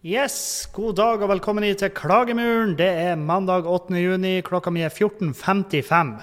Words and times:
Yes, 0.00 0.64
god 0.72 0.94
dag 0.96 1.20
og 1.20 1.28
velkommen 1.28 1.66
hit 1.66 1.82
til 1.82 1.90
Klagemuren. 1.92 2.70
Det 2.72 2.86
er 2.88 3.18
mandag 3.20 3.66
8. 3.68 3.92
juni, 4.00 4.38
klokka 4.40 4.72
mi 4.72 4.80
er 4.80 4.88
14.55. 4.88 6.14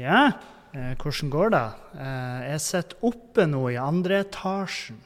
Ja, 0.00 0.22
eh, 0.72 0.94
hvordan 0.96 1.28
går 1.28 1.52
det? 1.52 1.60
Eh, 2.00 2.38
jeg 2.54 2.62
sitter 2.64 3.04
oppe 3.04 3.44
nå 3.44 3.66
i 3.68 3.76
andre 3.76 4.22
etasjen. 4.24 4.96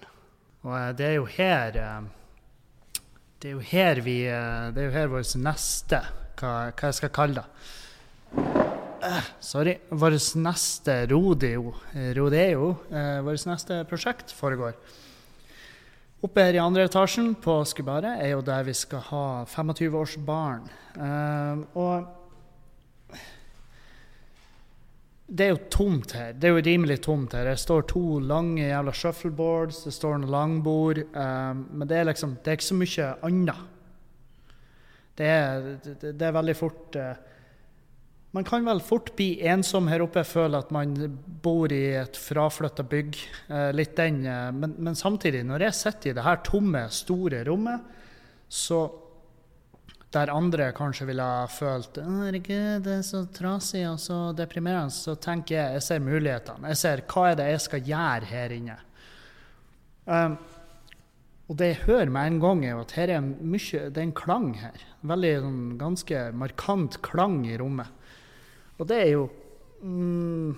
Og 0.63 0.71
eh, 0.71 0.93
det 0.95 1.09
er 1.09 1.17
jo 1.17 1.27
her 1.35 1.81
eh, 1.83 3.03
Det 3.43 3.51
er 3.51 3.57
jo 3.59 3.67
her 3.73 4.05
vi 4.07 4.19
Det 4.23 4.79
er 4.79 4.87
jo 4.87 4.95
her 4.95 5.11
vår 5.11 5.27
neste 5.43 6.05
Hva, 6.39 6.53
hva 6.71 6.93
jeg 6.93 6.99
skal 7.01 7.17
kalle 7.19 7.43
det? 7.43 7.49
Sorry. 9.43 9.81
Vårt 9.91 10.37
neste 10.39 11.09
rodeo, 11.11 11.75
rodeo 11.91 12.77
vårt 13.27 13.51
neste 13.51 13.83
prosjekt 13.91 14.31
foregår. 14.31 14.79
Oppe 16.25 16.41
her 16.41 16.57
i 16.57 16.61
andre 16.63 16.87
etasjen 16.89 17.35
på 17.37 17.59
Skubaret 17.69 18.23
er 18.23 18.31
jo 18.31 18.41
der 18.45 18.63
vi 18.65 18.73
skal 18.73 19.03
ha 19.11 19.25
25-årsbarn. 19.45 20.63
Uh, 20.97 21.65
og 21.77 22.07
det 25.29 25.45
er 25.45 25.53
jo 25.53 25.61
tomt 25.69 26.15
her. 26.17 26.33
Det 26.33 26.49
er 26.49 26.57
jo 26.57 26.63
rimelig 26.65 27.03
tomt 27.05 27.37
her. 27.37 27.51
Det 27.51 27.61
står 27.61 27.85
to 27.93 28.23
lange 28.25 28.63
jævla 28.65 28.95
shuffleboards, 28.97 29.83
det 29.85 29.93
står 29.93 30.17
en 30.17 30.27
langbord. 30.33 31.03
Uh, 31.13 31.53
men 31.53 31.89
det 31.91 32.01
er 32.01 32.09
liksom 32.09 32.39
Det 32.41 32.55
er 32.55 32.59
ikke 32.59 32.71
så 32.71 32.81
mye 32.81 33.13
annet. 33.29 33.61
Det 35.19 35.29
er, 35.29 35.71
det, 35.85 36.15
det 36.19 36.27
er 36.27 36.39
veldig 36.41 36.57
fort 36.57 36.97
uh, 36.97 37.34
man 38.35 38.45
kan 38.45 38.65
vel 38.67 38.81
fort 38.83 39.13
bli 39.15 39.37
ensom 39.47 39.87
her 39.87 40.03
oppe, 40.03 40.25
føle 40.27 40.59
at 40.59 40.73
man 40.75 40.97
bor 41.43 41.71
i 41.71 41.85
et 42.01 42.17
fraflytta 42.19 42.83
bygg. 42.91 43.21
Eh, 43.47 43.71
litt 43.79 43.95
den, 43.95 44.25
eh, 44.27 44.49
men, 44.51 44.75
men, 44.83 44.99
samtidig, 44.99 45.45
når 45.47 45.69
jeg 45.69 45.79
sitter 45.79 46.11
i 46.11 46.17
det 46.19 46.25
her 46.27 46.41
tomme, 46.43 46.83
store 46.91 47.45
rommet, 47.47 47.85
så 48.51 48.81
der 50.15 50.31
andre 50.35 50.69
kanskje 50.75 51.09
ville 51.09 51.27
følt 51.51 51.99
Herregud, 51.99 52.83
det 52.87 52.99
er 53.01 53.07
så 53.07 53.25
trasig 53.35 53.85
og 53.89 54.03
så 54.03 54.19
deprimerende, 54.37 54.95
så 54.95 55.15
tenker 55.15 55.57
jeg 55.57 55.79
jeg 55.79 55.87
ser 55.87 56.03
mulighetene. 56.03 56.75
Jeg 56.75 56.83
ser 56.83 57.07
hva 57.11 57.31
er 57.31 57.39
det 57.39 57.49
jeg 57.53 57.65
skal 57.69 57.89
gjøre 57.89 58.31
her 58.31 58.55
inne. 58.59 58.77
Um, 60.07 60.37
og 61.51 61.59
det 61.61 61.71
jeg 61.71 61.83
hører 61.87 62.11
med 62.11 62.33
en 62.33 62.43
gang, 62.43 62.67
er 62.67 62.79
at 62.83 62.95
her 62.99 63.15
er 63.15 63.23
mye, 63.25 63.89
det 63.91 64.01
er 64.01 64.07
en 64.09 64.17
klang 64.17 64.55
her. 64.59 64.87
Veldig 65.07 65.35
sånn, 65.45 65.67
ganske 65.81 66.31
markant 66.41 66.99
klang 67.05 67.43
i 67.47 67.59
rommet. 67.61 67.91
Og 68.79 68.89
det 68.91 68.99
er 69.01 69.11
jo 69.15 69.29
mm, 69.83 70.51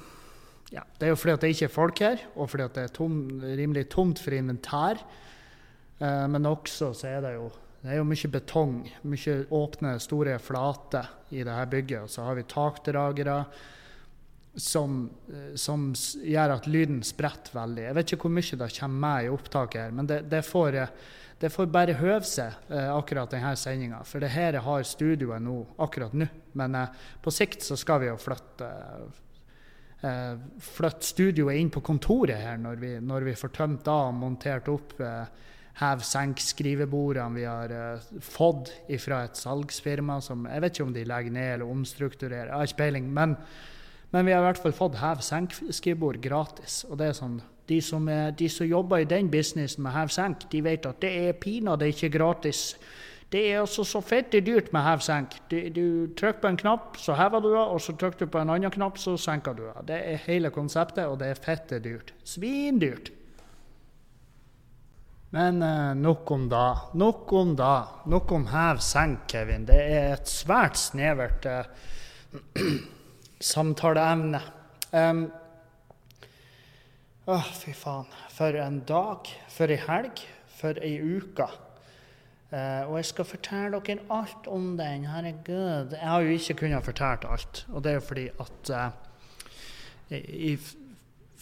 ja, 0.73 0.83
Det 0.99 1.07
er 1.07 1.13
jo 1.13 1.21
fordi 1.21 1.35
at 1.37 1.45
det 1.45 1.53
ikke 1.55 1.69
er 1.69 1.77
folk 1.77 2.03
her, 2.03 2.27
og 2.35 2.51
fordi 2.51 2.67
at 2.67 2.75
det 2.75 2.85
er 2.87 2.97
tom, 2.97 3.21
rimelig 3.43 3.87
tomt 3.93 4.23
for 4.23 4.35
inventær. 4.35 5.01
Eh, 6.01 6.27
men 6.33 6.49
også 6.49 6.93
så 6.97 7.15
er 7.17 7.23
det 7.25 7.37
jo 7.37 7.47
det 7.87 7.93
er 7.93 8.01
jo 8.01 8.07
mye 8.09 8.29
betong, 8.33 8.79
mye 9.07 9.35
åpne, 9.55 9.93
store 10.03 10.41
flater 10.43 11.07
i 11.31 11.45
dette 11.47 11.67
bygget. 11.71 12.09
Og 12.09 12.11
så 12.11 12.25
har 12.27 12.35
vi 12.35 12.43
takdragere 12.51 13.37
som, 14.57 15.05
eh, 15.31 15.53
som, 15.55 15.93
gjør 16.25 16.57
at 16.57 16.67
lyden 16.67 17.05
spretter 17.07 17.55
veldig. 17.55 17.85
Jeg 17.85 17.95
vet 17.95 18.13
ikke 18.13 18.27
hvor 18.27 18.35
mye 18.35 18.59
det 18.65 18.73
kommer 18.81 19.05
med 19.05 19.27
i 19.29 19.31
opptaket 19.31 19.85
her, 19.85 19.95
men 19.95 20.11
det, 20.11 20.25
det 20.33 20.43
får 20.49 20.81
det 21.41 21.51
får 21.53 21.69
bare 21.69 21.99
høve 21.99 22.25
seg, 22.25 22.55
eh, 22.73 22.89
akkurat 22.95 23.31
denne 23.31 23.53
sendinga. 23.61 24.01
For 24.09 24.25
det 24.25 24.33
her 24.33 24.57
har 24.65 24.87
studioet 24.89 25.43
nå, 25.45 25.59
akkurat 25.85 26.15
nå. 26.17 26.29
Men 26.57 26.75
eh, 26.75 26.95
på 27.23 27.33
sikt 27.35 27.67
så 27.67 27.77
skal 27.77 28.01
vi 28.01 28.09
jo 28.09 28.17
flytte, 28.21 28.71
eh, 30.01 30.39
flytte 30.65 31.05
studioet 31.05 31.61
inn 31.61 31.73
på 31.75 31.85
kontoret 31.85 32.41
her 32.41 32.57
når 32.57 32.81
vi, 32.81 32.95
når 33.01 33.29
vi 33.29 33.37
får 33.37 33.53
tømt 33.59 33.89
av 33.93 34.09
og 34.09 34.17
montert 34.23 34.71
opp 34.73 34.97
eh, 35.05 35.27
hev-senk-skrivebordene 35.83 37.37
vi 37.37 37.45
har 37.45 37.75
eh, 37.75 38.07
fått 38.25 38.73
fra 39.03 39.25
et 39.27 39.37
salgsfirma 39.37 40.21
som 40.25 40.47
Jeg 40.49 40.65
vet 40.65 40.73
ikke 40.73 40.87
om 40.87 40.95
de 40.95 41.05
legger 41.05 41.35
ned 41.37 41.51
eller 41.57 41.73
omstrukturerer, 41.75 42.49
jeg 42.49 42.57
har 42.57 42.71
ikke 42.71 42.81
peiling. 42.81 43.11
Men, 43.13 43.37
vi 44.17 44.33
har 44.33 44.41
i 44.41 44.47
hvert 44.47 44.63
fall 44.63 44.73
fått 44.77 44.97
hev-senk-skrivebord 45.03 46.23
gratis. 46.25 46.85
og 46.89 46.97
det 46.97 47.11
er 47.11 47.21
sånn 47.21 47.43
de 47.69 47.81
som, 47.83 48.09
er, 48.09 48.31
de 48.31 48.49
som, 48.49 48.67
jobber 48.67 49.03
i 49.03 49.09
den 49.09 49.31
businessen 49.31 49.83
med 49.83 49.95
hev-senk, 49.97 50.47
de 50.53 50.63
vet 50.65 50.87
at 50.87 51.03
det 51.03 51.11
er 51.29 51.41
pinadø 51.41 51.89
ikke 51.91 52.13
gratis. 52.15 52.77
Det 53.33 53.43
er 53.51 53.61
altså 53.61 53.83
så 53.85 54.01
fette 54.07 54.41
dyrt 54.41 54.73
med 54.73 54.85
hev-senk. 54.87 55.35
Du, 55.51 55.57
du, 55.75 55.87
trykker 56.15 56.41
på 56.45 56.53
en 56.53 56.61
knapp, 56.61 56.97
så 57.03 57.17
hever 57.19 57.43
du 57.43 57.51
det, 57.51 57.65
og 57.65 57.81
så 57.83 57.97
trykker 57.99 58.27
du 58.27 58.31
på 58.31 58.43
en 58.43 58.53
annen 58.55 58.71
knapp, 58.71 59.01
så 59.03 59.17
senker 59.19 59.57
du 59.57 59.65
det. 59.67 59.87
Det 59.89 60.01
er 60.13 60.27
hele 60.29 60.53
konseptet, 60.55 61.07
og 61.11 61.19
det 61.23 61.33
er 61.33 61.43
fette 61.43 61.81
dyrt. 61.83 62.15
Svindyrt. 62.25 63.11
Men 65.35 65.59
eh, 65.63 65.95
nok 65.99 66.31
om 66.31 66.47
da. 66.49 66.67
Nok 66.95 67.33
om 67.33 67.57
da. 67.59 67.73
Nok 68.07 68.33
om 68.33 68.47
hev-senk, 68.53 69.27
Kevin. 69.29 69.67
Det 69.67 69.81
er 69.81 70.13
et 70.15 70.31
svært 70.31 70.79
snevert 70.79 71.49
eh, 71.51 71.67
samtaleemne. 73.53 74.41
Um, 74.95 75.27
Åh, 77.27 77.47
fy 77.59 77.73
faen. 77.75 78.07
For 78.31 78.55
en 78.55 78.85
dag. 78.87 79.27
For 79.51 79.73
ei 79.75 79.81
helg. 79.83 80.21
For 80.61 80.79
ei 80.79 80.95
uke. 81.03 81.49
Uh, 82.53 82.87
og 82.87 83.01
jeg 83.01 83.09
skal 83.09 83.27
fortelle 83.27 83.81
dere 83.83 84.05
alt 84.15 84.47
om 84.47 84.69
den. 84.79 85.09
Herregud. 85.11 85.97
Jeg 85.97 86.07
har 86.07 86.23
jo 86.23 86.37
ikke 86.37 86.55
kunnet 86.61 86.87
fortalt 86.87 87.27
alt. 87.27 87.65
Og 87.73 87.83
det 87.83 87.91
er 87.91 87.97
jo 87.97 88.05
fordi 88.07 88.27
at 88.45 88.71
uh, 88.71 88.85
jeg, 90.13 90.61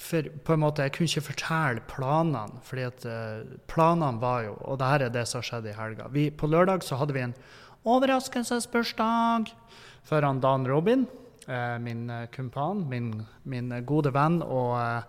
for 0.06 0.30
på 0.46 0.56
en 0.56 0.62
måte, 0.62 0.82
Jeg 0.82 0.92
kunne 0.92 1.10
ikke 1.10 1.20
fortelle 1.20 1.84
planene. 1.84 2.62
fordi 2.62 2.82
at 2.88 3.04
uh, 3.04 3.44
planene 3.68 4.20
var 4.20 4.40
jo 4.42 4.56
Og 4.64 4.78
det 4.78 4.86
her 4.86 5.04
er 5.04 5.08
det 5.08 5.26
som 5.28 5.42
skjedde 5.42 5.68
i 5.68 5.76
helga. 5.76 6.08
Vi, 6.08 6.30
på 6.30 6.46
lørdag 6.46 6.82
så 6.82 6.96
hadde 6.96 7.12
vi 7.12 7.20
en 7.20 7.36
overraskelsesbursdag 7.84 9.52
for 10.02 10.20
han 10.20 10.40
Dan 10.40 10.66
Robin, 10.66 11.06
min 11.80 12.10
kumpan, 12.32 12.88
min, 12.88 13.26
min, 13.44 13.84
gode 13.86 14.12
venn 14.12 14.42
og 14.42 15.02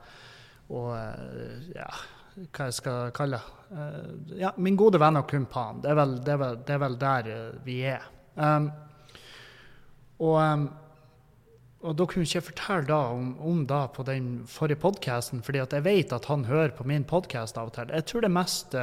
og 0.73 0.93
eh, 0.97 1.67
ja, 1.75 1.89
hva 2.35 2.69
jeg 2.69 2.77
skal 2.79 3.11
kalle 3.15 3.39
det. 3.39 3.51
Uh, 3.65 4.37
ja, 4.37 4.51
min 4.61 4.77
gode 4.77 4.99
venn 5.01 5.17
og 5.17 5.27
kumpan. 5.29 5.81
Det 5.83 5.89
er 5.91 5.97
vel, 5.97 6.17
det 6.21 6.33
er 6.35 6.41
vel, 6.41 6.57
det 6.67 6.73
er 6.75 6.81
vel 6.83 6.97
der 7.01 7.29
uh, 7.31 7.59
vi 7.65 7.77
er. 7.89 8.07
Um, 8.35 8.69
og, 10.21 10.37
um, 10.37 10.65
og 11.85 11.97
da 11.97 12.07
kunne 12.07 12.27
ikke 12.27 12.39
jeg 12.39 12.47
fortelle 12.49 12.87
da 12.89 12.99
om, 13.13 13.33
om 13.41 13.63
da 13.67 13.85
på 13.91 14.05
den 14.07 14.29
forrige 14.49 14.81
podkasten, 14.83 15.43
fordi 15.45 15.63
jeg 15.63 15.85
vet 15.85 16.15
at 16.15 16.29
han 16.31 16.45
hører 16.49 16.75
på 16.77 16.87
min 16.87 17.05
podkast 17.07 17.57
av 17.61 17.71
og 17.71 17.77
til. 17.77 17.93
Jeg 17.93 18.09
tror 18.11 18.25
det 18.25 18.33
mest 18.33 18.75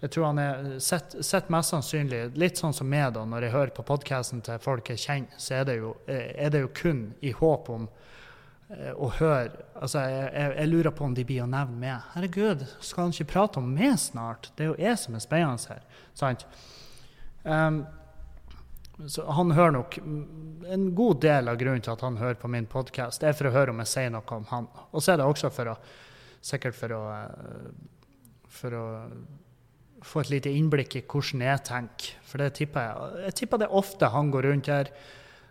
jeg 0.00 0.14
tror 0.14 0.30
han 0.30 0.38
er 0.40 0.68
sett, 0.80 1.12
sett, 1.20 1.50
mest 1.52 1.74
sannsynlig 1.74 2.30
litt 2.40 2.56
sånn 2.56 2.72
som 2.72 2.88
meg, 2.88 3.10
da, 3.12 3.26
når 3.28 3.44
jeg 3.44 3.52
hører 3.52 3.72
på 3.76 3.84
podkasten 3.84 4.40
til 4.46 4.60
folk 4.64 4.88
jeg 4.88 5.02
kjenner, 5.02 5.34
så 5.36 5.58
er 5.58 5.66
det 5.68 5.74
jo, 5.76 5.90
er 6.08 6.54
det 6.54 6.62
jo 6.62 6.70
kun 6.72 7.02
i 7.20 7.34
håp 7.36 7.68
om 7.68 7.84
Eh, 8.70 8.90
å 8.94 9.08
høre 9.18 9.64
altså 9.74 10.04
jeg, 10.06 10.26
jeg, 10.30 10.50
jeg, 10.54 10.70
lurer 10.70 10.94
på 10.94 11.06
om 11.08 11.14
de 11.16 11.24
blir 11.26 11.42
å 11.42 11.48
nevne 11.50 11.78
meg. 11.80 12.10
Herregud, 12.14 12.66
skal 12.78 13.08
han 13.08 13.14
ikke 13.16 13.32
prate 13.32 13.62
om 13.62 13.72
meg 13.74 13.96
snart? 13.98 14.52
Det 14.54 14.66
er 14.66 14.70
jo 14.70 14.76
jeg 14.78 15.00
som 15.00 15.16
er 15.16 15.24
spennende 15.24 15.72
her. 15.72 16.04
Sant? 16.18 16.46
Um, 17.42 17.82
så 19.08 19.24
han 19.32 19.54
hører 19.56 19.72
nok 19.72 19.94
En 20.68 20.82
god 20.92 21.22
del 21.24 21.48
av 21.48 21.56
grunnen 21.56 21.80
til 21.80 21.94
at 21.94 22.02
han 22.04 22.18
hører 22.20 22.36
på 22.36 22.50
min 22.52 22.66
podkast, 22.68 23.24
er 23.24 23.32
for 23.32 23.48
å 23.48 23.54
høre 23.54 23.72
om 23.72 23.80
jeg 23.80 23.90
sier 23.94 24.12
noe 24.12 24.36
om 24.36 24.44
han. 24.52 24.68
Og 24.92 25.02
så 25.02 25.14
er 25.14 25.22
det 25.22 25.28
også 25.30 25.50
for 25.54 25.72
å 25.72 25.78
sikkert 26.44 26.76
for 26.76 26.94
å, 26.96 27.00
eh, 27.14 27.70
for 28.48 28.76
å 28.76 28.84
få 30.04 30.22
et 30.22 30.30
lite 30.32 30.52
innblikk 30.56 30.96
i 30.96 31.02
hvordan 31.04 31.42
jeg 31.44 31.64
tenker. 31.68 32.12
For 32.24 32.40
det 32.40 32.54
tipper 32.60 32.86
jeg, 32.86 33.24
jeg 33.26 33.38
tipper 33.42 33.64
det 33.64 33.72
ofte 33.80 34.12
han 34.14 34.30
går 34.32 34.48
rundt 34.48 34.70
her 34.72 34.92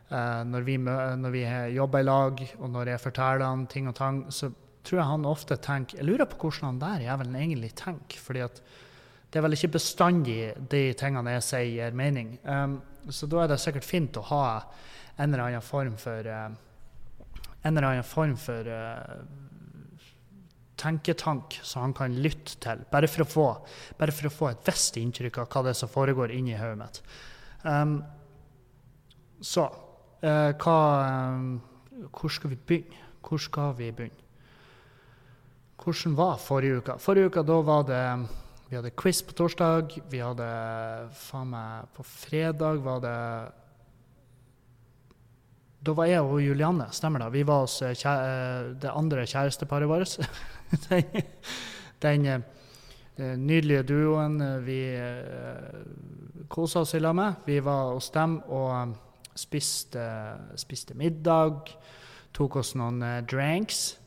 når, 0.10 0.64
vi, 0.66 0.76
når, 0.82 1.30
vi, 1.30 1.44
jobber 1.76 2.02
i 2.02 2.06
lag, 2.08 2.40
og 2.58 2.70
når 2.74 2.90
jeg 2.96 3.02
forteller 3.04 3.46
han 3.46 3.68
ting 3.70 3.90
og 3.92 3.94
tang, 4.00 4.24
så 4.34 4.50
tror 4.84 5.00
jeg 5.00 5.10
han 5.10 5.28
ofte 5.30 5.58
tenker 5.62 6.00
Jeg 6.00 6.08
lurer 6.08 6.30
på 6.30 6.40
hvordan 6.48 6.72
han 6.72 6.80
der 6.82 7.04
jævelen 7.06 7.36
egentlig 7.36 7.74
tenker. 7.78 8.18
fordi 8.18 8.42
at 8.46 8.62
det 9.30 9.38
er 9.38 9.46
vel 9.46 9.54
ikke 9.54 9.76
bestandig 9.76 10.40
de 10.72 10.82
tingene 10.98 11.36
jeg 11.36 11.46
sier, 11.46 11.68
gir 11.76 11.98
mening. 11.98 12.32
Um, 12.44 12.80
så 13.14 13.30
da 13.30 13.44
er 13.44 13.52
det 13.52 13.60
sikkert 13.62 13.86
fint 13.86 14.18
å 14.18 14.26
ha 14.32 14.46
en 15.20 15.30
eller 15.30 15.44
annen 15.46 15.66
form 15.66 15.98
for 16.02 16.26
uh, 16.26 16.50
En 17.60 17.76
eller 17.76 17.90
annen 17.90 18.08
form 18.08 18.38
for 18.40 18.64
uh, 18.72 19.20
tenketank 20.80 21.58
som 21.60 21.84
han 21.84 21.94
kan 21.94 22.14
lytte 22.24 22.56
til, 22.64 22.86
bare 22.90 23.10
for 23.12 23.26
å 23.26 23.28
få, 23.28 23.48
bare 24.00 24.16
for 24.16 24.30
å 24.30 24.32
få 24.32 24.48
et 24.54 24.62
visst 24.64 24.96
inntrykk 24.98 25.42
av 25.42 25.50
hva 25.52 25.64
det 25.66 25.74
er 25.74 25.80
som 25.82 25.92
foregår 25.92 26.32
inni 26.32 26.56
hodet 26.56 26.80
mitt. 26.80 27.02
Um, 27.68 27.98
så 29.44 29.68
Eh, 30.20 30.52
hva, 30.60 30.80
eh, 31.08 32.08
hvor 32.12 32.32
skal 32.32 32.52
vi 32.52 32.58
begynne? 32.68 33.06
Hvor 33.24 33.40
skal 33.40 33.72
vi 33.78 33.92
begynne? 33.92 34.26
Hvordan 35.80 36.18
var 36.18 36.38
forrige 36.44 36.82
uke? 36.82 36.98
Forrige 37.00 37.30
uke 37.30 37.44
da 37.44 37.62
var 37.62 37.84
det 37.88 38.28
Vi 38.70 38.76
hadde 38.76 38.92
quiz 38.92 39.22
på 39.24 39.34
torsdag. 39.34 39.96
Vi 40.12 40.20
hadde 40.20 41.10
faen 41.16 41.48
meg 41.50 41.88
På 41.96 42.04
fredag 42.04 42.84
var 42.84 43.00
det 43.00 43.52
Da 45.82 45.94
var 45.94 46.06
jeg 46.06 46.22
og 46.22 46.42
Julianne, 46.44 46.92
stemmer 46.92 47.20
det? 47.20 47.34
Vi 47.34 47.44
var 47.44 47.62
hos 47.62 47.82
eh, 47.82 47.96
det 48.76 48.92
andre 48.92 49.26
kjæresteparet 49.26 49.88
vårt. 49.88 50.20
den, 52.02 52.44
den 53.16 53.48
nydelige 53.48 53.84
duoen 53.84 54.66
vi 54.66 55.00
kosa 56.50 56.82
oss 56.82 56.94
i 56.94 57.00
lag 57.00 57.16
med. 57.16 57.34
Vi 57.46 57.60
var 57.64 57.94
hos 57.94 58.10
dem 58.10 58.42
og 58.50 58.98
spiste, 59.40 60.04
spiste 60.60 60.98
middag. 61.00 61.72
Tok 62.36 62.60
oss 62.62 62.76
noen 62.78 63.02
uh, 63.06 63.18
drinks. 63.26 63.98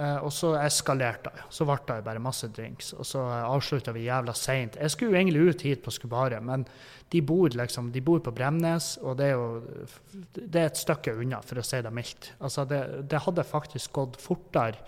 Uh, 0.00 0.16
og 0.24 0.30
så 0.32 0.54
eskalerte 0.56 1.28
det. 1.34 1.42
Så 1.52 1.66
ble 1.68 1.76
det 1.90 2.00
bare 2.06 2.22
masse 2.22 2.48
drinks. 2.56 2.94
Og 2.96 3.04
så 3.04 3.20
uh, 3.20 3.50
avslutta 3.50 3.92
vi 3.92 4.06
jævla 4.06 4.32
seint. 4.38 4.78
Jeg 4.80 4.94
skulle 4.94 5.20
egentlig 5.20 5.50
ut 5.50 5.64
hit 5.66 5.84
på 5.84 5.92
Skubaret, 5.92 6.40
men 6.42 6.64
de 7.12 7.20
bor 7.26 7.52
liksom, 7.52 7.90
de 7.92 8.00
bor 8.04 8.22
på 8.24 8.32
Bremnes, 8.32 8.94
og 9.02 9.18
det 9.18 9.28
er 9.28 9.36
jo 9.36 9.84
det 10.36 10.60
er 10.62 10.70
et 10.70 10.80
stykke 10.80 11.16
unna, 11.20 11.42
for 11.44 11.60
å 11.60 11.66
si 11.66 11.80
det 11.82 11.92
mildt. 11.92 12.30
Altså, 12.38 12.64
det, 12.70 12.80
det 13.10 13.24
hadde 13.26 13.44
faktisk 13.44 13.92
gått 13.98 14.20
fortere 14.22 14.78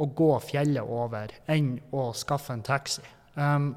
å 0.00 0.08
gå 0.08 0.30
fjellet 0.44 0.84
over 0.88 1.32
enn 1.52 1.74
å 1.94 2.10
skaffe 2.16 2.54
en 2.54 2.64
taxi. 2.66 3.04
Um, 3.34 3.72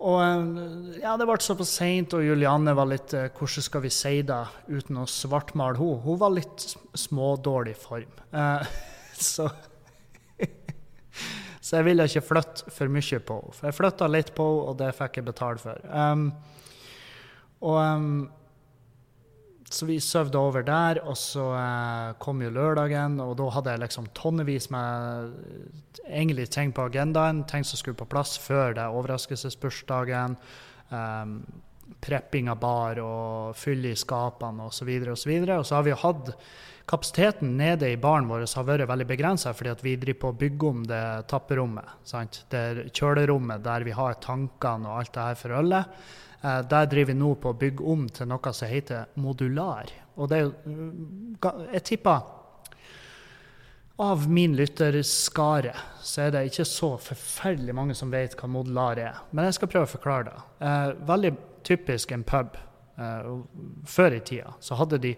og 0.00 0.96
ja, 0.96 1.12
det 1.20 1.26
ble 1.28 1.36
såpass 1.44 1.74
seint, 1.76 2.14
og 2.16 2.24
Julianne 2.24 2.72
var 2.76 2.88
litt 2.88 3.12
uh, 3.12 3.26
Hvordan 3.36 3.66
skal 3.66 3.82
vi 3.84 3.90
si 3.92 4.14
det 4.24 4.38
uten 4.70 5.02
å 5.02 5.08
svartmale 5.10 5.76
henne? 5.76 6.00
Hun 6.06 6.20
var 6.22 6.32
litt 6.32 6.64
smådårlig 6.96 7.76
form. 7.76 8.14
Uh, 8.32 8.64
så 9.30 9.50
Så 11.60 11.76
jeg 11.76 11.86
ville 11.90 12.06
ikke 12.08 12.24
flytte 12.24 12.72
for 12.72 12.90
mye 12.90 13.20
på 13.22 13.36
henne. 13.36 13.54
For 13.54 13.68
jeg 13.68 13.76
flytta 13.76 14.08
litt 14.10 14.32
på 14.34 14.46
henne, 14.48 14.70
og 14.72 14.78
det 14.80 14.90
fikk 14.96 15.20
jeg 15.20 15.28
betalt 15.28 15.62
for. 15.62 15.84
Um, 15.92 16.30
og 17.60 17.76
um, 17.76 18.14
så 19.70 19.86
vi 19.86 20.00
sov 20.02 20.34
over 20.34 20.64
der, 20.66 20.98
og 21.06 21.14
så 21.18 21.46
eh, 21.54 22.12
kom 22.18 22.42
jo 22.42 22.50
lørdagen, 22.50 23.20
og 23.22 23.36
da 23.38 23.48
hadde 23.54 23.74
jeg 23.74 23.82
liksom 23.84 24.10
tonnevis 24.18 24.66
med 24.74 25.30
egentlig 26.08 26.48
ting 26.50 26.74
på 26.74 26.88
agendaen, 26.90 27.44
ting 27.46 27.64
som 27.66 27.78
skulle 27.78 27.98
på 27.98 28.08
plass 28.10 28.34
før 28.42 28.74
det 28.74 28.88
overraskelsesbursdagen. 28.90 30.36
Um, 30.90 31.36
prepping 32.00 32.48
av 32.50 32.58
bar 32.62 32.98
og 33.02 33.56
fylle 33.58 33.92
i 33.92 33.98
skapene 33.98 34.66
osv. 34.68 34.90
Og, 34.90 35.06
så 35.18 35.30
og, 35.30 35.46
så 35.46 35.56
og 35.58 35.66
så 35.66 35.78
har 35.78 35.86
vi 35.86 35.92
jo 35.92 36.02
hatt 36.02 36.30
kapasiteten 36.90 37.52
nede 37.58 37.92
i 37.92 37.98
baren 38.00 38.28
vår 38.30 38.46
har 38.48 38.66
vært 38.66 38.88
veldig 38.90 39.06
begrensa 39.06 39.52
fordi 39.54 39.70
at 39.70 39.84
vi 39.84 39.96
driver 40.00 40.20
på 40.24 40.30
å 40.32 40.38
bygge 40.40 40.70
om 40.70 40.80
det 40.88 41.04
tapperommet. 41.30 41.98
Sant? 42.06 42.44
Det 42.50 42.90
kjølerommet 42.90 43.62
der 43.66 43.86
vi 43.86 43.94
har 43.94 44.18
tankene 44.22 44.90
og 44.90 45.02
alt 45.02 45.14
det 45.14 45.28
her 45.28 45.38
for 45.38 45.58
ølet. 45.60 46.02
Eh, 46.42 46.60
der 46.68 46.86
driver 46.86 47.12
vi 47.12 47.18
nå 47.20 47.34
på 47.36 47.52
å 47.52 47.58
bygge 47.60 47.86
om 47.92 48.06
til 48.08 48.28
noe 48.30 48.52
som 48.56 48.70
heter 48.70 49.10
modular. 49.20 49.90
Og 50.16 50.30
det 50.30 50.38
er 50.38 50.46
jo 50.46 50.52
mm, 50.64 51.40
Jeg 51.74 51.82
tipper 51.92 52.36
av 54.00 54.22
min 54.32 54.54
lytterskare 54.56 55.74
så 56.00 56.22
er 56.24 56.30
det 56.32 56.46
ikke 56.48 56.64
så 56.64 56.94
forferdelig 56.96 57.74
mange 57.76 57.96
som 57.96 58.12
vet 58.12 58.32
hva 58.38 58.48
modular 58.48 59.00
er. 59.00 59.18
Men 59.36 59.50
jeg 59.50 59.58
skal 59.58 59.68
prøve 59.74 59.88
å 59.90 59.92
forklare 59.92 60.30
det. 60.30 60.38
Eh, 60.64 60.94
veldig 61.10 61.34
typisk 61.68 62.16
en 62.16 62.24
pub. 62.24 62.56
Eh, 62.96 63.28
før 63.84 64.16
i 64.16 64.24
tida 64.24 64.56
så 64.60 64.80
hadde 64.80 65.02
de 65.04 65.14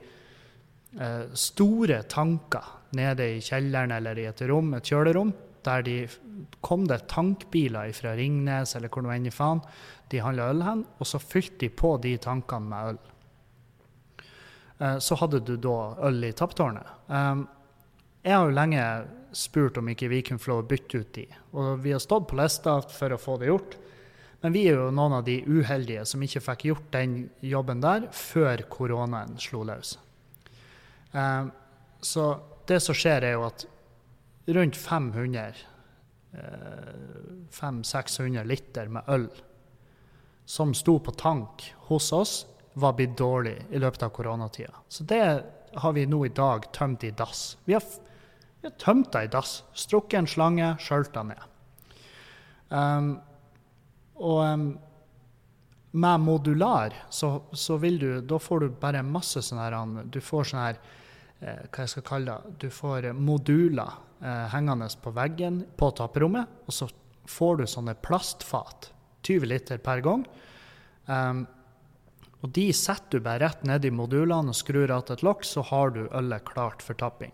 store 1.40 2.02
tanker 2.04 2.66
nede 2.98 3.24
i 3.32 3.38
kjelleren 3.40 3.94
eller 3.96 4.18
i 4.20 4.26
et 4.28 4.42
rom, 4.44 4.74
et 4.76 4.84
kjølerom, 4.84 5.30
der 5.64 5.86
de 5.86 5.94
kom 6.60 6.86
det 6.88 7.06
tankbiler 7.12 7.92
fra 7.96 8.14
Ringnes 8.18 8.76
eller 8.76 8.92
hvor 8.92 9.04
nå 9.04 9.12
enn 9.14 9.28
i 9.28 9.34
faen 9.34 9.62
de 10.12 10.20
handla 10.20 10.50
øl 10.52 10.62
hen, 10.66 10.84
og 11.00 11.08
så 11.08 11.20
fylte 11.22 11.64
de 11.64 11.70
på 11.72 11.94
de 12.02 12.16
tankene 12.20 12.68
med 12.68 12.92
øl. 12.92 13.00
Eh, 14.78 14.98
så 14.98 15.16
hadde 15.20 15.40
du 15.46 15.56
da 15.56 15.76
øl 16.08 16.24
i 16.28 16.32
tapptårnet. 16.36 16.90
Eh, 17.08 17.44
jeg 18.22 18.36
har 18.36 18.48
jo 18.48 18.56
lenge 18.56 18.84
spurt 19.32 19.78
om 19.80 19.88
ikke 19.88 20.10
vi 20.12 20.20
kunne 20.26 20.42
få 20.42 20.52
lov 20.52 20.64
å 20.64 20.68
bytte 20.68 21.00
ut 21.00 21.14
de, 21.16 21.26
og 21.56 21.80
vi 21.84 21.94
har 21.94 22.02
stått 22.02 22.28
på 22.30 22.38
lista 22.38 22.76
for 22.84 23.14
å 23.14 23.20
få 23.20 23.38
det 23.40 23.48
gjort. 23.48 23.78
Men 24.42 24.54
vi 24.56 24.66
er 24.66 24.78
jo 24.80 24.90
noen 24.90 25.20
av 25.20 25.26
de 25.26 25.38
uheldige 25.46 26.04
som 26.08 26.22
ikke 26.22 26.42
fikk 26.42 26.64
gjort 26.66 26.88
den 26.94 27.18
jobben 27.46 27.82
der 27.82 28.08
før 28.16 28.64
koronaen 28.70 29.36
slo 29.40 29.62
løs. 29.68 29.96
Eh, 31.14 31.44
så 32.02 32.24
det 32.66 32.80
som 32.82 32.96
skjer, 32.96 33.22
er 33.22 33.36
jo 33.36 33.46
at 33.46 33.66
rundt 34.50 34.76
500 34.76 35.62
500-600 36.32 38.48
liter 38.48 38.88
med 38.88 39.04
øl 39.12 39.28
som 40.44 40.74
sto 40.74 40.98
på 40.98 41.10
tank 41.10 41.74
hos 41.76 42.12
oss, 42.12 42.46
var 42.74 42.92
blitt 42.92 43.18
dårlig 43.18 43.66
i 43.70 43.78
løpet 43.78 44.02
av 44.02 44.08
koronatida. 44.08 44.74
Så 44.88 45.04
det 45.04 45.44
har 45.74 45.92
vi 45.92 46.06
nå 46.06 46.24
i 46.26 46.32
dag 46.32 46.72
tømt 46.72 47.04
i 47.04 47.10
dass. 47.10 47.56
Vi 47.64 47.74
har, 47.74 47.82
vi 48.60 48.68
har 48.68 48.76
tømt 48.80 49.12
det 49.12 49.24
i 49.24 49.32
dass. 49.32 49.62
Strukket 49.72 50.18
en 50.18 50.28
slange, 50.28 50.72
skjølta 50.80 51.24
ned. 51.28 51.44
Um, 52.68 53.12
og 54.16 54.40
um, 54.44 54.66
med 55.92 56.24
modular 56.24 56.94
så, 57.10 57.42
så, 57.52 57.76
vil 57.76 57.98
du 58.00 58.20
Da 58.24 58.38
får 58.40 58.60
du 58.60 58.76
bare 58.80 59.02
masse 59.04 59.42
sånn 59.44 59.60
her 59.60 59.74
Du 60.08 60.22
får 60.24 60.46
sånn 60.48 60.60
her 60.62 60.78
eh, 61.40 61.66
Hva 61.68 61.84
jeg 61.84 61.92
skal 61.92 62.06
kalle 62.06 62.36
det? 62.38 62.54
Du 62.62 62.70
får 62.72 63.10
moduler 63.12 63.98
eh, 64.22 64.46
hengende 64.54 64.88
på 65.02 65.12
veggen 65.16 65.62
på 65.76 65.90
tapperommet, 65.98 66.48
og 66.66 66.76
så 66.76 66.88
får 67.28 67.60
du 67.60 67.66
sånne 67.70 67.94
plastfat 68.02 68.92
20 69.22 69.46
liter 69.46 69.78
per 69.82 70.02
gang. 70.02 70.24
Um, 71.06 71.44
og 72.42 72.50
de 72.56 72.64
setter 72.74 73.20
du 73.20 73.24
bare 73.24 73.44
rett 73.44 73.62
ned 73.66 73.84
i 73.86 73.92
modulene 73.94 74.50
og 74.50 74.58
skrur 74.58 74.90
av 74.90 75.10
et 75.14 75.22
lokk, 75.22 75.44
så 75.46 75.62
har 75.68 75.94
du 75.94 76.02
ølet 76.10 76.44
klart 76.48 76.82
for 76.82 76.98
tapping. 76.98 77.30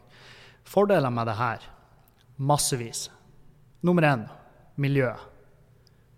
Fordeler 0.68 1.12
med 1.12 1.30
det 1.30 1.38
her 1.38 1.64
massevis. 2.36 3.08
Nummer 3.80 4.04
én 4.04 4.26
miljø. 4.76 5.14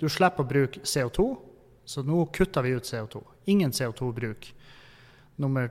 Du 0.00 0.08
slipper 0.08 0.42
å 0.42 0.48
bruke 0.48 0.82
CO2, 0.82 1.28
så 1.84 2.02
nå 2.02 2.24
kutter 2.34 2.64
vi 2.66 2.74
ut 2.74 2.88
CO2. 2.88 3.22
Ingen 3.52 3.70
CO2-bruk. 3.70 4.50
Nummer 5.36 5.70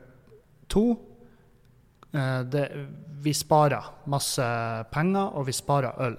to 0.67 0.93
det, 2.11 2.63
vi 3.21 3.33
sparer 3.37 3.85
masse 4.09 4.45
penger, 4.89 5.35
og 5.37 5.45
vi 5.45 5.53
sparer 5.53 5.99
øl. 6.07 6.17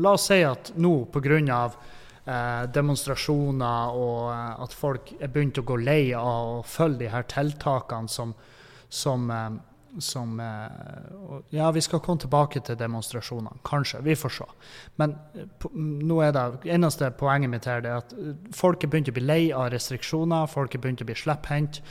La 0.00 0.14
oss 0.16 0.28
si 0.30 0.40
at 0.44 0.72
nå 0.80 0.92
pga 1.12 1.38
eh, 2.24 2.62
demonstrasjoner, 2.72 3.98
og 3.98 4.30
eh, 4.32 4.62
at 4.64 4.76
folk 4.76 5.12
er 5.18 5.32
begynt 5.32 5.60
å 5.60 5.66
gå 5.66 5.76
lei 5.82 6.14
av 6.16 6.60
å 6.60 6.62
følge 6.64 7.04
de 7.04 7.12
her 7.12 7.26
tiltakene 7.28 8.08
som, 8.08 8.32
som, 8.88 9.28
eh, 9.30 9.50
som 10.00 10.40
eh, 10.40 11.42
Ja, 11.50 11.70
vi 11.70 11.82
skal 11.84 12.00
komme 12.00 12.22
tilbake 12.22 12.62
til 12.64 12.78
demonstrasjonene, 12.80 13.60
kanskje. 13.68 14.00
Vi 14.06 14.16
får 14.16 14.36
se. 14.38 14.48
Men 14.96 15.16
på, 15.58 15.72
nå 15.76 16.22
er 16.24 16.32
det 16.36 16.72
eneste 16.72 17.12
poenget 17.18 17.52
mitt 17.52 17.68
her 17.68 17.84
er 17.84 18.00
at 18.00 18.16
eh, 18.16 18.32
folk 18.56 18.84
er 18.84 18.94
begynt 18.94 19.12
å 19.12 19.16
bli 19.18 19.26
lei 19.26 19.42
av 19.52 19.72
restriksjoner, 19.74 20.48
folk 20.50 20.74
er 20.74 20.84
begynt 20.86 21.04
å 21.04 21.10
bli 21.10 21.18
slepphendt. 21.18 21.82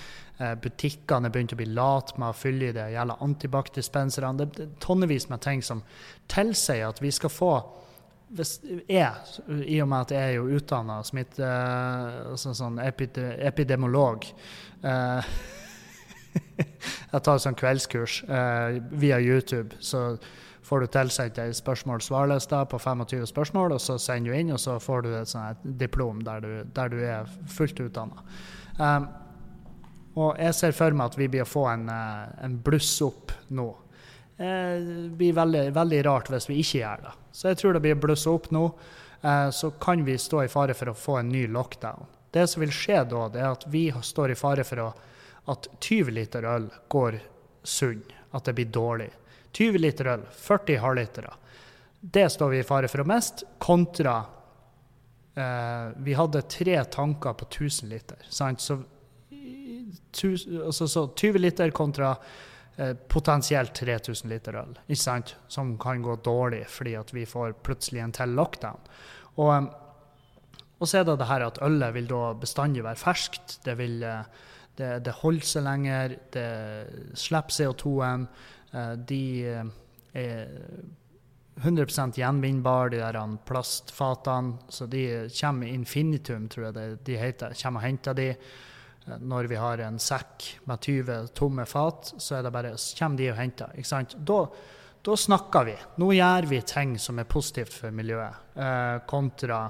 Butikkene 0.62 1.30
er 1.30 1.34
begynt 1.34 1.54
å 1.54 1.60
bli 1.60 1.70
late 1.70 2.18
med 2.18 2.32
å 2.32 2.38
fylle 2.38 2.72
i 2.72 2.76
det 2.76 2.88
gjelder 2.94 3.22
antibac-dispenserne. 3.26 4.34
Det 4.40 4.66
er 4.66 4.74
tonnevis 4.82 5.30
med 5.30 5.44
ting 5.44 5.62
som 5.66 5.84
tilsier 6.32 6.88
at 6.88 7.02
vi 7.04 7.14
skal 7.14 7.34
få 7.34 7.54
hvis 8.32 8.54
jeg, 8.88 9.40
i 9.68 9.82
og 9.84 9.90
med 9.92 10.06
at 10.06 10.12
jeg 10.16 10.28
er 10.30 10.38
jo 10.38 10.60
utdanna 10.60 11.02
smitte... 11.04 11.48
Altså 12.32 12.54
sånn 12.56 12.80
epide, 12.80 13.34
epidemiolog 13.44 14.24
eh, 14.88 15.34
Jeg 17.12 17.24
tar 17.26 17.42
sånn 17.44 17.58
kveldskurs 17.60 18.22
eh, 18.24 18.78
via 19.02 19.20
YouTube, 19.20 19.76
så 19.84 20.16
får 20.64 20.86
du 20.86 20.92
tilsendt 20.94 21.42
ei 21.44 21.52
spørsmål-svarliste 21.58 22.62
på 22.72 22.80
25 22.80 23.26
spørsmål, 23.34 23.76
og 23.76 23.84
så 23.84 23.98
sender 24.00 24.32
du 24.32 24.40
inn, 24.40 24.54
og 24.56 24.62
så 24.64 24.78
får 24.80 25.04
du 25.04 25.10
et 25.18 25.32
sånt 25.32 25.66
diplom 25.82 26.22
der 26.24 26.46
du, 26.46 26.52
der 26.72 26.94
du 26.94 27.02
er 27.04 27.34
fullt 27.52 27.82
utdanna. 27.84 28.24
Um, 28.80 29.10
og 30.16 30.40
jeg 30.40 30.58
ser 30.58 30.76
for 30.76 30.96
meg 30.96 31.12
at 31.12 31.20
vi 31.20 31.30
blir 31.32 31.46
å 31.46 31.50
få 31.50 31.66
en, 31.72 31.88
eh, 31.90 32.44
en 32.46 32.58
bluss 32.64 32.98
opp 33.06 33.32
nå. 33.48 33.70
Det 34.42 35.12
blir 35.18 35.36
veldig, 35.38 35.68
veldig 35.76 36.06
rart 36.08 36.32
hvis 36.34 36.48
vi 36.50 36.56
ikke 36.64 36.80
gjør 36.80 37.04
det. 37.04 37.12
Så 37.32 37.52
jeg 37.52 37.60
tror 37.60 37.76
det 37.76 37.82
blir 37.84 38.00
blussa 38.00 38.32
opp 38.34 38.50
nå. 38.52 38.64
Eh, 39.22 39.50
så 39.50 39.72
kan 39.72 40.04
vi 40.06 40.18
stå 40.18 40.44
i 40.44 40.50
fare 40.52 40.74
for 40.74 40.92
å 40.92 40.98
få 40.98 41.20
en 41.20 41.30
ny 41.30 41.46
lockdown. 41.48 42.06
Det 42.32 42.48
som 42.48 42.64
vil 42.64 42.74
skje 42.74 43.04
da, 43.12 43.28
det 43.30 43.42
er 43.42 43.52
at 43.52 43.68
vi 43.70 43.86
står 43.92 44.34
i 44.34 44.40
fare 44.40 44.66
for 44.68 44.82
å, 44.82 44.88
at 45.52 45.68
20 45.80 46.16
liter 46.16 46.48
øl 46.48 46.70
går 46.90 47.20
sunn. 47.64 48.04
At 48.32 48.48
det 48.48 48.56
blir 48.58 48.72
dårlig. 48.72 49.10
20 49.52 49.84
liter 49.84 50.08
øl, 50.14 50.24
40 50.32 50.80
halvlitere. 50.80 51.34
Det 52.02 52.30
står 52.32 52.50
vi 52.50 52.62
i 52.62 52.66
fare 52.66 52.90
for 52.90 53.04
å 53.04 53.06
miste, 53.06 53.46
kontra 53.62 54.16
eh, 55.36 55.92
Vi 56.02 56.16
hadde 56.18 56.42
tre 56.50 56.80
tanker 56.90 57.36
på 57.38 57.46
1000 57.46 57.92
liter. 57.92 58.24
Sant? 58.30 58.64
Så, 58.64 58.80
altså, 60.14 60.88
så 60.88 61.08
20 61.16 61.40
liter 61.40 61.72
kontra 61.72 62.16
Eh, 62.82 62.94
potensielt 62.94 63.74
3000 63.74 64.30
liter 64.30 64.56
øl, 64.56 64.78
ikke 64.88 65.02
sant? 65.02 65.36
som 65.52 65.74
kan 65.78 66.02
gå 66.02 66.16
dårlig 66.24 66.64
fordi 66.72 66.94
at 66.96 67.12
vi 67.14 67.26
får 67.28 67.58
plutselig 67.66 68.00
en 68.02 68.14
til 68.16 68.32
lockdown. 68.38 68.80
Og, 69.36 69.52
eh, 69.56 69.68
og 70.80 70.88
så 70.88 71.02
er 71.02 71.04
det 71.06 71.18
det 71.20 71.28
her 71.28 71.46
at 71.46 71.60
ølet 71.62 71.94
vil 71.94 72.08
da 72.08 72.32
bestandig 72.34 72.86
være 72.86 72.98
ferskt. 72.98 73.60
Det, 73.66 73.76
vil, 73.78 74.02
eh, 74.08 74.24
det, 74.80 74.90
det 75.04 75.18
holder 75.20 75.52
seg 75.52 75.68
lenger, 75.68 76.16
det 76.34 76.48
slipper 77.20 77.58
CO2-en. 77.58 78.26
De 79.06 79.22
er 80.16 80.48
100% 81.62 82.18
gjenvinnbar, 82.18 82.90
de 82.90 83.04
der 83.04 83.20
plastfatene. 83.46 84.58
Så 84.72 84.88
de 84.88 85.28
kommer 85.36 85.68
infinitum, 85.68 86.48
tror 86.50 86.70
jeg 86.70 86.78
det, 86.80 86.90
de 87.06 87.20
heter. 87.20 87.54
Kommer 87.62 87.84
og 87.84 87.86
henter 87.86 88.18
de. 88.18 88.30
Når 89.06 89.50
vi 89.50 89.58
har 89.58 89.82
en 89.82 89.98
sekk 90.00 90.46
med 90.70 90.86
20 90.86 91.32
tomme 91.38 91.66
fat, 91.66 92.14
så 92.18 92.38
er 92.38 92.46
det 92.46 92.54
bare, 92.54 92.76
kommer 93.00 93.18
de 93.18 93.32
og 93.32 93.40
henter. 93.40 93.74
ikke 93.76 93.90
sant? 93.90 94.16
Da, 94.18 94.44
da 95.02 95.18
snakker 95.18 95.66
vi. 95.66 95.76
Nå 95.98 96.12
gjør 96.14 96.48
vi 96.52 96.62
ting 96.62 96.98
som 97.02 97.20
er 97.20 97.30
positivt 97.30 97.74
for 97.74 97.96
miljøet, 97.96 98.54
eh, 98.56 98.98
kontra 99.10 99.64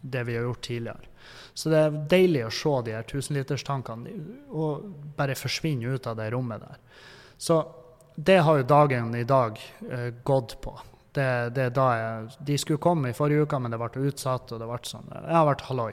det 0.00 0.22
vi 0.24 0.36
har 0.36 0.46
gjort 0.46 0.62
tidligere. 0.62 1.12
Så 1.54 1.70
det 1.72 1.78
er 1.80 1.96
deilig 2.10 2.44
å 2.46 2.52
se 2.54 2.74
de 2.86 2.94
her 2.94 3.06
tusenliterstankene 3.08 4.12
og 4.54 4.84
bare 5.16 5.34
forsvinne 5.34 5.96
ut 5.96 6.06
av 6.06 6.18
det 6.20 6.30
rommet 6.34 6.62
der. 6.62 6.78
Så 7.38 7.64
det 8.14 8.38
har 8.44 8.60
jo 8.60 8.68
dagen 8.68 9.14
i 9.16 9.24
dag 9.24 9.58
eh, 9.90 10.12
gått 10.24 10.60
på. 10.62 10.76
Det, 11.16 11.50
det 11.56 11.70
da 11.76 11.86
jeg, 11.96 12.30
de 12.44 12.58
skulle 12.60 12.82
komme 12.82 13.10
i 13.10 13.16
forrige 13.16 13.48
uke, 13.48 13.58
men 13.58 13.72
det 13.72 13.80
ble 13.80 14.08
utsatt. 14.10 14.52
og 14.52 14.60
Det 14.60 14.68
ble 14.68 14.78
sånn, 14.84 15.08
Jeg 15.10 15.36
har 15.36 15.48
vært 15.48 15.66
halloi. 15.70 15.92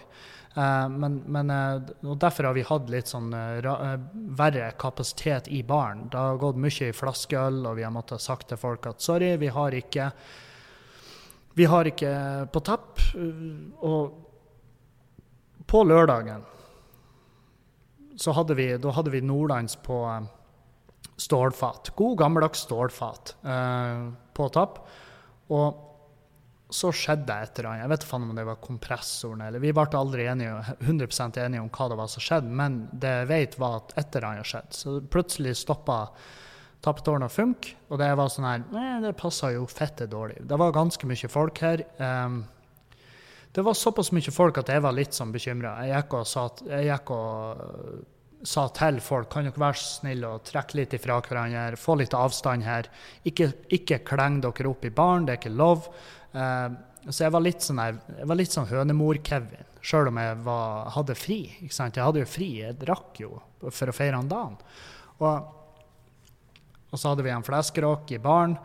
Eh, 0.53 0.89
men, 0.89 1.19
men, 1.25 1.49
eh, 1.49 1.91
og 2.05 2.17
Derfor 2.21 2.49
har 2.49 2.57
vi 2.57 2.65
hatt 2.67 2.89
litt 2.93 3.09
sånn 3.09 3.33
uh, 3.33 3.97
verre 4.37 4.71
kapasitet 4.79 5.49
i 5.49 5.63
baren. 5.65 6.07
Det 6.13 6.19
har 6.19 6.41
gått 6.41 6.59
mye 6.61 6.89
i 6.89 6.95
flaskeøl, 6.95 7.63
og 7.65 7.77
vi 7.79 7.85
har 7.87 7.93
måttet 7.93 8.21
sagt 8.21 8.51
til 8.51 8.61
folk 8.61 8.85
at 8.91 9.01
sorry, 9.01 9.35
vi 9.41 9.49
har 9.53 9.75
ikke 9.77 10.11
vi 11.53 11.65
har 11.69 11.85
ikke 11.85 12.13
på 12.53 12.61
tapp. 12.65 13.01
Og 13.85 14.03
på 15.69 15.83
lørdagen 15.85 16.41
så 18.17 18.33
hadde 18.37 18.55
vi, 18.57 18.67
da 18.77 18.93
hadde 18.93 19.13
vi 19.13 19.21
nordlands 19.25 19.75
på 19.85 19.99
stålfat. 21.17 21.93
God, 21.97 22.17
gammeldags 22.17 22.65
stålfat 22.65 23.35
eh, 23.45 24.05
på 24.33 24.49
tapp. 24.53 24.79
Og 25.53 25.92
så 26.73 26.89
skjedde 26.95 27.27
det 27.29 27.35
et 27.45 27.59
eller 27.59 27.69
annet. 27.69 27.83
Jeg 27.83 27.91
vet 27.91 28.05
ikke 28.05 28.19
om 28.19 28.37
det 28.37 28.45
var 28.47 28.61
kompressoren 28.63 29.43
eller 29.45 29.61
Vi 29.61 29.73
ble 29.75 29.99
aldri 29.99 30.25
enige, 30.29 30.55
100 30.79 31.43
enige 31.43 31.61
om 31.61 31.69
hva 31.69 31.89
det 31.91 31.99
var 31.99 32.09
som 32.09 32.23
skjedde, 32.25 32.55
men 32.61 32.79
det 32.91 33.11
jeg 33.19 33.29
vet, 33.29 33.59
var 33.61 33.75
at 33.81 33.93
et 34.01 34.15
eller 34.17 34.29
annet 34.31 34.49
skjedde. 34.49 34.79
Så 34.79 34.95
plutselig 35.13 35.53
stoppa 35.59 35.99
tappetårnet 36.83 37.29
å 37.29 37.33
funke, 37.33 37.77
og 37.89 38.01
det 38.01 38.09
var 38.19 38.31
sånn 38.31 38.49
her 38.49 38.65
det 39.03 39.13
passa 39.19 39.53
jo 39.53 39.67
fette 39.69 40.09
dårlig. 40.11 40.41
Det 40.49 40.57
var 40.59 40.73
ganske 40.75 41.07
mye 41.07 41.29
folk 41.31 41.61
her. 41.63 41.85
Um, 42.01 42.41
det 43.53 43.61
var 43.61 43.77
såpass 43.77 44.09
mye 44.15 44.33
folk 44.33 44.57
at 44.57 44.73
jeg 44.73 44.81
var 44.81 44.97
litt 44.97 45.13
sånn 45.13 45.31
bekymra. 45.31 45.77
Jeg 45.85 45.93
gikk 45.93 46.17
og 46.17 46.27
sa, 46.27 46.47
gikk 46.65 47.13
og 47.13 48.01
sa 48.43 48.65
til 48.75 48.97
folk 49.03 49.29
kan 49.31 49.45
dere 49.47 49.61
være 49.61 49.79
så 49.79 50.01
snill 50.01 50.25
å 50.27 50.33
trekke 50.43 50.81
litt 50.81 50.95
ifra 50.97 51.19
hverandre, 51.23 51.79
få 51.79 51.95
litt 52.01 52.15
avstand 52.17 52.65
her. 52.65 52.89
Ikke, 53.29 53.51
ikke 53.71 54.01
kleng 54.07 54.41
dere 54.43 54.71
opp 54.71 54.83
i 54.83 54.91
baren, 54.91 55.27
det 55.27 55.37
er 55.37 55.41
ikke 55.43 55.53
lov. 55.55 55.87
Uh, 56.33 56.73
så 57.09 57.25
jeg 57.25 57.33
var 57.35 57.43
litt 57.43 57.65
sånn, 57.65 57.81
jeg 57.83 58.47
sånn 58.47 58.69
hønemor-Kevin, 58.69 59.67
sjøl 59.83 60.07
om 60.07 60.19
jeg 60.21 60.37
var, 60.45 60.87
hadde 60.95 61.17
fri. 61.19 61.41
ikke 61.65 61.75
sant? 61.75 61.99
Jeg 61.99 62.07
hadde 62.07 62.23
jo 62.23 62.29
fri, 62.29 62.49
jeg 62.61 62.79
drakk 62.79 63.19
jo 63.19 63.35
for 63.67 63.91
å 63.91 63.95
feire 63.95 64.19
han 64.19 64.31
dagen. 64.31 64.55
Og, 65.19 65.51
og 66.91 66.95
så 66.95 67.11
hadde 67.11 67.25
vi 67.25 67.33
en 67.33 67.43
fleskerock 67.43 68.13
i 68.15 68.21
baren. 68.23 68.55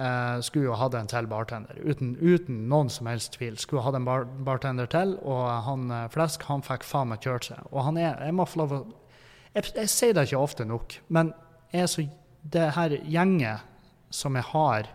Eh, 0.00 0.38
skulle 0.40 0.70
jo 0.70 0.76
hatt 0.80 0.94
en 0.96 1.10
til 1.10 1.26
bartender, 1.28 1.76
uten, 1.84 2.14
uten, 2.16 2.62
noen 2.72 2.88
som 2.90 3.10
helst 3.10 3.34
tvil. 3.36 3.58
Skulle 3.60 3.84
hatt 3.84 3.98
en 3.98 4.08
bar 4.08 4.24
bartender 4.24 4.88
til, 4.90 5.18
og 5.20 5.44
han 5.66 5.92
uh, 5.92 6.06
Flesk 6.10 6.46
han 6.48 6.64
fikk 6.64 6.86
faen 6.88 7.12
meg 7.12 7.20
kjørt 7.22 7.50
seg. 7.50 7.68
Og 7.70 7.84
han 7.90 8.00
er, 8.00 8.16
jeg 8.24 8.36
må 8.38 8.48
få 8.48 8.62
lov 8.64 8.72
å 8.78 8.80
jeg, 9.52 9.68
jeg, 9.76 9.90
sier 9.92 10.16
det 10.16 10.24
ikke 10.30 10.40
ofte 10.40 10.64
nok, 10.64 10.96
men 11.12 11.34
så, 11.88 12.06
det 12.54 12.70
her 12.72 12.94
gjenget 13.04 13.68
som 14.12 14.36
jeg 14.38 14.48
har 14.48 14.88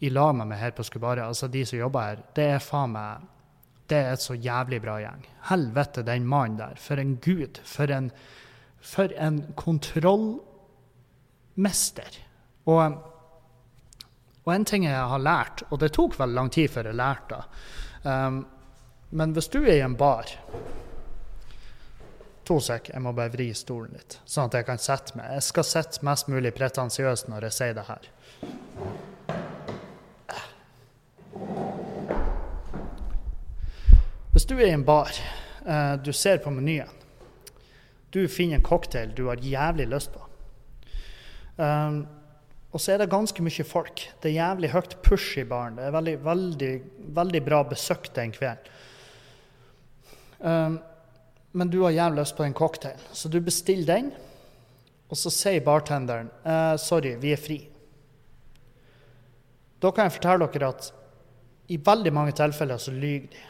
i 0.00 0.10
lag 0.12 0.34
med 0.36 0.50
meg 0.50 0.60
her 0.60 0.74
på 0.76 0.84
Skubare, 0.84 1.24
altså 1.24 1.48
de 1.48 1.64
som 1.66 1.78
jobber 1.78 2.10
her, 2.10 2.22
det 2.36 2.50
er 2.56 2.62
faen 2.62 2.92
meg 2.92 3.24
det 3.86 3.96
er 3.96 4.12
et 4.16 4.22
så 4.22 4.34
jævlig 4.34 4.80
bra 4.82 4.98
gjeng. 5.00 5.26
Helvete, 5.50 6.02
den 6.06 6.26
mannen 6.26 6.58
der. 6.58 6.74
For 6.80 6.96
en 7.00 7.16
gud. 7.22 7.58
For 7.64 7.90
en, 7.92 8.10
for 8.82 9.12
en 9.14 9.54
kontrollmester. 9.58 12.18
Og, 12.66 12.82
og, 14.42 14.54
en 14.54 14.64
ting 14.66 14.84
jeg 14.88 15.10
har 15.12 15.18
lært, 15.22 15.62
og 15.70 15.78
det 15.82 15.92
tok 15.94 16.18
veldig 16.18 16.34
lang 16.34 16.50
tid 16.50 16.70
før 16.72 16.84
jeg 16.90 16.98
lærte 16.98 17.28
det 17.30 17.42
um, 18.10 18.36
Men 19.14 19.28
hvis 19.36 19.52
du 19.54 19.60
er 19.62 19.76
i 19.76 19.86
en 19.86 19.96
bar 19.96 20.26
To 22.46 22.56
sek, 22.62 22.90
jeg 22.90 23.02
må 23.02 23.12
bare 23.14 23.32
vri 23.32 23.54
stolen 23.58 23.92
litt, 23.94 24.20
sånn 24.22 24.46
at 24.46 24.54
jeg 24.54 24.64
kan 24.68 24.78
sette 24.78 25.16
meg. 25.18 25.26
Jeg 25.34 25.42
skal 25.42 25.64
sitte 25.66 26.04
mest 26.06 26.28
mulig 26.30 26.54
pretensiøst 26.54 27.26
når 27.26 27.42
jeg 27.48 27.54
sier 27.56 27.74
det 27.74 27.86
her. 27.88 28.02
Hvis 34.32 34.44
du 34.44 34.58
er 34.58 34.68
i 34.68 34.74
en 34.76 34.84
bar, 34.84 35.10
eh, 35.64 35.94
du 36.04 36.12
ser 36.12 36.38
på 36.44 36.50
menyen, 36.52 36.92
du 38.10 38.28
finner 38.28 38.60
en 38.60 38.64
cocktail 38.64 39.14
du 39.16 39.26
har 39.28 39.40
jævlig 39.42 39.86
lyst 39.90 40.12
på. 40.12 40.22
Um, 41.56 42.06
og 42.72 42.80
så 42.80 42.92
er 42.92 43.00
det 43.00 43.10
ganske 43.12 43.42
mye 43.44 43.64
folk. 43.64 44.02
Det 44.20 44.30
er 44.30 44.36
jævlig 44.42 44.70
høyt 44.74 44.98
push 45.04 45.38
i 45.40 45.44
baren. 45.48 45.78
Det 45.78 45.86
er 45.86 45.94
veldig, 45.94 46.16
veldig, 46.24 46.72
veldig 47.16 47.42
bra 47.46 47.62
besøk 47.64 48.10
den 48.16 48.34
kvelden. 48.36 48.74
Um, 50.40 50.78
men 51.56 51.72
du 51.72 51.80
har 51.86 51.96
jævlig 51.96 52.20
lyst 52.20 52.36
på 52.36 52.44
en 52.44 52.54
cocktail, 52.54 53.00
så 53.12 53.32
du 53.32 53.40
bestiller 53.40 53.88
den. 53.94 54.10
Og 55.08 55.16
så 55.16 55.30
sier 55.32 55.64
bartenderen 55.64 56.28
eh, 56.44 56.74
sorry, 56.82 57.14
vi 57.22 57.30
er 57.32 57.40
fri. 57.40 57.56
Da 59.80 59.92
kan 59.94 60.08
jeg 60.08 60.16
fortelle 60.18 60.48
dere 60.52 60.72
at 60.74 60.90
i 61.68 61.78
veldig 61.82 62.12
mange 62.14 62.34
tilfeller 62.36 62.78
så 62.78 62.94
lyver 62.94 63.28
de. 63.32 63.42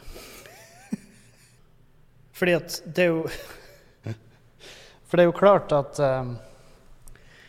Fordi 2.37 2.57
at 2.57 2.81
det 2.85 3.05
er 3.05 3.13
jo 3.13 3.23
For 5.07 5.17
det 5.17 5.23
er 5.23 5.29
jo 5.29 5.37
klart 5.37 5.71
at 5.71 5.99
um, 6.03 6.33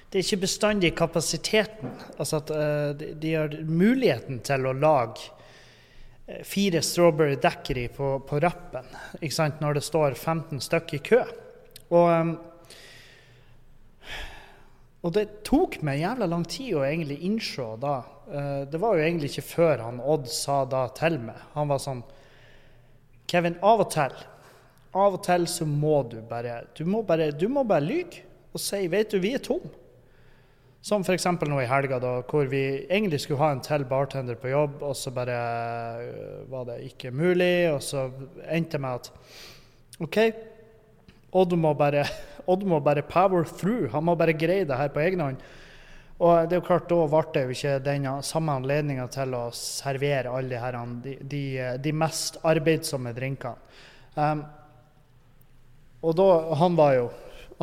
det 0.08 0.20
er 0.20 0.22
ikke 0.22 0.44
bestandig 0.44 0.92
kapasiteten. 0.96 1.90
Altså 2.14 2.38
at 2.38 2.52
uh, 2.54 2.92
de, 2.94 3.08
de 3.18 3.32
har 3.34 3.56
muligheten 3.66 4.38
til 4.46 4.68
å 4.68 4.76
lage 4.78 5.32
Eh, 6.28 6.44
fire 6.44 6.82
Strawberry 6.82 7.37
dekkeri 7.40 7.88
på, 7.88 8.18
på 8.20 8.40
rappen 8.40 8.84
når 9.60 9.78
det 9.78 9.84
står 9.84 10.14
15 10.14 10.60
stykker 10.60 10.98
i 10.98 11.04
kø. 11.04 11.20
Og, 11.88 12.10
ehm, 12.12 12.34
og, 15.00 15.12
det 15.16 15.25
tok 15.48 15.78
meg 15.80 16.02
jævla 16.02 16.28
lang 16.28 16.44
tid 16.44 16.76
å 16.76 16.84
egentlig 16.84 17.22
innse 17.25 17.70
da. 17.80 18.02
Eh, 18.28 18.64
det 18.70 18.80
var 18.80 18.97
jo 18.97 19.04
egentlig 19.04 19.32
ikke 19.32 19.49
før 19.50 19.85
han 19.87 20.00
Odd 20.00 20.28
sa 20.32 20.62
da 20.68 20.87
til 20.97 21.20
meg. 21.23 21.38
Han 21.54 21.70
var 21.70 21.80
sånn 21.82 22.02
Kevin, 23.28 23.58
av 23.61 23.85
og 23.85 23.90
til 23.92 24.14
av 24.97 25.18
og 25.18 25.20
til 25.25 25.44
så 25.50 25.66
må 25.68 26.00
du 26.08 26.18
bare 26.25 26.62
Du 26.76 26.85
må 26.88 27.02
bare, 27.02 27.30
bare 27.32 27.85
lyge 27.85 28.25
og 28.54 28.61
si 28.62 28.87
Vet 28.88 29.12
du, 29.12 29.18
vi 29.20 29.35
er 29.35 29.44
tom'. 29.44 29.68
Som 30.80 31.02
f.eks. 31.02 31.26
nå 31.26 31.61
i 31.61 31.66
helga, 31.66 31.99
da, 31.99 32.23
hvor 32.23 32.47
vi 32.47 32.87
egentlig 32.88 33.20
skulle 33.20 33.40
ha 33.40 33.50
en 33.52 33.61
til 33.61 33.85
bartender 33.85 34.35
på 34.35 34.49
jobb, 34.49 34.82
og 34.82 34.97
så 34.97 35.11
bare 35.11 35.35
øh, 36.00 36.50
var 36.50 36.64
det 36.64 36.78
ikke 36.87 37.11
mulig. 37.11 37.70
Og 37.73 37.82
så 37.82 38.11
endte 38.49 38.73
det 38.73 38.80
med 38.80 38.90
at 38.94 39.11
OK, 40.00 40.18
Odd 41.32 41.56
må 41.58 41.75
bare, 41.75 42.06
Odd 42.47 42.64
må 42.64 42.80
bare 42.80 43.02
power 43.02 43.44
through. 43.44 43.90
Han 43.92 44.04
må 44.04 44.14
bare 44.14 44.32
greie 44.32 44.64
det 44.64 44.76
her 44.76 44.88
på 44.88 45.00
egen 45.00 45.20
hånd. 45.20 45.37
Og 46.18 46.48
det 46.48 46.56
er 46.56 46.60
jo 46.60 46.66
klart, 46.66 46.88
da 46.90 47.04
ble 47.06 47.22
det 47.34 47.44
jo 47.44 47.54
ikke 47.54 47.75
den 47.84 48.08
samme 48.26 48.56
anledninga 48.58 49.06
til 49.14 49.37
å 49.38 49.44
servere 49.54 50.32
alle 50.34 50.50
de, 50.50 50.58
her, 50.58 50.78
de, 51.22 51.42
de, 51.78 51.92
mest 51.94 52.40
arbeidsomme 52.42 53.14
drinkene. 53.14 53.54
Um, 54.18 54.42
og 56.02 56.16
da 56.18 56.26
Han 56.58 56.75
var 56.78 56.92
jo 56.96 57.04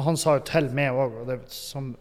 Han 0.05 0.15
sa 0.19 0.37
jo 0.37 0.43
til 0.47 0.69
meg 0.75 0.95
òg, 0.95 1.17
og 1.21 1.27
det 1.27 1.37
som 1.51 1.93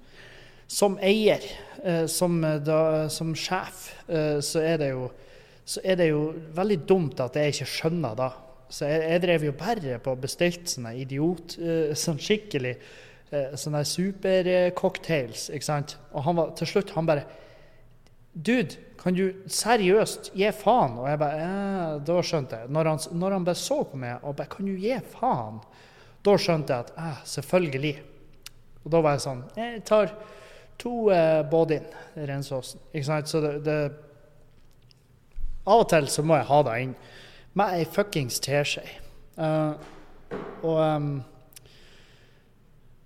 som 0.67 0.97
eier, 1.03 1.43
eh, 1.85 2.07
som, 2.07 2.45
eh, 2.45 2.59
da, 2.59 3.09
som 3.09 3.35
sjef, 3.35 3.93
eh, 4.09 4.41
så, 4.41 4.61
er 4.61 4.89
jo, 4.91 5.11
så, 5.65 5.81
er 5.85 5.97
det 6.01 6.09
jo, 6.09 6.33
veldig 6.55 6.81
dumt 6.89 7.21
at 7.21 7.37
jeg 7.37 7.55
ikke 7.55 7.71
skjønner 7.71 8.17
da. 8.19 8.31
Så 8.69 8.89
jeg, 8.89 9.03
jeg 9.13 9.23
drev 9.23 9.45
jo 9.45 9.57
bare 9.59 9.99
på 10.03 10.17
bestilt 10.19 10.71
sånne 10.73 10.95
idiot, 10.99 11.59
sånn 12.01 12.19
skikkelig 12.19 12.75
sånne 13.61 13.85
supercocktails, 13.89 15.49
ikke 15.55 15.67
sant. 15.67 15.97
Og 16.13 16.27
han 16.27 16.39
var 16.39 16.53
til 16.59 16.71
slutt 16.71 16.95
han 16.97 17.09
bare 17.09 17.27
Dude, 18.35 18.81
kan 18.99 19.15
du 19.15 19.29
seriøst 19.47 20.33
gi 20.35 20.49
faen? 20.57 20.97
Og 20.99 21.07
jeg 21.07 21.21
bare 21.21 21.39
ja, 21.39 21.99
Da 22.03 22.17
skjønte 22.25 22.63
jeg. 22.63 22.71
Når 22.75 22.89
han, 22.91 23.03
når 23.21 23.37
han 23.37 23.45
bare 23.47 23.61
så 23.61 23.77
på 23.87 24.01
meg 24.01 24.25
og 24.25 24.35
bare 24.39 24.51
Kan 24.51 24.67
du 24.67 24.75
gi 24.81 24.97
faen? 25.13 25.61
Da 26.25 26.35
skjønte 26.41 26.73
jeg 26.73 26.87
at 26.87 26.95
eh, 26.99 27.21
selvfølgelig. 27.29 27.95
Og 28.85 28.89
da 28.91 29.03
var 29.05 29.15
jeg 29.15 29.25
sånn 29.27 29.45
Jeg 29.61 29.85
tar 29.87 30.15
to 30.81 30.95
eh, 31.15 31.43
Bodin 31.51 31.87
rensåsen. 32.17 32.83
Ikke 32.91 33.11
sant? 33.11 33.31
Så 33.31 33.43
det, 33.45 33.53
det, 33.67 33.79
Av 35.65 35.85
og 35.85 35.89
til 35.93 36.11
så 36.13 36.25
må 36.27 36.41
jeg 36.41 36.49
ha 36.51 36.63
det 36.67 36.81
inn 36.83 36.97
med 37.55 37.77
ei 37.79 37.85
fuckings 37.87 38.41
teskje. 38.43 38.83
Uh, 39.39 39.79
og 40.67 40.81
um, 40.83 41.07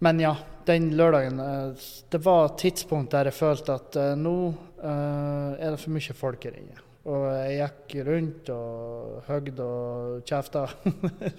Men 0.05 0.21
ja, 0.23 0.35
den 0.69 0.93
lørdagen 0.95 1.41
uh, 1.43 1.87
Det 2.11 2.21
var 2.23 2.45
et 2.47 2.59
tidspunkt 2.63 3.15
der 3.15 3.31
jeg 3.31 3.39
følte 3.39 3.79
at 3.81 3.97
uh, 3.99 4.13
nå 4.19 4.37
eh, 4.79 5.59
er 5.59 5.73
det 5.73 5.81
for 5.81 5.95
mye 5.95 6.15
folk 6.17 6.45
her 6.47 6.59
inne. 6.59 6.85
Og 7.09 7.25
jeg 7.33 7.57
gikk 7.63 8.07
rundt 8.09 8.51
og 8.53 9.25
høgde 9.29 9.65
og 9.65 10.29
kjefta. 10.29 10.67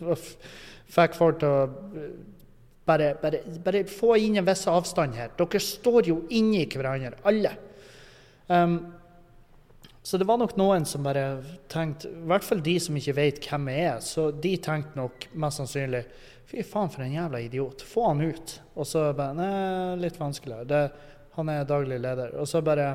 fikk 0.96 1.18
folk 1.18 1.42
til 1.42 1.50
å 1.50 1.64
eh, 1.68 2.14
bare, 2.90 3.12
bare, 3.22 3.44
bare 3.64 3.84
få 3.90 4.16
inn 4.18 4.40
en 4.42 4.48
viss 4.48 4.66
avstand 4.72 5.18
her. 5.20 5.34
Dere 5.38 5.62
står 5.62 6.10
jo 6.10 6.24
inni 6.34 6.64
hverandre, 6.66 7.20
alle. 7.30 7.54
Um, 8.50 8.80
så 10.10 10.18
det 10.18 10.26
var 10.26 10.40
nok 10.42 10.56
noen 10.58 10.88
som 10.90 11.04
bare 11.06 11.44
tenkte, 11.70 12.10
i 12.10 12.28
hvert 12.32 12.42
fall 12.42 12.64
de 12.66 12.72
som 12.82 12.96
ikke 12.98 13.14
vet 13.14 13.40
hvem 13.46 13.68
jeg 13.70 13.82
er, 13.92 14.00
så 14.02 14.24
de 14.34 14.56
tenkte 14.58 14.98
nok 14.98 15.28
mest 15.38 15.62
sannsynlig 15.62 16.00
Fy 16.50 16.64
faen, 16.66 16.90
for 16.90 17.06
en 17.06 17.12
jævla 17.14 17.44
idiot. 17.46 17.84
Få 17.86 18.08
han 18.08 18.24
ut. 18.26 18.56
Og 18.74 18.88
så 18.90 19.04
bare 19.14 19.36
Nei, 19.38 19.98
litt 20.02 20.16
vanskeligere. 20.18 20.66
Det, 20.66 20.80
han 21.36 21.52
er 21.54 21.68
daglig 21.70 22.00
leder. 22.02 22.32
Og 22.42 22.50
så 22.50 22.64
bare 22.66 22.88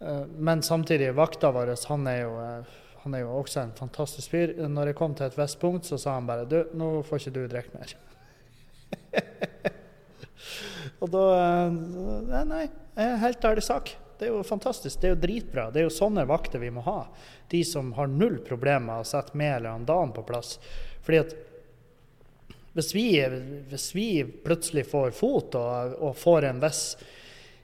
eh, 0.00 0.24
Men 0.34 0.64
samtidig, 0.66 1.12
vakta 1.14 1.52
vår, 1.54 1.70
han 1.86 2.08
er 2.10 2.18
jo 2.24 2.32
eh, 2.42 2.72
han 3.04 3.14
er 3.14 3.22
jo 3.22 3.36
også 3.44 3.60
en 3.62 3.76
fantastisk 3.78 4.34
fyr. 4.34 4.56
Når 4.66 4.90
jeg 4.90 4.98
kom 4.98 5.14
til 5.14 5.28
et 5.28 5.38
visst 5.38 5.60
punkt, 5.62 5.86
så 5.86 6.00
sa 6.02 6.16
han 6.16 6.26
bare 6.26 6.48
Du, 6.50 6.56
nå 6.74 6.88
får 7.06 7.22
ikke 7.22 7.34
du 7.36 7.44
drikke 7.52 7.78
mer. 7.78 7.94
Og 11.06 11.14
da 11.14 11.22
eh, 11.36 11.78
Nei, 12.32 12.42
nei, 12.50 12.66
helt 13.22 13.48
ærlig 13.52 13.62
sak. 13.68 13.94
Det 14.18 14.28
er 14.28 14.32
jo 14.32 14.44
fantastisk. 14.46 15.00
Det 15.00 15.08
er 15.08 15.14
jo 15.14 15.22
dritbra. 15.22 15.66
Det 15.70 15.82
er 15.82 15.88
jo 15.88 15.92
sånne 15.92 16.24
vakter 16.28 16.62
vi 16.62 16.70
må 16.72 16.84
ha. 16.86 17.02
De 17.52 17.60
som 17.68 17.92
har 17.98 18.08
null 18.08 18.38
problemer 18.46 18.86
med 18.88 19.04
å 19.04 19.08
sette 19.08 19.36
med 19.36 19.58
eller 19.58 19.74
annen 19.74 19.88
dagen 19.88 20.14
på 20.16 20.24
plass. 20.26 20.56
Fordi 21.04 21.20
at 21.22 21.36
hvis 22.76 22.90
vi, 22.92 23.06
hvis 23.70 23.86
vi 23.96 24.08
plutselig 24.44 24.84
får 24.90 25.14
fot 25.16 25.54
og, 25.56 25.94
og 25.96 26.16
får 26.20 26.50
en 26.50 26.58
viss 26.60 26.82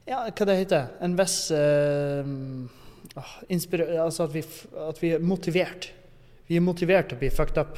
Ja, 0.08 0.22
hva 0.24 0.46
det 0.48 0.54
heter 0.62 0.86
En 1.04 1.18
viss 1.18 1.50
eh, 1.52 2.30
ah, 3.20 3.34
Altså 3.52 4.24
at 4.24 4.32
vi, 4.32 4.44
at 4.88 5.02
vi 5.02 5.10
er 5.12 5.26
motivert. 5.26 5.90
Vi 6.48 6.56
er 6.56 6.64
motivert 6.64 7.10
til 7.10 7.20
å 7.20 7.22
bli 7.22 7.32
fucked 7.32 7.60
up. 7.60 7.76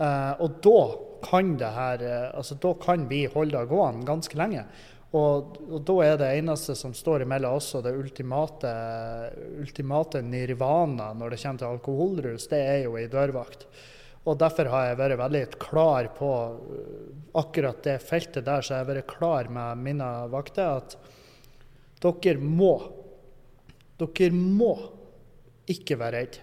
Eh, 0.00 0.32
og 0.40 0.56
da 0.64 0.80
kan 1.26 1.54
det 1.60 1.72
her 1.76 2.06
eh, 2.08 2.26
Altså 2.32 2.56
da 2.64 2.72
kan 2.80 3.04
vi 3.10 3.26
holde 3.32 3.60
det 3.60 3.70
gående 3.70 4.08
ganske 4.08 4.40
lenge. 4.40 4.64
Og, 5.14 5.58
og 5.70 5.82
da 5.86 5.96
er 6.02 6.16
det 6.18 6.30
eneste 6.40 6.74
som 6.74 6.94
står 6.96 7.22
imellom 7.22 7.60
oss 7.60 7.70
og 7.78 7.84
det 7.86 7.94
ultimate, 7.94 8.70
ultimate 9.62 10.22
nirvana 10.26 11.12
når 11.14 11.32
det 11.32 11.42
kommer 11.42 11.62
til 11.62 11.68
alkoholrus, 11.68 12.48
det 12.50 12.62
er 12.64 12.80
jo 12.84 12.96
ei 12.98 13.06
dørvakt. 13.10 13.68
Og 14.26 14.34
derfor 14.40 14.66
har 14.72 14.88
jeg 14.88 14.98
vært 14.98 15.20
veldig 15.20 15.44
klar 15.62 16.08
på 16.16 16.30
uh, 16.58 17.04
akkurat 17.38 17.78
det 17.86 18.00
feltet 18.02 18.48
der, 18.48 18.64
så 18.64 18.74
jeg 18.74 18.82
har 18.82 18.90
vært 18.90 19.12
klar 19.12 19.50
med 19.52 19.84
mine 19.86 20.08
vakter 20.32 20.80
at 20.82 20.98
dere 22.02 22.38
må 22.42 22.74
Dere 23.96 24.34
må 24.36 24.74
ikke 25.72 25.96
være 25.96 26.18
redd 26.18 26.34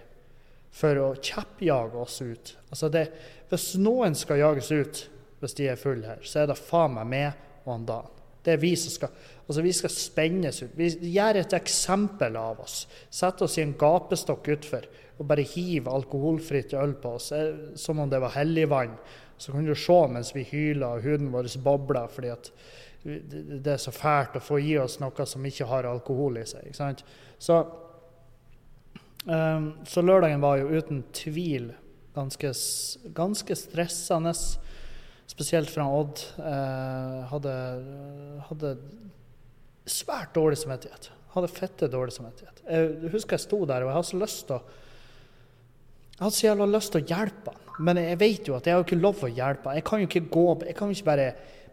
for 0.74 0.98
å 0.98 1.12
kjeppjage 1.14 2.00
oss 2.02 2.16
ut. 2.18 2.50
Altså 2.66 2.88
det, 2.90 3.04
hvis 3.52 3.68
noen 3.78 4.16
skal 4.18 4.40
jages 4.42 4.72
ut 4.74 5.02
hvis 5.38 5.54
de 5.60 5.68
er 5.70 5.78
fulle 5.78 6.08
her, 6.08 6.26
så 6.26 6.42
er 6.42 6.50
det 6.50 6.58
faen 6.58 6.96
meg 6.96 7.06
meg 7.12 7.68
og 7.68 7.86
Dan. 7.86 8.13
Det 8.44 8.54
er 8.54 8.60
vi 8.62 8.74
som 8.76 8.92
skal 8.92 9.14
Altså, 9.44 9.60
vi 9.60 9.72
skal 9.76 9.90
spennes 9.92 10.62
ut. 10.62 10.70
Vi 10.72 10.86
gjør 11.12 11.36
et 11.36 11.52
eksempel 11.52 12.38
av 12.40 12.62
oss. 12.64 12.86
Sette 13.12 13.44
oss 13.44 13.58
i 13.58 13.60
en 13.60 13.74
gapestokk 13.76 14.48
utfor 14.54 14.86
og 15.18 15.28
bare 15.28 15.44
hive 15.44 15.92
alkoholfritt 15.92 16.72
øl 16.80 16.94
på 16.96 17.12
oss, 17.18 17.26
eh, 17.36 17.76
som 17.76 18.00
om 18.00 18.08
det 18.08 18.22
var 18.24 18.32
helligvann. 18.38 18.96
Så 19.36 19.52
kan 19.52 19.66
du 19.68 19.74
se 19.74 19.98
mens 20.08 20.32
vi 20.34 20.46
hyler 20.48 20.96
og 20.96 21.04
huden 21.04 21.28
vår 21.34 21.50
bobler 21.60 22.08
fordi 22.08 22.32
at 22.32 22.50
det 23.04 23.68
er 23.74 23.80
så 23.82 23.92
fælt 23.92 24.38
å 24.38 24.42
få 24.42 24.58
gi 24.64 24.78
oss 24.80 24.96
noe 25.02 25.26
som 25.28 25.44
ikke 25.44 25.68
har 25.68 25.84
alkohol 25.84 26.38
i 26.40 26.46
seg. 26.48 26.64
ikke 26.64 26.78
sant? 26.78 27.02
Så, 27.38 27.58
um, 29.28 29.66
så 29.84 30.00
lørdagen 30.00 30.40
var 30.40 30.62
jo 30.62 30.72
uten 30.72 31.02
tvil 31.12 31.74
ganske, 32.14 32.54
ganske 33.12 33.58
stressende. 33.58 34.32
Spesielt 35.30 35.70
fra 35.72 35.86
Odd. 35.88 36.20
Eh, 36.38 37.18
hadde, 37.30 37.56
hadde 38.50 38.76
svært 39.88 40.34
dårlig 40.36 40.58
samvittighet. 40.60 41.10
Hadde 41.34 41.50
fette 41.50 41.90
dårlig 41.90 42.14
samvittighet. 42.16 42.64
Jeg 42.64 43.12
husker 43.12 43.36
jeg 43.36 43.44
sto 43.44 43.64
der 43.68 43.84
og 43.84 43.90
jeg 43.90 43.98
hadde 43.98 44.10
så 44.12 44.20
lyst 44.20 44.46
til 44.48 44.58
å 44.60 44.80
jeg 46.14 46.22
hadde 46.22 46.36
så 46.36 46.44
jævla 46.46 46.66
lyst 46.70 46.92
til 46.94 47.02
å 47.02 47.08
hjelpe 47.10 47.50
han, 47.50 47.62
men 47.82 47.98
jeg 47.98 48.18
vet 48.20 48.46
jo 48.46 48.54
at 48.54 48.68
jeg 48.68 48.76
har 48.76 48.84
ikke 48.84 49.00
lov 49.00 49.24
å 49.26 49.30
hjelpe 49.34 49.66
han. 49.66 49.80
Jeg 49.80 49.86
kan 49.88 49.98
jo 49.98 50.06
ikke 50.06 50.28
gå 50.30 50.44
Jeg 50.62 50.76
kan 50.78 50.90
jo 50.90 50.94
ikke 50.94 51.08
bare 51.08 51.24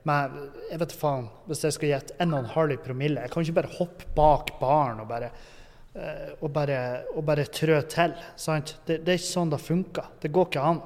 med, 0.10 0.38
Jeg 0.72 0.80
vet 0.82 0.96
faen, 0.98 1.28
hvis 1.46 1.62
jeg 1.68 1.76
skal 1.76 1.92
gjette 1.92 2.16
1,5 2.26 2.74
promille 2.82 3.22
Jeg 3.22 3.30
kan 3.30 3.44
jo 3.44 3.52
ikke 3.52 3.60
bare 3.60 3.76
hoppe 3.76 4.08
bak 4.18 4.50
baren 4.58 5.04
og 5.04 5.12
bare 5.12 5.30
eh, 5.30 6.32
og 6.40 6.50
bare, 6.56 6.80
og 7.14 7.26
bare 7.28 7.46
trø 7.54 7.78
til. 7.86 8.16
Sant? 8.34 8.80
Det, 8.88 9.04
det 9.06 9.14
er 9.14 9.22
ikke 9.22 9.28
sånn 9.28 9.54
det 9.54 9.62
funker. 9.62 10.10
Det 10.24 10.34
går 10.34 10.50
ikke 10.50 10.66
an. 10.72 10.82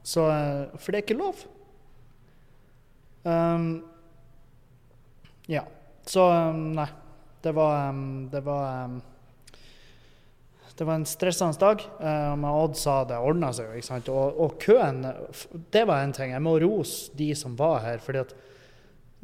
Så, 0.00 0.24
eh, 0.30 0.78
for 0.78 0.88
det 0.88 1.02
er 1.02 1.04
ikke 1.04 1.20
lov. 1.20 1.44
Um, 3.24 3.82
ja. 5.50 5.64
Så 6.06 6.28
um, 6.30 6.70
nei. 6.76 6.88
Det 7.44 7.52
var 7.52 7.88
um, 7.88 8.28
Det 8.32 8.40
var 8.40 8.94
det 10.76 10.84
var 10.84 10.94
en 10.94 11.06
stressende 11.06 11.58
dag. 11.58 11.82
Uh, 12.00 12.36
men 12.36 12.50
Odd 12.50 12.76
sa 12.76 12.96
det 13.06 13.18
ordna 13.22 13.52
seg 13.54 13.68
jo. 13.68 13.78
ikke 13.78 13.86
sant? 13.86 14.08
Og, 14.10 14.40
og 14.42 14.56
køen 14.62 15.04
Det 15.70 15.84
var 15.86 16.02
en 16.02 16.14
ting. 16.16 16.32
Jeg 16.34 16.42
må 16.42 16.56
rose 16.58 17.14
de 17.14 17.30
som 17.38 17.54
var 17.56 17.84
her. 17.84 18.02
fordi 18.02 18.24
at 18.24 18.34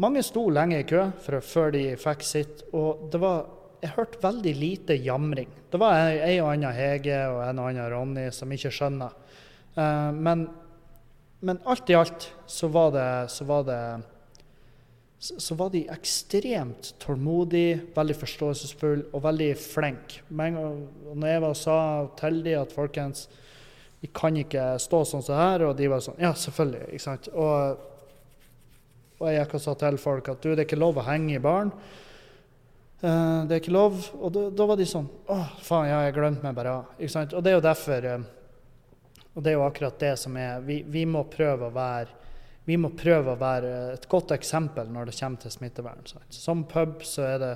mange 0.00 0.22
sto 0.24 0.46
lenge 0.48 0.78
i 0.80 0.86
kø 0.88 1.08
før 1.20 1.74
de 1.74 1.82
fikk 1.98 2.22
sitt. 2.24 2.62
Og 2.72 3.08
det 3.12 3.20
var 3.20 3.48
Jeg 3.82 3.96
hørte 3.96 4.22
veldig 4.22 4.54
lite 4.54 4.94
jamring. 4.94 5.48
Det 5.72 5.80
var 5.80 6.12
ei, 6.12 6.38
og 6.40 6.52
anna 6.52 6.70
Hege 6.76 7.16
og 7.32 7.42
en 7.48 7.58
og 7.58 7.70
annen 7.70 7.88
Ronny 7.88 8.26
som 8.30 8.52
ikke 8.52 8.70
skjønner. 8.76 9.14
Uh, 9.74 10.10
men, 10.12 10.46
men 11.40 11.60
alt 11.64 11.90
i 11.90 11.96
alt 11.96 12.30
så 12.46 12.68
var 12.68 12.90
det, 12.94 13.10
så 13.32 13.44
var 13.48 13.64
det 13.68 13.82
så, 15.20 15.54
var 15.54 15.68
de 15.70 15.82
ekstremt 15.92 16.94
tålmodige, 17.02 17.80
veldig 17.92 18.16
forståelsesfulle 18.22 19.10
og 19.12 19.22
veldig 19.26 19.50
flinke. 19.60 20.22
Men 20.32 20.56
når 21.12 21.26
jeg 21.28 21.42
var 21.44 21.58
sa 21.60 21.76
til 22.16 22.40
de 22.46 22.54
at 22.56 22.72
folkens, 22.72 23.26
vi 24.00 24.08
kan 24.16 24.36
ikke 24.40 24.78
stå 24.80 25.02
sånn 25.04 25.24
som 25.24 25.36
her, 25.36 25.66
og 25.68 25.74
de 25.76 25.90
var 25.92 26.00
sånn 26.00 26.16
Ja, 26.22 26.32
selvfølgelig. 26.32 26.86
ikke 26.88 27.04
sant? 27.04 27.28
Og, 27.36 27.82
og 29.20 29.26
jeg 29.28 29.42
gikk 29.42 29.58
og 29.58 29.64
sa 29.66 29.76
til 29.82 30.00
folk 30.00 30.32
at 30.32 30.40
du, 30.40 30.54
det 30.54 30.62
er 30.64 30.68
ikke 30.70 30.80
lov 30.80 31.02
å 31.02 31.04
henge 31.04 31.36
i 31.36 31.42
baren. 31.44 31.74
Uh, 33.00 33.44
det 33.48 33.58
er 33.58 33.60
ikke 33.60 33.76
lov. 33.76 34.00
Og 34.16 34.32
da, 34.32 34.48
da 34.56 34.68
var 34.68 34.80
de 34.80 34.88
sånn 34.88 35.06
Å, 35.28 35.36
faen, 35.64 35.88
ja, 35.88 36.00
jeg 36.06 36.16
glemte 36.16 36.44
meg 36.44 36.56
bare 36.56 36.78
av. 36.80 37.04
Sant? 37.12 37.36
Og 37.36 37.44
det 37.44 37.52
er 37.52 37.58
jo 37.58 37.64
derfor 37.68 38.08
eh, 38.08 38.24
Og 39.40 39.44
det 39.44 39.54
er 39.54 39.56
jo 39.56 39.64
akkurat 39.64 40.02
det 40.02 40.12
som 40.20 40.34
er 40.36 40.60
Vi, 40.60 40.82
vi 40.84 41.06
må 41.08 41.24
prøve 41.32 41.70
være 41.72 42.18
vi 42.68 42.76
må 42.76 42.90
prøve 42.92 43.32
å 43.32 43.40
være 43.40 43.70
et 43.94 44.04
godt 44.10 44.34
eksempel 44.36 44.90
når 44.92 45.08
det 45.08 45.16
kommer 45.16 45.40
til 45.40 45.50
smittevern. 45.54 46.04
Sant? 46.06 46.28
Som 46.36 46.66
pub 46.68 47.00
så 47.08 47.24
er 47.24 47.38
det 47.40 47.54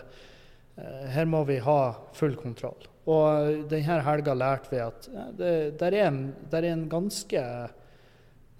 eh, 0.80 1.04
Her 1.12 1.28
må 1.28 1.44
vi 1.44 1.60
ha 1.62 1.78
full 2.16 2.38
kontroll. 2.40 2.88
Og 3.04 3.68
denne 3.68 4.00
helga 4.06 4.34
lærte 4.34 4.72
vi 4.72 4.80
at 4.80 5.08
det 5.36 5.52
der 5.78 5.92
er, 6.00 6.08
en, 6.08 6.20
der 6.50 6.64
er 6.64 6.72
en 6.72 6.88
ganske 6.88 7.44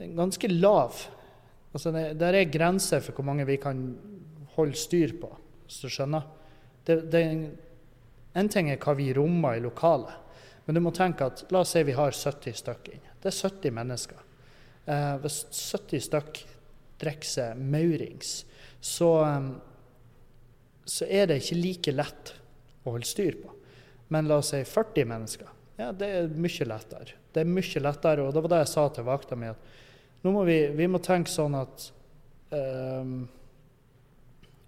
en 0.05 0.17
ganske 0.19 0.51
lav 0.53 1.07
Altså 1.75 1.91
det 1.91 2.21
der 2.21 2.37
er 2.39 2.53
grenser 2.53 3.01
for 3.03 3.17
hvor 3.17 3.27
mange 3.27 3.49
vi 3.49 3.57
kan 3.59 3.81
holde 4.55 4.79
styr 4.79 5.17
på, 5.19 5.27
hvis 5.65 5.81
du 5.83 5.89
skjønner. 5.91 6.29
Det, 6.87 7.01
det 7.11 7.23
en, 7.27 7.41
en 8.39 8.51
ting 8.53 8.69
er 8.71 8.79
hva 8.79 8.95
vi 8.95 9.09
rommer 9.17 9.57
i 9.59 9.65
lokalet, 9.65 10.13
men 10.69 10.79
du 10.79 10.81
må 10.85 10.93
tenke 10.95 11.27
at 11.27 11.43
la 11.51 11.65
oss 11.65 11.73
si 11.75 11.83
vi 11.83 11.97
har 11.99 12.15
70 12.15 12.61
stykker 12.61 12.95
inne. 12.95 13.14
Det 13.25 13.31
er 13.33 13.49
70 13.49 13.73
mennesker. 13.73 14.25
Eh, 14.85 15.15
hvis 15.23 15.39
70 15.49 16.03
stykk 16.05 16.41
drikker 17.01 17.31
seg 17.31 17.61
maurings, 17.73 18.33
så, 18.85 19.11
eh, 19.25 19.47
så 20.85 21.09
er 21.09 21.31
det 21.31 21.41
ikke 21.41 21.57
like 21.57 21.95
lett 21.97 22.35
å 22.85 22.93
holde 22.93 23.09
styr 23.09 23.39
på. 23.41 23.55
Men 24.13 24.29
la 24.29 24.43
oss 24.43 24.53
si 24.53 24.61
40 24.61 25.09
mennesker. 25.09 25.49
Ja, 25.81 25.89
det 25.97 26.09
er 26.09 26.29
mye 26.29 26.69
lettere. 26.69 27.17
Det 27.33 27.41
er 27.41 27.49
mye 27.49 27.81
lettere, 27.81 28.27
og 28.27 28.35
det 28.35 28.43
var 28.45 28.53
det 28.53 28.61
jeg 28.67 28.73
sa 28.75 28.89
til 28.93 29.09
vakta 29.09 29.39
mi, 29.41 29.49
at 29.49 29.73
nå 30.23 30.33
må 30.33 30.45
vi, 30.45 30.59
vi 30.77 30.87
må 30.87 31.01
tenke 31.03 31.33
sånn 31.33 31.57
at 31.59 31.89
eh, 32.53 33.09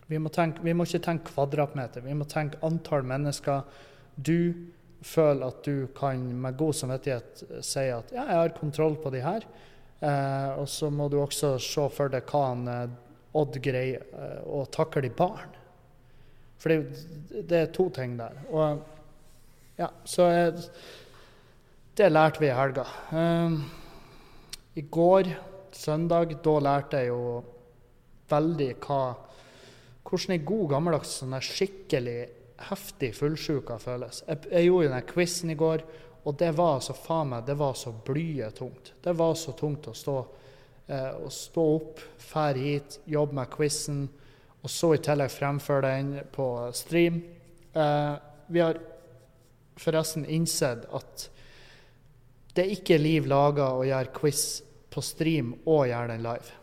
vi, 0.09 0.19
må 0.19 0.33
tenke, 0.33 0.64
vi 0.64 0.73
må 0.73 0.88
ikke 0.88 1.05
tenke 1.05 1.29
kvadratmeter, 1.35 2.01
vi 2.09 2.16
må 2.16 2.25
tenke 2.25 2.59
antall 2.66 3.05
mennesker. 3.05 3.69
Du 4.16 4.73
føler 5.07 5.47
at 5.47 5.62
du 5.66 5.87
kan 5.97 6.23
med 6.42 6.59
god 6.59 6.77
samvittighet 6.77 7.45
si 7.64 7.87
at 7.92 8.12
ja, 8.14 8.25
jeg 8.27 8.40
har 8.42 8.55
kontroll 8.57 8.99
på 9.01 9.12
de 9.14 9.23
her. 9.25 9.47
Eh, 10.01 10.51
og 10.61 10.69
så 10.69 10.90
må 10.92 11.09
du 11.09 11.21
også 11.23 11.57
se 11.62 11.87
for 11.95 12.12
deg 12.12 12.27
hva 12.29 12.42
han 12.51 12.71
eh, 12.71 13.03
Odd 13.37 13.59
greier 13.61 14.05
eh, 14.16 14.45
å 14.49 14.62
takle 14.73 15.05
i 15.09 15.12
barn. 15.12 15.57
For 16.61 16.73
det, 16.73 17.42
det 17.49 17.59
er 17.59 17.75
to 17.75 17.90
ting 17.92 18.14
der. 18.16 18.38
Og 18.49 18.85
ja, 19.77 19.90
så 20.09 20.31
jeg, 20.33 20.71
Det 21.97 22.09
lærte 22.12 22.40
vi 22.40 22.49
i 22.49 22.57
helga. 22.57 22.87
Eh, 23.12 23.59
I 24.81 24.87
går, 24.92 25.31
søndag, 25.73 26.33
da 26.45 26.57
lærte 26.61 27.03
jeg 27.03 27.12
jo 27.12 27.45
veldig 28.31 28.73
hva 28.87 29.01
Hvordan 30.07 30.37
ei 30.37 30.45
god 30.47 30.69
gammeldags 30.71 31.16
sånn 31.19 31.35
skikkelig 31.42 32.21
heftig 32.59 33.12
fullsjuka 33.16 33.79
føles. 33.79 34.23
Jeg, 34.27 34.49
jeg 34.51 34.69
gjorde 34.69 34.92
den 34.95 35.09
quizen 35.11 35.53
i 35.53 35.59
går, 35.59 35.85
og 36.27 36.37
det 36.40 36.51
var 36.59 36.81
så 36.83 36.97
faen 36.97 37.31
meg, 37.31 37.47
det 37.47 37.55
var 37.59 37.77
så 37.79 37.92
blytungt. 38.07 38.92
Det 39.03 39.14
var 39.14 39.35
så 39.38 39.55
tungt 39.59 39.87
å 39.87 39.95
stå, 39.95 40.16
eh, 40.88 41.12
å 41.23 41.31
stå 41.31 41.66
opp, 41.77 42.03
fære 42.19 42.64
hit, 42.64 42.99
jobbe 43.07 43.38
med 43.38 43.53
quizen, 43.53 44.07
og 44.62 44.73
så 44.73 44.97
i 44.97 45.03
tillegg 45.05 45.31
fremføre 45.31 45.92
den 45.92 46.12
på 46.35 46.49
stream. 46.75 47.21
Eh, 47.73 48.14
vi 48.51 48.62
har 48.64 48.81
forresten 49.79 50.25
innsett 50.27 50.87
at 50.97 51.29
det 52.57 52.64
er 52.64 52.75
ikke 52.75 52.99
liv 52.99 53.27
laga 53.29 53.69
å 53.77 53.85
gjøre 53.85 54.14
quiz 54.16 54.45
på 54.90 55.03
stream 55.05 55.53
og 55.69 55.87
gjøre 55.90 56.14
den 56.14 56.25
live. 56.25 56.55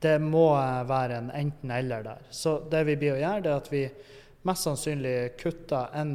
Det 0.00 0.16
må 0.22 0.46
være 0.88 1.18
en 1.18 1.30
enten-eller 1.36 2.04
der. 2.04 2.26
Så 2.30 2.58
det 2.70 2.84
vi 2.88 2.96
blir 3.00 3.16
å 3.16 3.20
gjøre, 3.20 3.42
det 3.44 3.50
er 3.50 3.60
at 3.60 3.72
vi 3.72 3.82
mest 4.48 4.66
sannsynlig 4.66 5.16
kutte 5.40 5.82
en 5.96 6.14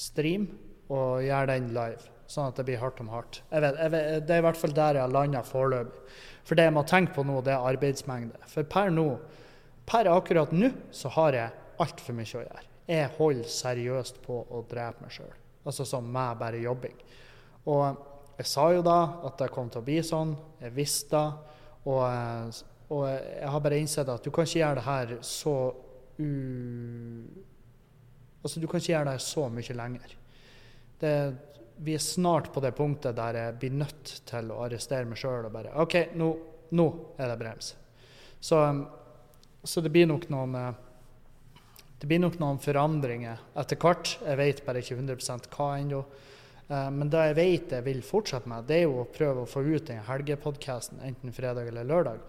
stream 0.00 0.48
og 0.92 1.22
gjør 1.24 1.50
den 1.50 1.70
live, 1.76 2.10
sånn 2.30 2.50
at 2.50 2.58
det 2.58 2.66
blir 2.68 2.80
hardt 2.82 3.00
om 3.02 3.10
hardt. 3.12 3.40
Jeg 3.50 3.64
vet, 3.64 3.80
jeg 3.80 3.94
vet, 3.94 4.26
det 4.26 4.36
er 4.36 4.42
i 4.42 4.46
hvert 4.46 4.60
fall 4.60 4.76
der 4.76 4.98
jeg 4.98 5.06
har 5.06 5.12
landa 5.12 5.42
foreløpig. 5.46 6.14
For 6.44 6.58
det 6.58 6.66
jeg 6.66 6.76
må 6.76 6.84
tenke 6.88 7.14
på 7.16 7.24
nå, 7.24 7.38
det 7.44 7.54
er 7.54 7.68
arbeidsmengde. 7.70 8.40
For 8.50 8.68
per 8.68 8.90
nå, 8.92 9.06
per 9.88 10.10
akkurat 10.12 10.52
nå, 10.52 10.70
så 10.92 11.12
har 11.16 11.36
jeg 11.36 11.80
altfor 11.80 12.16
mye 12.16 12.28
å 12.28 12.42
gjøre. 12.42 12.66
Jeg 12.84 13.12
holder 13.16 13.48
seriøst 13.48 14.20
på 14.26 14.42
å 14.44 14.60
drepe 14.68 15.04
meg 15.04 15.14
sjøl. 15.14 15.32
Altså 15.64 15.86
som 15.88 16.04
meg, 16.04 16.36
bare 16.40 16.60
jobbing. 16.60 16.98
Og 17.72 18.02
jeg 18.36 18.50
sa 18.50 18.66
jo 18.74 18.82
da 18.84 18.98
at 19.24 19.38
det 19.40 19.52
kom 19.54 19.70
til 19.72 19.80
å 19.80 19.86
bli 19.86 20.00
sånn. 20.04 20.34
Jeg 20.60 20.74
visste 20.76 21.16
det. 21.16 21.52
Og, 21.84 22.60
og, 22.88 23.02
jeg 23.08 23.48
har 23.52 23.64
bare 23.64 23.78
innsett 23.80 24.08
at 24.08 24.24
du 24.24 24.30
kan 24.32 24.46
ikke 24.48 24.60
gjøre 24.60 24.78
det 24.80 24.86
her 24.86 25.10
så 25.24 25.54
u... 26.18 26.28
Altså, 28.44 28.60
du 28.60 28.68
kan 28.68 28.80
ikke 28.80 28.92
gjøre 28.92 29.12
det 29.14 29.24
så 29.24 29.46
mye 29.48 29.76
lenger. 29.78 30.16
Det, 31.00 31.12
vi 31.84 31.94
er 31.96 32.02
snart 32.02 32.50
på 32.52 32.62
det 32.62 32.74
punktet 32.76 33.16
der 33.16 33.38
jeg 33.40 33.56
blir 33.62 33.78
nødt 33.80 34.12
til 34.28 34.52
å 34.52 34.60
arrestere 34.66 35.08
meg 35.08 35.20
sjøl 35.20 35.48
og 35.48 35.54
bare 35.54 35.72
OK, 35.82 35.96
nå, 36.20 36.28
nå, 36.76 36.86
er 37.18 37.32
det 37.32 37.38
brems. 37.40 37.72
Så, 38.44 38.60
så 39.64 39.82
det 39.84 39.92
blir 39.94 40.10
nok 40.10 40.28
noen 40.32 40.58
eh, 40.60 40.82
det 42.04 42.08
blir 42.10 42.20
nok 42.20 42.34
noen 42.36 42.58
forandringer 42.60 43.38
etter 43.56 43.78
hvert. 43.80 44.10
Jeg 44.20 44.36
vet 44.36 44.58
bare 44.66 44.82
ikke 44.82 44.98
100 44.98 45.46
hva 45.54 45.68
ennå. 45.78 46.02
Eh, 46.68 46.88
men 46.92 47.08
det 47.08 47.22
jeg 47.30 47.36
vet 47.38 47.74
jeg 47.78 47.86
vil 47.86 48.02
fortsette 48.04 48.50
med, 48.50 48.66
det 48.68 48.82
er 48.82 48.82
jo 48.84 48.98
å 49.00 49.06
prøve 49.08 49.44
å 49.44 49.48
få 49.48 49.62
ut 49.64 49.86
den 49.88 50.02
helgepodkasten 50.04 51.00
enten 51.00 51.32
fredag 51.32 51.70
eller 51.70 51.88
lørdag. 51.88 52.20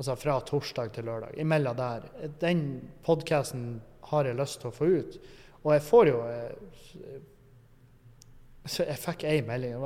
Altså 0.00 0.14
fra 0.16 0.38
torsdag 0.48 0.94
til 0.96 1.04
lørdag. 1.04 1.34
Imellom 1.36 1.76
der. 1.76 2.06
Den 2.40 2.62
podkasten 3.04 3.82
har 4.08 4.24
jeg 4.24 4.38
lyst 4.38 4.62
til 4.62 4.70
å 4.70 4.72
få 4.72 4.86
ut. 4.88 5.18
Og 5.60 5.74
jeg 5.74 5.82
får 5.84 6.08
jo 6.08 6.22
eh, 6.24 6.54
Jeg 8.80 8.96
fikk 9.02 9.26
ei 9.28 9.42
melding. 9.44 9.76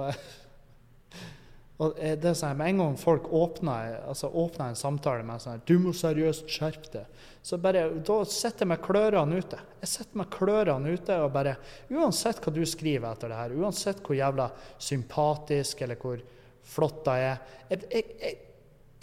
Og 1.83 1.99
det 1.99 2.31
er 2.31 2.37
sånn, 2.39 2.55
Med 2.61 2.71
en 2.71 2.85
gang 2.85 2.95
folk 3.01 3.27
åpner, 3.35 3.97
altså 4.07 4.31
åpner 4.31 4.71
en 4.71 4.79
samtale 4.79 5.27
med 5.27 5.43
sånn 5.43 5.65
'Du 5.67 5.75
må 5.83 5.91
seriøst 5.91 6.47
skjerpe 6.47 6.93
deg', 6.93 7.27
så 7.43 7.59
bare, 7.59 7.89
da 7.99 8.23
sitter 8.25 8.63
jeg 8.63 8.69
med 8.69 8.83
klørne 8.87 9.43
ute. 9.43 9.59
Jeg 9.83 9.89
sitter 9.89 10.17
med 10.23 10.31
klørne 10.31 10.95
ute 10.95 11.19
og 11.25 11.33
bare 11.33 11.57
Uansett 11.91 12.39
hva 12.39 12.55
du 12.55 12.63
skriver 12.63 13.11
etter 13.11 13.29
det 13.29 13.37
her, 13.43 13.59
uansett 13.59 13.99
hvor 13.99 14.15
jævla 14.15 14.51
sympatisk 14.79 15.83
eller 15.83 15.97
hvor 15.97 16.23
flott 16.63 17.07
jeg 17.07 17.33
er 17.33 17.39
Jeg, 17.71 17.83
jeg, 17.91 18.05
jeg, 18.21 18.44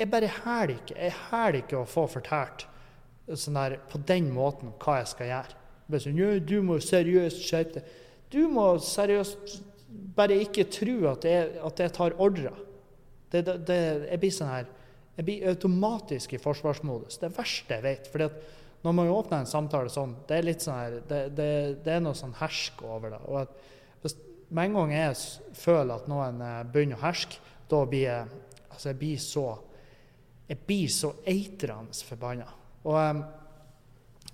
jeg 0.01 0.09
bare 0.09 0.29
hæler 0.41 0.77
ikke. 0.79 0.97
Jeg 0.97 1.17
hæler 1.29 1.61
ikke 1.61 1.81
å 1.81 1.87
få 1.89 2.07
fortalt 2.09 2.65
sånn 3.37 3.57
der, 3.57 3.77
på 3.89 4.01
den 4.07 4.31
måten 4.33 4.73
hva 4.81 4.99
jeg 5.01 5.11
skal 5.13 5.29
gjøre. 5.29 5.59
Bare 5.91 6.03
sånn, 6.03 6.45
'Du 6.47 6.61
må 6.65 6.79
seriøst 6.79 7.43
skjerpe 7.45 7.79
deg'. 7.79 7.91
Du 8.31 8.47
må 8.47 8.65
seriøst 8.79 9.61
bare 10.15 10.39
ikke 10.39 10.69
tro 10.71 11.11
at 11.11 11.25
jeg, 11.27 11.57
at 11.59 11.79
jeg 11.79 11.93
tar 11.93 12.15
ordre. 12.17 12.53
Det, 13.31 13.43
det, 13.45 13.57
det, 13.67 14.07
jeg 14.09 14.19
blir 14.19 14.31
sånn 14.31 14.51
her 14.51 14.65
Jeg 15.17 15.25
blir 15.27 15.47
automatisk 15.51 16.33
i 16.33 16.39
forsvarsmodus. 16.39 17.17
Det 17.19 17.29
verste 17.35 17.75
jeg 17.75 17.83
vet. 17.83 18.07
fordi 18.07 18.23
at 18.23 18.37
når 18.81 18.93
man 18.95 19.09
åpner 19.11 19.39
en 19.39 19.49
samtale 19.49 19.89
sånn, 19.91 20.15
det 20.27 20.37
er 20.37 20.45
litt 20.47 20.63
sånn 20.63 20.77
her, 20.79 20.93
det, 21.07 21.19
det, 21.35 21.49
det 21.83 21.91
er 21.93 21.99
noe 21.99 22.15
sånn 22.15 22.33
hersk 22.39 22.81
over 22.87 23.11
det. 23.11 23.19
og 23.27 23.41
at 23.41 23.51
hvis, 24.01 24.15
Med 24.49 24.65
en 24.65 24.73
gang 24.73 24.93
jeg 24.93 25.17
føler 25.53 25.95
at 25.95 26.07
noen 26.07 26.41
eh, 26.41 26.63
begynner 26.63 26.97
å 26.97 27.03
herske, 27.03 27.37
da 27.69 27.83
blir 27.85 28.07
jeg 28.07 28.39
altså 28.71 28.89
jeg 28.89 28.99
blir 29.03 29.19
så 29.21 29.45
jeg 30.51 30.59
blir 30.67 30.91
så 30.91 31.13
eitrende 31.31 31.95
forbanna. 32.03 32.49
Og 32.83 32.97
um, 32.99 33.23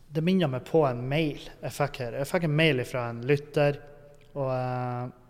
det 0.10 0.24
minner 0.26 0.50
meg 0.50 0.66
på 0.66 0.82
en 0.88 1.04
mail 1.06 1.44
jeg 1.46 1.76
fikk 1.76 2.02
her. 2.02 2.18
Jeg 2.22 2.30
fikk 2.32 2.48
en 2.48 2.58
mail 2.58 2.82
fra 2.90 3.10
en 3.12 3.22
lytter. 3.30 3.78
og 4.34 4.50
uh, 4.50 5.24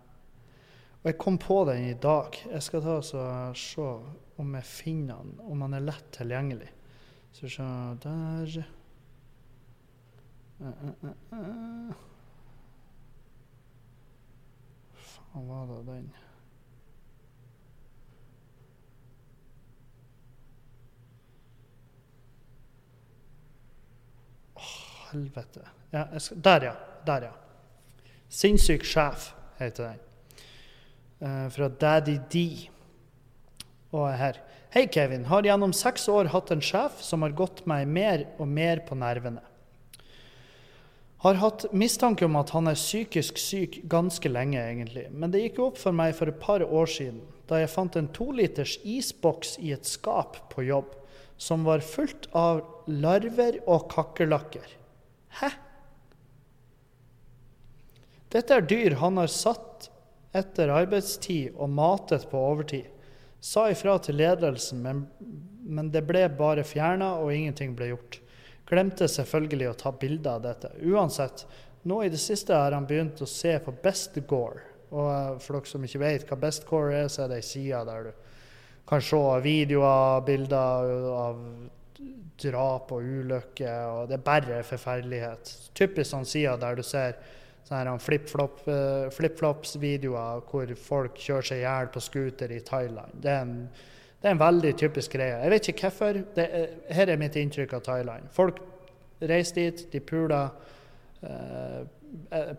og 1.08 1.12
jeg 1.13 1.17
kom 1.21 1.38
på 1.39 1.62
den 1.69 1.86
i 1.88 1.93
dag. 2.04 2.36
Jeg 2.52 2.63
skal 2.65 2.82
ta 2.84 2.97
og 3.00 3.56
se 3.56 3.84
om 4.38 4.56
jeg 4.58 4.67
finner 4.67 5.21
den, 5.23 5.38
om 5.39 5.62
han 5.63 5.78
er 5.78 5.86
lett 5.86 6.10
tilgjengelig. 6.17 6.67
Så 7.32 7.47
se 7.54 7.67
der 8.04 8.58
uh, 10.60 10.67
uh, 10.67 11.12
uh, 11.32 11.95
Faen 14.97 15.47
var 15.47 15.65
det 15.69 15.80
den 15.88 16.12
Åh, 24.56 24.96
helvete. 25.11 25.65
Ja, 25.91 26.07
skal, 26.19 26.41
der, 26.43 26.69
ja. 26.69 26.75
Der, 27.07 27.29
ja. 27.29 27.33
Sinnssyk 28.29 28.83
sjef 28.85 29.31
heter 29.59 29.93
den. 29.93 30.03
Uh, 31.21 31.47
fra 31.53 31.69
Daddy 31.69 32.17
D. 32.31 32.43
Og 33.95 34.09
er 34.09 34.17
her. 34.19 34.41
Hei, 34.73 34.85
Kevin. 34.91 35.25
Har 35.31 35.47
gjennom 35.47 35.71
seks 35.73 36.09
år 36.11 36.29
hatt 36.33 36.51
en 36.51 36.63
sjef 36.63 36.99
som 37.01 37.23
har 37.23 37.35
gått 37.37 37.63
meg 37.69 37.87
mer 37.87 38.27
og 38.37 38.49
mer 38.51 38.83
på 38.85 38.97
nervene. 38.99 39.41
Har 41.23 41.39
hatt 41.41 41.65
mistanke 41.73 42.27
om 42.27 42.35
at 42.37 42.51
han 42.53 42.69
er 42.69 42.77
psykisk 42.77 43.39
syk 43.41 43.79
ganske 43.89 44.29
lenge, 44.29 44.59
egentlig. 44.59 45.07
Men 45.09 45.31
det 45.33 45.41
gikk 45.47 45.63
opp 45.63 45.79
for 45.81 45.95
meg 45.95 46.13
for 46.19 46.29
et 46.29 46.37
par 46.43 46.61
år 46.61 46.91
siden, 46.93 47.23
da 47.49 47.63
jeg 47.63 47.71
fant 47.73 47.95
en 47.97 48.11
toliters 48.13 48.75
isboks 48.85 49.55
i 49.63 49.71
et 49.73 49.87
skap 49.87 50.37
på 50.51 50.67
jobb, 50.67 50.91
som 51.41 51.65
var 51.65 51.81
fullt 51.85 52.27
av 52.37 52.61
larver 52.85 53.57
og 53.65 53.87
kakerlakker. 53.95 54.67
Hæ? 55.39 55.52
Dette 58.34 58.58
er 58.58 58.65
dyr 58.67 58.97
han 59.00 59.19
har 59.21 59.32
satt 59.32 59.89
etter 60.36 60.71
arbeidstid 60.73 61.56
og 61.56 61.71
matet 61.71 62.28
på 62.32 62.39
overtid. 62.52 62.89
Sa 63.39 63.67
ifra 63.71 63.95
til 64.04 64.17
ledelsen, 64.19 64.82
men, 64.84 65.04
men 65.63 65.91
det 65.93 66.04
ble 66.08 66.26
bare 66.36 66.65
fjerna, 66.67 67.13
og 67.21 67.32
ingenting 67.34 67.76
ble 67.78 67.91
gjort. 67.93 68.19
Glemte 68.67 69.08
selvfølgelig 69.08 69.69
å 69.69 69.78
ta 69.80 69.93
bilder 69.95 70.39
av 70.39 70.43
dette. 70.43 70.73
Uansett, 70.84 71.45
nå 71.88 72.02
i 72.04 72.12
det 72.12 72.19
siste 72.19 72.56
har 72.58 72.76
han 72.76 72.88
begynt 72.89 73.21
å 73.23 73.30
se 73.30 73.54
på 73.63 73.71
Bestgore. 73.84 74.65
Og 74.91 75.08
eh, 75.12 75.34
for 75.43 75.58
dere 75.58 75.71
som 75.71 75.86
ikke 75.88 76.04
vet 76.04 76.28
hva 76.28 76.39
Bestgore 76.41 77.04
er, 77.04 77.12
så 77.12 77.23
er 77.23 77.32
det 77.32 77.41
ei 77.41 77.47
side 77.47 77.84
der 77.88 78.10
du 78.10 78.12
kan 78.88 79.04
se 79.04 79.23
videoer, 79.43 80.21
bilder 80.28 80.91
av 81.12 81.39
drap 82.41 82.91
og 82.93 83.03
ulykker, 83.03 83.83
og 83.89 84.07
det 84.10 84.17
er 84.17 84.23
bare 84.25 84.62
forferdelighet. 84.65 85.51
Typisk 85.77 86.12
sånn 86.12 86.27
sida 86.27 86.55
der 86.62 86.77
du 86.77 86.86
ser 86.86 87.17
sånne 87.67 87.97
flip 87.99 88.29
eh, 88.71 89.79
videoer 89.81 90.41
hvor 90.47 90.73
folk 90.79 91.19
kjører 91.19 91.49
seg 91.49 91.60
i 91.60 91.65
hjel 91.65 91.91
på 91.91 92.03
scooter 92.03 92.53
i 92.53 92.62
Thailand. 92.63 93.19
Det 93.21 93.33
er, 93.33 93.43
en, 93.43 93.67
det 94.21 94.29
er 94.29 94.36
en 94.36 94.41
veldig 94.41 94.73
typisk 94.79 95.17
greie. 95.17 95.41
Jeg 95.43 95.51
vet 95.51 95.69
ikke 95.73 95.89
hvorfor. 95.89 96.21
Er, 96.39 96.67
her 96.95 97.12
er 97.12 97.19
mitt 97.19 97.36
inntrykk 97.36 97.77
av 97.79 97.86
Thailand. 97.89 98.31
Folk 98.31 98.62
reiser 99.19 99.62
dit, 99.62 99.86
de 99.91 99.99
puler, 99.99 100.49
uh, 101.25 101.81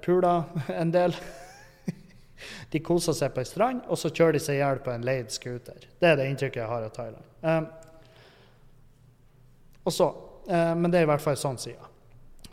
puler 0.04 0.42
en 0.82 0.92
del. 0.92 1.14
de 2.72 2.80
koser 2.84 3.16
seg 3.16 3.32
på 3.34 3.42
ei 3.42 3.48
strand, 3.48 3.84
og 3.88 3.98
så 3.98 4.12
kjører 4.12 4.36
de 4.36 4.42
seg 4.42 4.58
i 4.58 4.62
hjel 4.62 4.82
på 4.84 4.92
en 4.92 5.06
leid 5.06 5.32
scooter. 5.34 5.88
Det 5.98 6.12
er 6.12 6.20
det 6.20 6.28
inntrykket 6.30 6.62
jeg 6.62 6.70
har 6.70 6.84
av 6.86 6.94
Thailand. 6.94 7.24
Um, 7.42 7.70
og 9.88 9.94
så, 9.94 10.08
uh, 10.48 10.74
men 10.76 10.92
det 10.92 11.00
er 11.00 11.08
i 11.08 11.10
hvert 11.10 11.24
fall 11.24 11.38
sånn 11.40 11.60
side. 11.60 11.92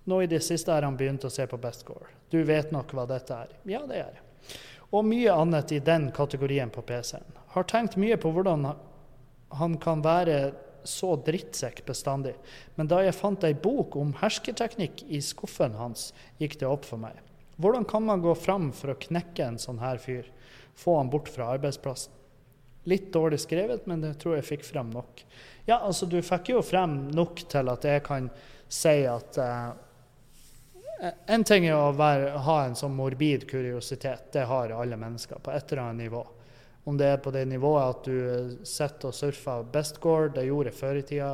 Nå 0.06 0.21
i 0.21 0.30
det 0.30 0.43
siste 0.45 0.71
har 0.74 0.86
han 0.86 0.98
begynt 0.98 1.26
å 1.26 1.34
se 1.34 1.45
på 1.50 1.60
best 1.62 1.84
score. 1.86 2.08
Du 2.30 2.39
vet 2.45 2.71
nok 2.74 2.93
hva 2.93 3.08
dette 3.10 3.36
er. 3.36 3.54
Ja, 3.69 3.82
det 3.89 4.00
gjør 4.00 4.17
jeg. 4.17 4.60
Og 4.95 5.08
mye 5.08 5.34
annet 5.34 5.74
i 5.74 5.82
den 5.84 6.12
kategorien 6.15 6.69
på 6.71 6.84
PC-en. 6.86 7.26
Har 7.56 7.65
tenkt 7.67 7.98
mye 8.00 8.17
på 8.21 8.30
hvordan 8.32 8.67
han 9.56 9.78
kan 9.82 10.04
være 10.06 10.54
så 10.86 11.15
drittsekk 11.26 11.82
bestandig. 11.88 12.36
Men 12.78 12.89
da 12.89 13.02
jeg 13.04 13.17
fant 13.17 13.43
ei 13.48 13.56
bok 13.58 13.98
om 14.00 14.13
hersketeknikk 14.19 15.04
i 15.10 15.21
skuffen 15.26 15.74
hans, 15.80 16.12
gikk 16.41 16.60
det 16.62 16.69
opp 16.69 16.86
for 16.86 17.02
meg. 17.02 17.17
Hvordan 17.58 17.88
kan 17.88 18.06
man 18.06 18.21
gå 18.21 18.36
fram 18.38 18.69
for 18.76 18.93
å 18.93 19.00
knekke 19.00 19.48
en 19.48 19.60
sånn 19.62 19.82
her 19.82 19.98
fyr? 20.02 20.30
Få 20.78 21.00
han 21.00 21.10
bort 21.10 21.32
fra 21.32 21.54
arbeidsplassen? 21.56 22.13
Litt 22.86 23.10
dårlig 23.15 23.39
skrevet, 23.41 23.88
men 23.89 24.04
det 24.04 24.17
tror 24.21 24.36
jeg 24.38 24.45
fikk 24.45 24.67
frem 24.67 24.91
nok. 24.93 25.24
Ja, 25.65 25.80
altså, 25.80 26.06
du 26.06 26.19
fikk 26.21 26.54
jo 26.54 26.62
frem 26.65 27.08
nok 27.15 27.41
til 27.49 27.71
at 27.71 27.88
jeg 27.88 28.04
kan 28.06 28.30
si 28.69 29.01
at 29.10 29.39
uh, 29.41 29.73
En 31.28 31.43
ting 31.43 31.65
er 31.67 31.75
å 31.75 31.91
være, 31.91 32.30
ha 32.45 32.58
en 32.65 32.78
sånn 32.78 32.93
morbid 32.95 33.43
kuriositet. 33.49 34.30
Det 34.32 34.45
har 34.47 34.71
alle 34.71 34.95
mennesker 34.97 35.41
på 35.43 35.51
et 35.51 35.71
eller 35.71 35.89
annet 35.89 36.06
nivå. 36.06 36.21
Om 36.88 36.97
det 36.97 37.10
er 37.10 37.17
på 37.19 37.34
det 37.34 37.43
nivået 37.49 37.89
at 37.89 38.06
du 38.08 38.54
sitter 38.63 39.10
og 39.10 39.17
surfer 39.17 39.65
Bestgård, 39.73 40.36
det 40.38 40.45
gjorde 40.45 40.71
jeg 40.71 40.78
før 40.78 40.99
i 40.99 41.04
tida. 41.10 41.32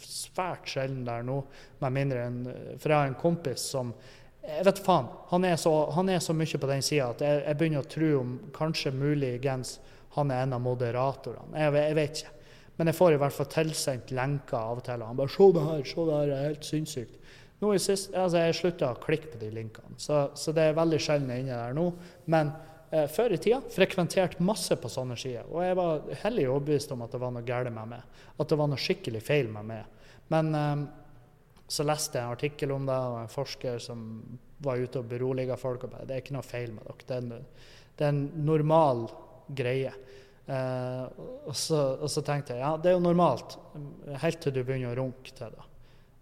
Svært 0.00 0.72
sjelden 0.72 1.04
der 1.06 1.22
nå, 1.28 1.36
med 1.84 1.94
mindre 1.94 2.24
enn 2.24 2.40
For 2.80 2.88
jeg 2.88 2.96
har 2.96 3.12
en 3.12 3.20
kompis 3.20 3.68
som 3.76 3.92
jeg 4.40 4.64
vet 4.66 4.80
faen. 4.82 5.08
Han 5.30 5.44
er 5.44 5.56
så, 5.60 5.72
han 5.94 6.08
er 6.08 6.18
så 6.24 6.34
mye 6.34 6.58
på 6.60 6.68
den 6.70 6.82
sida 6.82 7.10
at 7.12 7.22
jeg, 7.24 7.42
jeg, 7.44 7.58
begynner 7.60 7.84
å 7.84 7.90
tro 7.94 8.10
om 8.22 8.36
kanskje 8.56 8.96
muligens 8.96 9.76
han 10.16 10.32
er 10.32 10.46
en 10.46 10.56
av 10.56 10.62
moderatorene. 10.64 11.52
Jeg, 11.54 11.74
jeg, 11.76 11.96
vet 12.00 12.22
ikke. 12.22 12.36
Men 12.80 12.88
jeg 12.88 12.96
får 12.96 13.12
i 13.12 13.20
hvert 13.20 13.36
fall 13.36 13.48
tilsendt 13.52 14.10
lenker 14.16 14.56
av 14.56 14.78
og 14.80 14.86
til. 14.86 15.02
Og 15.02 15.10
Han 15.10 15.18
bare 15.18 15.28
'Se 15.28 15.52
det 15.52 15.64
her, 15.66 15.84
se 15.84 16.04
det 16.06 16.14
her, 16.16 16.26
det 16.26 16.36
er 16.36 16.48
helt 16.48 16.64
sinnssykt'. 16.64 17.18
Nå 17.60 17.74
i 17.74 17.78
sist, 17.78 18.14
altså 18.14 18.40
Jeg 18.40 18.54
slutta 18.56 18.88
å 18.94 19.00
klikke 19.02 19.34
på 19.34 19.38
de 19.38 19.50
linkene, 19.52 19.98
så, 19.98 20.30
så 20.34 20.52
det 20.56 20.62
er 20.64 20.78
veldig 20.78 20.98
sjelden 20.98 21.30
inne 21.34 21.58
der 21.58 21.74
nå. 21.76 21.92
Men 22.24 22.54
eh, 22.90 23.04
før 23.06 23.34
i 23.34 23.36
tida 23.36 23.60
frekventerte 23.60 24.40
masse 24.40 24.78
på 24.80 24.88
sånne 24.88 25.18
sider. 25.20 25.44
Og 25.52 25.60
jeg 25.62 25.76
var 25.76 26.08
hellig 26.22 26.48
overbevist 26.48 26.92
om 26.96 27.02
at 27.02 27.12
det 27.12 27.20
var 27.20 27.34
noe 27.36 27.44
galt 27.44 27.72
med 27.72 27.92
meg. 27.92 28.22
At 28.40 28.48
det 28.48 28.58
var 28.62 28.72
noe 28.72 28.80
skikkelig 28.80 29.22
feil 29.22 29.52
med 29.52 29.68
meg. 29.68 29.84
Men 30.32 30.54
eh, 30.54 30.86
så 31.68 31.84
leste 31.84 32.16
jeg 32.16 32.24
en 32.24 32.32
artikkel 32.38 32.72
om 32.72 32.88
det, 32.88 32.96
og 32.96 33.18
en 33.20 33.34
forsker 33.36 33.76
som 33.78 34.06
var 34.64 34.80
ute 34.80 35.02
og 35.02 35.12
beroliga 35.12 35.60
folk. 35.60 35.84
og 35.84 35.92
bare, 35.92 36.06
Det 36.08 36.16
er 36.16 36.24
ikke 36.24 36.38
noe 36.38 36.48
feil 36.48 36.72
med 36.72 36.88
dere. 36.88 37.04
Det 37.06 37.18
er 37.18 37.26
en, 37.26 37.46
det 37.98 38.08
er 38.08 38.14
en 38.14 38.24
normal 38.48 39.04
greie. 39.52 39.92
Eh, 40.46 41.04
og, 41.46 41.54
så, 41.56 41.80
og, 42.00 42.08
så, 42.10 42.22
tenkte 42.26 42.56
jeg 42.56 42.64
ja, 42.64 42.74
det 42.80 42.90
er 42.90 42.96
jo 42.96 43.04
normalt, 43.04 43.58
helt 44.22 44.40
til 44.42 44.54
du 44.56 44.62
begynner 44.64 44.94
å 44.94 45.02
runke 45.04 45.34
til 45.36 45.52
det. 45.54 45.66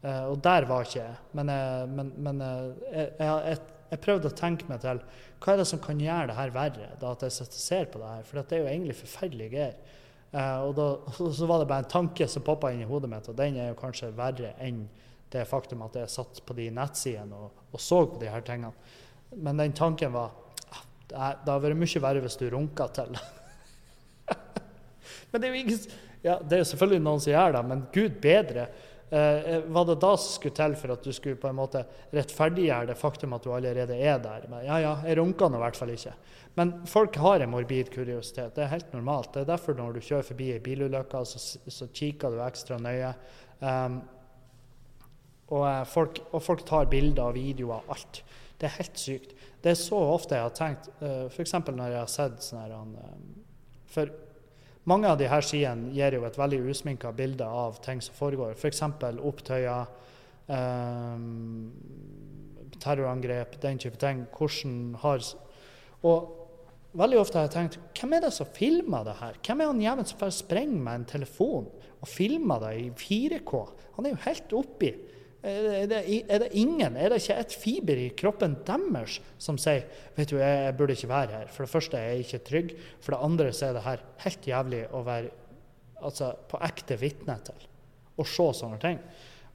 Eh, 0.02 0.24
og 0.30 0.38
der 0.44 0.66
var 0.68 0.86
ikke 0.86 1.00
jeg. 1.00 1.18
Men, 1.38 1.52
jeg, 1.54 1.90
men, 1.94 2.12
men 2.26 2.42
eh, 2.44 2.66
jeg, 2.92 3.12
jeg, 3.22 3.60
jeg 3.88 4.02
prøvde 4.04 4.30
å 4.30 4.36
tenke 4.36 4.68
meg 4.68 4.82
til 4.84 5.00
hva 5.38 5.54
er 5.54 5.62
det 5.62 5.68
som 5.70 5.80
kan 5.82 6.00
gjøre 6.02 6.30
det 6.30 6.36
her 6.38 6.52
verre, 6.54 6.90
da 7.00 7.14
at 7.14 7.24
jeg 7.24 7.48
ser 7.54 7.88
på 7.90 8.02
det 8.02 8.10
her. 8.10 8.26
For 8.26 8.40
det 8.40 8.58
er 8.58 8.64
jo 8.64 8.70
egentlig 8.72 8.98
forferdelige 8.98 9.54
greier. 9.54 9.96
Eh, 10.30 10.60
og, 10.60 10.78
og, 10.78 11.32
så 11.34 11.48
var 11.48 11.62
det 11.62 11.70
bare 11.70 11.86
en 11.86 11.92
tanke 11.92 12.28
som 12.28 12.44
poppa 12.44 12.72
inn 12.74 12.84
i 12.84 12.88
hodet 12.88 13.10
mitt, 13.10 13.28
og 13.30 13.38
den 13.38 13.56
er 13.56 13.70
jo 13.72 13.80
kanskje 13.80 14.12
verre 14.16 14.52
enn 14.64 14.84
det 15.32 15.44
faktum 15.48 15.82
at 15.84 15.96
jeg 15.96 16.12
satt 16.12 16.40
på 16.44 16.56
de 16.56 16.70
nettsidene 16.72 17.36
og, 17.36 17.64
og, 17.72 17.80
så 17.80 18.02
på 18.08 18.20
de 18.20 18.30
her 18.32 18.44
tingene. 18.44 18.72
Men 19.36 19.60
den 19.60 19.74
tanken 19.76 20.14
var 20.14 20.32
ah, 20.72 20.84
det, 21.08 21.18
hadde 21.18 21.58
vært 21.66 21.80
mye 21.80 22.04
verre 22.04 22.22
hvis 22.24 22.38
du 22.40 22.46
runka 22.52 22.88
til. 22.96 23.18
Men 25.30 25.40
det 25.40 25.48
er 25.48 25.54
jo 25.54 25.62
ingen, 25.62 25.98
ja, 26.22 26.38
det 26.42 26.56
er 26.56 26.62
jo 26.62 26.70
selvfølgelig 26.72 27.04
noen 27.04 27.24
som 27.24 27.32
gjør 27.34 27.56
det, 27.56 27.64
men 27.70 27.82
gud 27.94 28.22
bedre. 28.22 28.68
Eh, 29.10 29.54
eh, 29.54 29.62
hva 29.72 29.86
det 29.88 29.94
da 30.02 30.10
skulle 30.20 30.52
til 30.52 30.74
for 30.76 30.92
at 30.92 31.04
du 31.04 31.14
skulle 31.16 31.40
på 31.40 31.48
en 31.48 31.56
måte 31.56 31.80
rettferdiggjøre 32.12 32.90
det 32.90 32.96
faktum 33.00 33.32
at 33.32 33.46
du 33.46 33.54
allerede 33.56 33.96
er 33.96 34.18
der? 34.20 34.44
Men, 34.50 34.66
ja, 34.66 34.76
ja, 34.84 34.90
jeg 35.08 35.16
runka 35.16 35.48
nå 35.48 35.56
i 35.56 35.62
hvert 35.62 35.80
fall 35.80 35.92
ikke. 35.94 36.12
Men 36.58 36.74
folk 36.90 37.16
har 37.22 37.40
en 37.40 37.52
morbid 37.54 37.88
kuriositet. 37.94 38.52
Det 38.56 38.66
er 38.66 38.72
helt 38.74 38.92
normalt. 38.92 39.32
Det 39.32 39.44
er 39.44 39.52
derfor 39.54 39.78
når 39.78 39.96
du 39.96 40.04
kjører 40.04 40.28
forbi 40.28 40.50
ei 40.52 40.60
bilulykke, 40.60 41.24
så, 41.24 41.40
så, 41.72 41.88
kikker 41.88 42.34
du 42.34 42.42
ekstra 42.44 42.80
nøye. 42.82 43.14
Um, 43.62 44.00
og, 45.48 45.64
eh, 45.70 45.84
folk, 45.88 46.20
og, 46.28 46.42
folk, 46.44 46.66
tar 46.68 46.90
bilder 46.92 47.30
og 47.30 47.38
videoer 47.38 47.78
av 47.78 47.94
alt. 47.96 48.22
Det 48.58 48.68
er 48.68 48.76
helt 48.76 49.00
sykt. 49.00 49.36
Det 49.62 49.72
er 49.72 49.80
så 49.80 49.98
ofte 50.02 50.36
jeg 50.36 50.44
har 50.44 50.56
tenkt, 50.56 50.90
uh, 51.00 51.26
f.eks. 51.30 51.56
når 51.64 51.94
jeg 51.94 52.00
har 52.02 52.12
sett 52.12 52.42
sånn 52.44 52.60
her 52.60 52.74
uh, 52.76 54.08
mange 54.84 55.08
av 55.10 55.18
disse 55.18 55.40
sidene 55.50 55.92
gir 55.92 56.14
jo 56.14 56.24
et 56.28 56.38
veldig 56.38 56.60
usminka 56.70 57.12
bilde 57.12 57.44
av 57.44 57.80
ting 57.84 58.00
som 58.04 58.14
foregår. 58.14 58.54
F.eks. 58.56 58.80
For 59.00 59.22
opptøyer, 59.30 59.86
eh, 60.48 61.18
terrorangrep, 62.78 63.60
den 63.60 63.78
type 63.78 63.98
ting. 63.98 64.26
Hvordan 64.32 64.94
har 65.02 65.20
Og 66.02 66.34
veldig 66.94 67.18
ofte 67.18 67.38
har 67.38 67.48
jeg 67.48 67.54
tenkt 67.56 67.78
hvem 67.98 68.12
er 68.14 68.20
det 68.20 68.32
som 68.32 68.46
filmer 68.46 69.04
det 69.04 69.16
her? 69.18 69.34
Hvem 69.42 69.60
er 69.60 69.66
han 69.66 69.80
jævelen 69.82 70.06
som 70.06 70.30
sprenger 70.30 70.78
med 70.78 70.94
en 70.94 71.04
telefon 71.04 71.66
og 72.00 72.08
filmer 72.08 72.60
det 72.60 72.74
i 72.78 72.90
4K? 72.90 73.68
Han 73.96 74.06
er 74.06 74.10
jo 74.10 74.24
helt 74.24 74.52
oppi. 74.52 74.92
Er 75.46 75.86
det, 75.86 75.98
er 76.26 76.40
det, 76.42 76.48
ingen, 76.58 76.96
er 76.98 77.12
det 77.12 77.20
ikke 77.22 77.36
et 77.38 77.52
fiber 77.54 78.00
i 78.02 78.08
kroppen 78.18 78.56
deres 78.66 79.20
som 79.38 79.58
sier 79.60 79.84
vet 80.16 80.32
du, 80.32 80.40
jeg, 80.40 80.64
jeg 80.64 80.74
burde 80.76 80.96
ikke 80.98 81.10
være 81.12 81.36
her? 81.36 81.52
For 81.54 81.62
det 81.62 81.70
første 81.70 81.98
er 81.98 82.08
jeg 82.10 82.24
ikke 82.24 82.40
trygg. 82.48 82.72
For 82.98 83.14
det 83.14 83.20
andre 83.22 83.52
så 83.54 83.68
er 83.68 83.76
det 83.76 83.84
her 83.86 84.02
helt 84.24 84.48
jævlig 84.50 84.82
å 84.90 85.04
være 85.06 85.30
altså, 86.02 86.32
på 86.50 86.58
ekte 86.66 86.98
vitne 86.98 87.38
til. 87.46 87.68
Å 88.18 88.26
se 88.26 88.48
sånne 88.58 88.80
ting. 88.82 88.98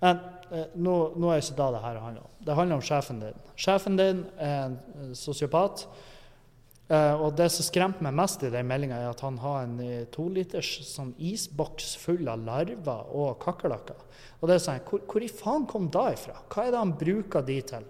Men 0.03 0.23
eh, 0.51 0.71
nå, 0.75 0.95
nå, 1.15 1.29
er 1.29 1.41
det 1.41 1.45
ikke 1.49 1.59
da 1.59 1.69
det 1.75 1.83
her 1.83 2.01
handler 2.05 2.23
om. 2.23 2.33
Det 2.47 2.57
handler 2.57 2.79
om 2.79 2.87
sjefen 2.87 3.21
din. 3.23 3.45
Sjefen 3.59 3.99
din 3.99 4.25
er 4.39 4.57
en 4.69 5.13
sosiopat. 5.19 5.85
Uh, 6.91 7.15
og 7.23 7.37
det 7.39 7.47
som 7.53 7.63
skremte 7.63 8.03
meg 8.03 8.15
mest 8.17 8.41
i 8.43 8.51
den 8.51 8.67
meldinga, 8.67 8.97
er 8.99 9.13
at 9.13 9.21
han 9.23 9.37
har 9.39 9.63
en 9.63 9.77
uh, 9.79 10.03
toliters 10.11 10.75
sånn 10.83 11.13
isboks 11.15 11.93
full 12.01 12.27
av 12.27 12.43
larver 12.43 13.13
og 13.15 13.37
kakerlakker. 13.43 14.01
Og 14.41 14.49
det 14.49 14.57
er 14.57 14.63
sånn, 14.65 14.81
hvor, 14.89 15.05
hvor, 15.07 15.23
i 15.23 15.31
faen 15.31 15.67
kom 15.69 15.87
da 15.93 16.09
ifra? 16.11 16.35
Hva 16.51 16.65
er 16.65 16.73
det 16.73 16.81
han 16.81 16.95
bruker 16.99 17.45
de 17.47 17.59
til? 17.71 17.85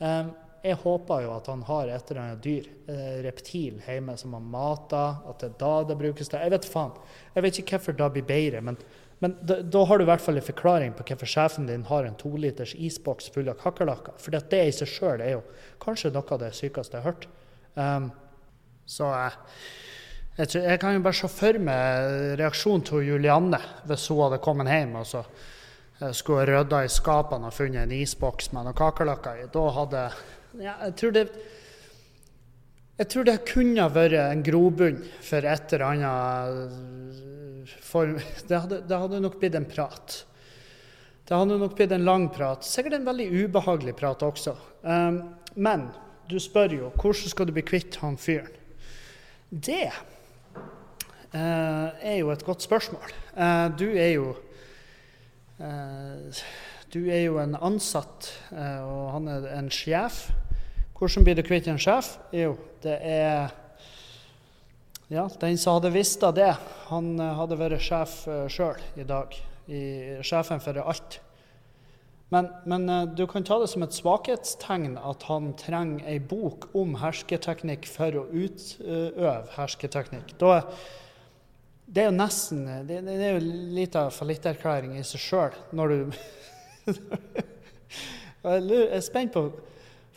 Um, 0.00 0.30
jeg 0.64 0.78
håper 0.80 1.20
jo 1.22 1.34
at 1.36 1.50
han 1.52 1.60
har 1.68 1.90
et 1.92 2.08
eller 2.10 2.22
annet 2.22 2.40
dyr, 2.46 2.70
uh, 2.88 3.18
reptil, 3.26 3.82
hjemme 3.84 4.16
som 4.18 4.32
han 4.38 4.48
mater. 4.54 5.20
At 5.28 5.44
det 5.44 5.50
er 5.50 5.58
da 5.60 5.74
det 5.90 5.98
brukes 6.00 6.32
til. 6.32 6.40
Jeg 6.40 6.54
vet 6.56 6.70
faen. 6.72 6.96
Jeg 7.34 7.44
vet 7.44 7.60
ikke 7.60 7.76
hvorfor 7.76 7.98
det 8.00 8.08
blir 8.16 8.26
bedre. 8.32 8.64
men 8.64 8.80
men 9.18 9.34
da, 9.42 9.56
da, 9.66 9.80
har 9.82 9.98
du 9.98 10.04
i 10.04 10.06
hvert 10.06 10.22
fall 10.22 10.38
en 10.38 10.46
forklaring 10.46 10.92
på 10.94 11.02
hvorfor 11.08 11.26
sjefen 11.26 11.66
din 11.66 11.82
har 11.88 12.06
en 12.06 12.14
toliters 12.18 12.76
isboks 12.78 13.32
full 13.34 13.50
av 13.50 13.58
kakerlakker. 13.58 14.14
For 14.22 14.30
det 14.30 14.60
i 14.62 14.74
seg 14.74 14.90
sjøl 14.92 15.24
er 15.24 15.32
jo 15.32 15.40
kanskje 15.82 16.12
noe 16.14 16.36
av 16.36 16.42
det 16.44 16.52
sykeste 16.54 16.94
jeg 16.94 17.02
har 17.02 17.10
hørt. 17.10 17.26
Um, 17.74 18.12
så 18.88 19.10
jeg, 20.38 20.48
jeg, 20.54 20.78
kan 20.80 20.96
jo 20.96 21.04
bare 21.04 21.18
se 21.18 21.28
for 21.28 21.60
meg 21.60 22.38
reaksjonen 22.40 22.84
til 22.88 23.04
Julianne 23.04 23.60
hvis 23.88 24.06
hun 24.08 24.22
hadde 24.24 24.40
kommet 24.42 24.70
hjem 24.72 24.94
og 25.00 25.06
så 25.10 25.22
eh, 26.00 26.12
skulle 26.16 26.46
rydda 26.48 26.84
i 26.86 26.92
skapene 26.92 27.50
og 27.50 27.56
funnet 27.56 27.84
en 27.84 27.94
isboks 27.98 28.52
med 28.54 28.64
noen 28.64 28.78
kakerlakker 28.78 29.42
i. 29.42 29.48
Da 29.52 29.64
hadde 29.76 30.04
ja, 30.62 30.74
jeg, 30.86 30.94
tror 31.02 31.14
det, 31.18 31.24
jeg 33.02 33.10
tror 33.12 33.28
det 33.28 33.36
kunne 33.50 33.90
vært 33.92 34.16
en 34.22 34.44
grobunn 34.46 35.02
for 35.26 35.50
et 35.52 35.76
eller 35.76 35.86
annet 35.90 37.76
form 37.84 38.16
det 38.48 38.56
hadde, 38.56 38.82
det 38.88 39.00
hadde 39.04 39.20
nok 39.20 39.36
blitt 39.42 39.58
en 39.58 39.68
prat. 39.68 40.22
Det 41.28 41.36
hadde 41.36 41.58
nok 41.60 41.74
blitt 41.76 41.92
en 41.92 42.06
lang 42.08 42.30
prat. 42.32 42.64
Sikkert 42.64 42.96
en 42.96 43.08
veldig 43.08 43.28
ubehagelig 43.44 43.98
prat 43.98 44.22
også. 44.24 44.56
Um, 44.80 45.18
men 45.60 45.90
du 46.30 46.38
spør 46.40 46.72
jo 46.72 46.92
hvordan 46.94 47.34
skal 47.34 47.48
du 47.48 47.52
bli 47.56 47.66
kvitt 47.68 48.00
han 48.00 48.16
fyren? 48.20 48.54
Det 49.48 49.86
eh, 51.32 51.88
er 52.04 52.16
jo 52.18 52.28
et 52.30 52.44
godt 52.44 52.62
spørsmål. 52.62 53.12
Eh, 53.32 53.78
du 53.78 53.86
er 53.96 54.10
jo 54.12 54.34
eh, 55.60 56.42
Du 56.92 57.08
er 57.08 57.22
jo 57.22 57.38
en 57.40 57.56
ansatt, 57.56 58.28
og 58.52 59.12
han 59.12 59.28
er 59.28 59.46
en 59.58 59.70
sjef. 59.70 60.30
Hvordan 60.96 61.24
blir 61.24 61.36
du 61.36 61.42
kvitt 61.44 61.68
en 61.68 61.80
sjef? 61.80 62.16
Jo, 62.32 62.56
det 62.82 62.98
er 63.04 63.52
Ja, 65.08 65.28
den 65.40 65.58
som 65.58 65.76
hadde 65.76 65.92
visst 65.92 66.24
av 66.24 66.34
det, 66.36 66.54
han 66.88 67.18
hadde 67.20 67.58
vært 67.60 67.80
sjef 67.80 68.24
sjøl 68.48 68.80
i 68.96 69.04
dag. 69.04 69.36
I, 69.68 69.80
sjefen 70.24 70.60
for 70.64 70.80
alt. 70.80 71.20
Men, 72.28 72.50
men, 72.68 72.88
eh, 72.88 73.04
du 73.16 73.26
kan 73.26 73.44
ta 73.44 73.58
det 73.58 73.70
som 73.72 73.82
et 73.84 73.96
svakhetstegn 73.96 74.98
at 75.00 75.24
han 75.30 75.54
trenger 75.56 76.04
ei 76.08 76.18
bok 76.20 76.68
om 76.76 76.98
hersketeknikk 77.00 77.88
for 77.88 78.20
å 78.20 78.26
utøve 78.28 79.36
hersketeknikk. 79.54 80.34
Da, 80.40 80.60
det 81.88 82.02
er 82.02 82.10
jo 82.10 82.18
nesten 82.18 82.66
Det, 82.84 83.00
det 83.06 83.16
er 83.16 83.38
jo 83.38 83.52
litt 83.78 83.96
av 83.96 84.12
fallitterklæring 84.12 84.98
i 84.98 85.06
seg 85.08 85.22
sjøl 85.24 85.56
når 85.72 85.94
du 85.94 85.98
Jeg 88.48 88.82
er 88.92 89.02
spent 89.02 89.32
på 89.34 89.48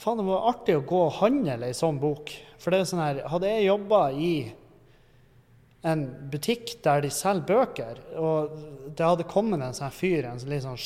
Faen, 0.01 0.17
det 0.17 0.25
var 0.25 0.47
artig 0.49 0.75
å 0.79 0.83
gå 0.87 0.99
og 1.05 1.17
handle 1.19 1.67
ei 1.67 1.75
sånn 1.77 1.99
bok. 2.01 2.31
For 2.57 2.73
det 2.73 2.79
er 2.81 2.87
sånn 2.89 3.03
her 3.03 3.19
Hadde 3.29 3.51
jeg 3.51 3.67
jobba 3.67 3.99
i 4.17 4.31
en 5.85 6.01
butikk 6.31 6.73
der 6.85 7.03
de 7.05 7.11
selger 7.13 7.45
bøker, 7.45 8.01
og 8.17 8.55
det 8.97 9.05
hadde 9.05 9.29
kommet 9.29 9.61
en 9.61 9.77
sånn 9.77 9.93
fyr, 9.93 10.27
en 10.29 10.41
litt 10.49 10.65
sånn 10.65 10.77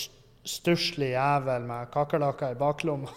stusslig 0.45 1.15
jævel 1.15 1.65
med 1.65 1.89
kakerlakker 1.93 2.49
i 2.53 2.60
baklomma. 2.60 3.10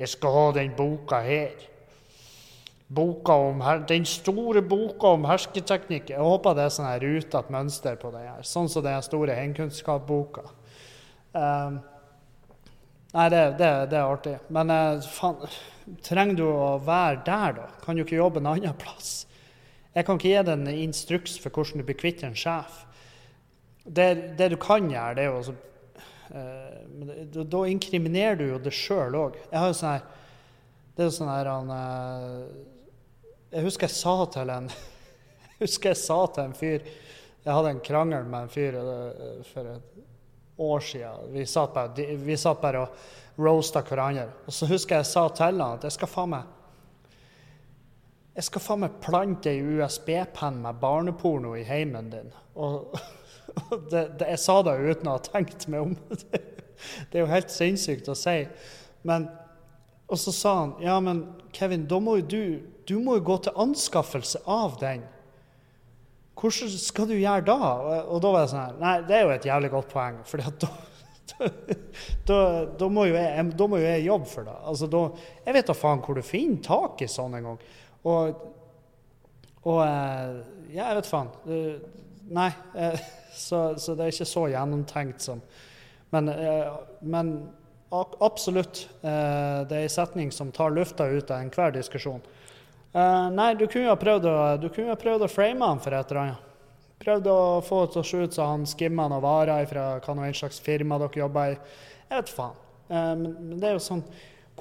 Jeg 0.00 0.08
skal 0.08 0.30
ha 0.34 0.46
den 0.56 0.72
boka 0.76 1.20
her. 1.22 1.50
Boka 2.92 3.32
om 3.32 3.60
her, 3.64 3.78
den 3.88 4.04
store 4.08 4.62
boka 4.62 5.06
om 5.16 5.24
hersketeknikk. 5.24 6.10
Jeg 6.10 6.20
håper 6.20 6.54
det 6.56 6.64
er 6.66 6.70
sånn 6.74 7.00
rutete 7.00 7.52
mønster 7.54 7.96
på 8.00 8.10
den 8.12 8.26
her. 8.26 8.42
Sånn 8.44 8.68
som 8.68 8.84
den 8.84 9.02
store 9.04 9.34
heimkunnskapsboka. 9.38 10.42
Um, 11.32 11.78
nei, 13.14 13.28
det, 13.32 13.56
det, 13.60 13.70
det, 13.92 13.96
er 13.96 14.04
artig. 14.04 14.36
Men 14.52 14.70
uh, 14.74 15.00
faen, 15.14 15.36
trenger 16.04 16.36
du 16.40 16.46
å 16.50 16.78
være 16.84 17.22
der, 17.24 17.50
da? 17.62 17.66
Kan 17.84 17.96
du 17.96 18.00
ikke 18.04 18.18
jobbe 18.18 18.38
en 18.42 18.50
annen 18.52 18.76
plass? 18.80 19.10
Jeg 19.94 20.04
kan 20.08 20.16
ikke 20.20 20.32
gi 20.32 20.44
deg 20.44 20.54
en 20.56 20.68
instruks 20.72 21.32
for 21.40 21.50
hvordan 21.52 21.80
du 21.80 21.84
blir 21.88 22.00
kvitt 22.00 22.24
en 22.26 22.36
sjef 22.36 22.72
det, 23.84 24.08
det, 24.38 24.48
du 24.52 24.58
kan 24.60 24.90
gjøre, 24.90 25.14
det 25.18 25.26
er 25.26 25.36
å 25.36 25.60
Eh, 26.34 26.78
da, 27.24 27.44
da 27.44 27.66
inkriminerer 27.68 28.36
du 28.36 28.46
jo 28.46 28.58
det 28.62 28.72
sjøl 28.72 29.16
òg. 29.18 29.34
Jeg 29.50 29.58
har 29.60 29.68
jo 29.68 29.76
sånn 29.76 29.90
her 29.90 30.04
Det 30.94 31.02
er 31.02 31.08
jo 31.10 31.14
sånn 31.18 31.28
her 31.28 31.50
han 31.50 31.72
eh, 31.76 32.38
Jeg 33.52 33.66
husker 33.66 33.90
jeg 33.90 33.96
sa 33.98 34.14
til 34.32 34.52
en 34.54 34.70
Jeg 35.50 35.58
husker 35.66 35.92
jeg 35.92 36.00
sa 36.00 36.16
til 36.32 36.46
en 36.46 36.56
fyr 36.56 36.88
Jeg 36.88 37.50
hadde 37.50 37.74
en 37.74 37.84
krangel 37.84 38.24
med 38.24 38.46
en 38.46 38.54
fyr 38.54 38.80
eh, 38.80 39.44
for 39.50 39.74
et 39.74 40.00
år 40.62 40.82
siden. 40.84 41.28
Vi 41.34 41.44
satt 41.48 41.72
bare, 41.74 42.06
vi 42.22 42.36
satt 42.38 42.60
bare 42.62 42.84
og 42.84 43.40
roasta 43.40 43.80
hverandre. 43.82 44.28
Og 44.46 44.54
så 44.54 44.68
husker 44.70 45.00
jeg 45.00 45.04
jeg 45.04 45.10
sa 45.10 45.24
til 45.32 45.48
han 45.48 45.62
at 45.80 45.86
jeg 45.88 45.96
skal 45.98 46.12
faen 46.12 46.36
meg 46.36 46.58
jeg 48.32 48.46
skal 48.46 48.64
faen 48.64 48.86
meg 48.86 49.00
plante 49.04 49.52
ei 49.52 49.60
USB-penn 49.60 50.62
med 50.64 50.78
barneporno 50.80 51.52
i 51.58 51.66
heimen 51.68 52.08
din. 52.14 52.30
Og 52.56 52.94
det, 53.90 54.02
det, 54.18 54.28
jeg 54.32 54.40
sa 54.42 54.58
det 54.66 54.78
uten 54.80 55.10
å 55.10 55.16
ha 55.16 55.22
tenkt 55.26 55.68
meg 55.72 55.88
om. 55.88 55.96
Det, 56.32 56.40
det 57.12 57.18
er 57.18 57.22
jo 57.22 57.30
helt 57.30 57.52
sinnssykt 57.52 58.08
å 58.10 58.14
si. 58.18 58.40
Men, 59.06 59.28
og 60.10 60.18
så 60.18 60.32
sa 60.34 60.54
han 60.56 60.72
ja, 60.82 60.96
men 60.98 61.20
Kevin, 61.54 61.84
da 61.86 62.00
må 62.02 62.16
jo 62.18 62.24
du, 62.26 62.44
du 62.90 62.96
må 62.98 63.20
jo 63.20 63.26
gå 63.28 63.36
til 63.44 63.60
anskaffelse 63.62 64.42
av 64.50 64.80
den. 64.80 65.04
Hvordan 66.38 66.72
skal 66.80 67.06
du 67.06 67.14
gjøre 67.14 67.44
da? 67.46 67.58
Og, 68.08 68.16
da 68.24 68.32
var 68.32 68.44
jeg 68.44 68.52
sånn 68.54 68.80
Nei, 68.80 68.96
det 69.06 69.14
er 69.18 69.26
jo 69.26 69.34
et 69.36 69.46
jævlig 69.46 69.70
godt 69.76 69.92
poeng. 69.92 70.18
For 70.26 70.42
da, 70.42 70.70
da, 72.28 72.40
da, 72.78 72.88
må 72.90 73.06
jo 73.08 73.14
jeg, 73.14 73.46
da 73.58 73.68
må 73.70 73.78
jo 73.78 73.86
jeg 73.86 74.06
jobbe 74.08 74.30
for 74.30 74.48
det. 74.48 74.56
Altså, 74.72 74.88
da, 74.90 75.04
jeg 75.46 75.56
vet 75.58 75.70
da 75.70 75.76
faen 75.76 76.02
hvor 76.02 76.18
du 76.18 76.24
finner 76.26 76.62
tak 76.66 77.04
i 77.04 77.10
sånn 77.10 77.38
en 77.38 77.50
gang. 77.50 77.62
Og, 78.10 78.46
og 79.62 79.82
eh, 79.86 80.40
Ja, 80.72 80.88
jeg 80.88 81.02
vet 81.02 81.10
faen. 81.12 81.30
Nei. 82.32 82.50
Eh, 82.74 83.00
så, 83.32 83.72
så, 83.78 83.96
det 83.96 84.06
er 84.06 84.14
ikke 84.14 84.28
så 84.28 84.46
gjennomtenkt 84.52 85.24
som 85.24 85.42
Men, 86.12 86.28
eh, 86.28 86.70
men 87.00 87.34
absolutt. 87.92 88.86
Det 89.02 89.76
er 89.76 89.82
en 89.82 89.92
setning 89.92 90.30
som 90.32 90.48
tar 90.52 90.72
lufta 90.72 91.04
ut 91.12 91.30
av 91.30 91.42
enhver 91.42 91.74
diskusjon. 91.74 92.22
Nei, 92.92 93.50
du 93.56 93.66
kunne 93.66 93.90
jo 93.90 93.96
prøvd 94.00 94.28
å, 94.28 94.36
kunne 94.72 94.96
prøvd 95.00 95.26
å 95.26 95.28
frame 95.28 95.68
han 95.68 95.80
for 95.80 95.96
et 95.96 96.12
eller 96.12 96.20
annet. 96.22 96.46
Prøvd 97.04 97.28
å 97.28 97.36
få 97.64 97.82
det 97.82 97.92
til 97.92 98.00
å 98.00 98.06
se 98.08 98.22
ut 98.22 98.36
som 98.36 98.48
han 98.48 98.64
skimmer 98.68 99.12
noen 99.12 99.24
varer 99.24 99.68
fra 99.68 99.84
hva 100.00 100.16
nå 100.16 100.30
slags 100.36 100.60
firma 100.64 100.96
dere 101.02 101.20
jobber 101.20 101.52
i. 101.52 101.58
Jeg 102.08 102.22
vet 102.22 102.32
faen. 102.32 102.56
Men 102.88 103.60
det 103.60 103.68
er 103.68 103.76
jo 103.76 103.84
sånn 103.90 104.04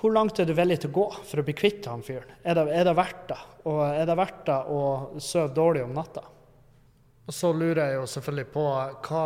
hvor 0.01 0.13
langt 0.15 0.39
er 0.39 0.47
du 0.49 0.55
villig 0.57 0.79
til 0.81 0.89
å 0.89 0.95
gå 0.95 1.07
for 1.29 1.41
å 1.41 1.45
bli 1.45 1.53
kvitt 1.53 1.85
han 1.85 2.03
fyren? 2.05 2.31
Er 2.43 2.57
er 2.63 2.87
det 2.87 2.95
verdt 2.97 3.27
det? 3.29 3.39
Og 3.69 3.81
er 3.85 4.07
det 4.09 4.15
verdt 4.17 4.45
det 4.47 4.59
å 4.73 4.83
sove 5.21 5.51
dårlig 5.53 5.83
om 5.85 5.93
natta? 5.93 6.23
Og 7.31 7.35
så 7.35 7.53
lurer 7.55 7.85
jeg 7.85 7.95
jo 7.95 8.07
selvfølgelig 8.11 8.51
på 8.51 8.61
hva 9.07 9.25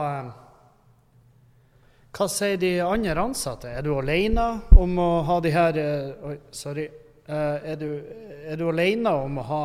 Hva 2.14 2.28
sier 2.30 2.60
de 2.62 2.70
andre 2.86 3.16
ansatte? 3.18 3.72
Er 3.74 3.82
du 3.82 3.96
alene 3.98 4.44
om 4.78 4.94
å 5.02 5.08
ha 5.26 5.40
de 5.42 5.52
her 5.56 5.80
eh, 5.82 6.28
Oi, 6.30 6.36
sorry. 6.54 6.86
Eh, 7.26 7.66
er 7.74 7.80
du, 7.82 7.88
er 8.46 8.62
du 8.62 8.68
alene 8.70 9.10
om 9.10 9.40
å 9.42 9.46
ha 9.50 9.64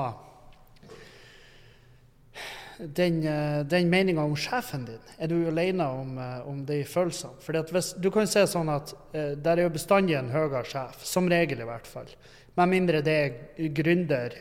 den, 2.80 3.20
eh, 3.28 3.60
den 3.68 3.92
meninga 3.92 4.24
om 4.24 4.32
sjefen 4.40 4.88
din? 4.88 5.04
Er 5.20 5.28
du 5.28 5.36
alene 5.52 5.90
om, 6.00 6.16
om 6.48 6.64
de 6.64 6.80
følelsene? 6.88 7.44
Fordi 7.44 7.66
hvis, 7.76 7.92
du 8.00 8.08
kan 8.14 8.30
se 8.30 8.46
sånn 8.48 8.72
at 8.72 8.96
der 9.12 9.52
er 9.58 9.66
jo 9.66 9.74
bestandig 9.76 10.16
en 10.16 10.32
høyere 10.32 10.64
sjef, 10.64 11.04
som 11.04 11.28
regel 11.28 11.60
i 11.60 11.68
hvert 11.68 11.92
fall. 11.92 12.08
Med 12.56 12.72
mindre 12.72 13.04
det 13.04 13.18
er 13.20 13.68
gründer, 13.76 14.40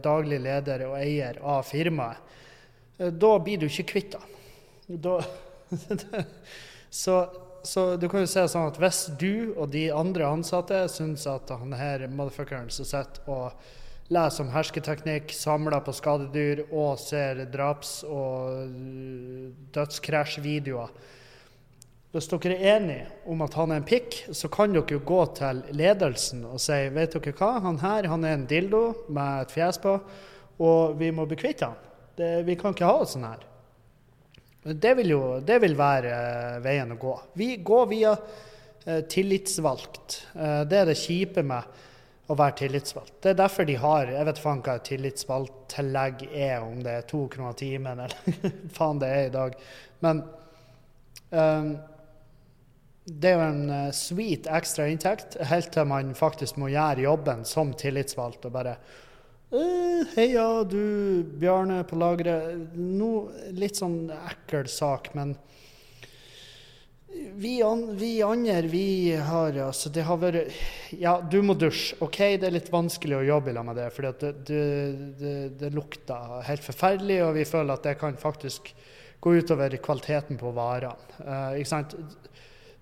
daglig 0.00 0.40
leder 0.48 0.88
og 0.88 0.96
eier 1.04 1.44
av 1.44 1.68
firmaet. 1.68 2.25
Eh, 2.98 3.12
da 3.12 3.38
blir 3.38 3.60
du 3.60 3.66
ikke 3.68 3.90
kvitt 3.94 4.16
den. 4.16 4.24
Så, 6.90 7.26
så, 7.62 7.96
du 7.96 8.06
kan 8.08 8.22
jo 8.22 8.28
se 8.30 8.44
sånn 8.48 8.68
at 8.70 8.78
hvis 8.80 9.00
du 9.20 9.52
og 9.58 9.72
de 9.74 9.88
andre 9.92 10.28
ansatte 10.30 10.78
syns 10.88 11.26
at 11.28 11.50
han 11.50 11.74
her 11.76 12.06
motherfuckeren 12.08 12.70
som 12.72 12.86
sitter 12.88 13.26
og 13.28 13.66
leser 14.14 14.44
om 14.46 14.52
hersketeknikk, 14.54 15.34
samler 15.34 15.82
på 15.84 15.92
skadedyr 15.98 16.62
og 16.70 16.94
ser 17.02 17.42
draps- 17.52 18.04
og 18.06 18.70
dødskrasjvideoer. 19.74 20.94
Hvis 22.14 22.30
dere 22.30 22.54
er 22.54 22.78
enige 22.78 23.08
om 23.28 23.42
at 23.44 23.58
han 23.58 23.74
er 23.74 23.82
en 23.82 23.88
pikk, 23.88 24.22
så 24.32 24.48
kan 24.48 24.72
dere 24.72 25.02
gå 25.10 25.18
til 25.36 25.64
ledelsen 25.76 26.46
og 26.48 26.62
si 26.62 26.78
vet 26.94 27.18
dere 27.18 27.34
hva, 27.36 27.50
han 27.66 27.82
her 27.82 28.08
han 28.08 28.24
er 28.24 28.38
en 28.38 28.46
dildo 28.48 28.84
med 29.10 29.42
et 29.42 29.52
fjes 29.58 29.82
på, 29.82 29.98
og 30.62 30.96
vi 31.02 31.10
må 31.12 31.26
bli 31.28 31.36
kvitt 31.42 31.66
han. 31.66 31.76
Det, 32.16 32.42
vi 32.42 32.56
kan 32.56 32.72
ikke 32.72 32.88
ha 32.88 33.00
det 33.02 33.10
sånn 33.12 33.26
her. 33.28 33.42
Det 34.66 34.92
vil 34.98 35.12
jo 35.12 35.22
det 35.46 35.58
vil 35.62 35.76
være 35.78 36.12
uh, 36.12 36.60
veien 36.64 36.94
å 36.94 37.00
gå. 37.00 37.14
Vi 37.38 37.50
går 37.64 37.90
via 37.90 38.14
uh, 38.16 39.02
tillitsvalgt. 39.10 40.22
Det 40.34 40.78
er 40.80 40.88
det 40.88 40.96
kjipe 40.98 41.44
med 41.46 41.82
å 42.26 42.34
være 42.34 42.56
tillitsvalgt. 42.62 43.18
Det 43.22 43.34
er 43.34 43.38
derfor 43.38 43.68
de 43.68 43.76
har 43.78 44.10
Jeg 44.10 44.26
vet 44.26 44.40
faen 44.42 44.62
hva 44.64 44.78
et 44.78 44.88
tillitsvalgttillegg 44.88 46.24
er, 46.32 46.64
om 46.64 46.80
det 46.82 46.94
er 46.96 47.06
to 47.10 47.26
kroner 47.30 47.54
timen 47.58 48.00
eller 48.06 48.48
faen 48.74 49.02
det 49.02 49.12
er 49.12 49.28
i 49.28 49.34
dag. 49.36 49.58
Men 50.02 50.24
um, 51.30 51.72
det 53.06 53.30
er 53.30 53.36
jo 53.36 53.46
en 53.46 53.92
sweet 53.94 54.48
ekstra 54.50 54.88
inntekt 54.90 55.36
helt 55.52 55.70
til 55.74 55.86
man 55.86 56.16
faktisk 56.18 56.58
må 56.58 56.72
gjøre 56.72 57.04
jobben 57.06 57.44
som 57.46 57.70
tillitsvalgt 57.78 58.48
og 58.48 58.56
bare 58.56 58.78
Heia, 59.50 60.64
du 60.64 61.22
Bjarne 61.38 61.84
på 61.86 61.98
lageret. 62.00 62.74
No, 62.74 63.28
litt 63.54 63.78
sånn 63.78 64.08
ekkel 64.10 64.66
sak, 64.70 65.12
men 65.14 65.36
vi, 67.36 67.62
an, 67.62 67.96
vi, 67.96 68.22
andre, 68.22 68.60
vi 68.68 69.14
har 69.14 69.56
altså 69.64 69.88
Det 69.88 70.02
har 70.04 70.18
vært 70.20 70.56
Ja, 70.98 71.14
du 71.20 71.38
må 71.46 71.54
dusje. 71.56 71.96
OK, 72.04 72.18
det 72.40 72.48
er 72.48 72.56
litt 72.56 72.72
vanskelig 72.72 73.20
å 73.20 73.24
jobbe 73.24 73.54
i 73.54 73.62
med 73.62 73.78
det, 73.78 73.86
for 73.94 74.08
det, 74.08 74.32
det, 74.48 74.64
det, 75.20 75.34
det, 75.60 75.70
lukter 75.74 76.42
helt 76.48 76.64
forferdelig, 76.64 77.22
og 77.24 77.34
vi 77.38 77.46
føler 77.48 77.76
at 77.76 77.86
det 77.86 77.96
kan 78.02 78.18
faktisk 78.20 78.72
gå 79.22 79.36
utover 79.38 79.78
kvaliteten 79.82 80.40
på 80.40 80.52
varene. 80.56 80.98
Uh, 81.22 81.54
ikke 81.60 81.70
sant? 81.70 81.96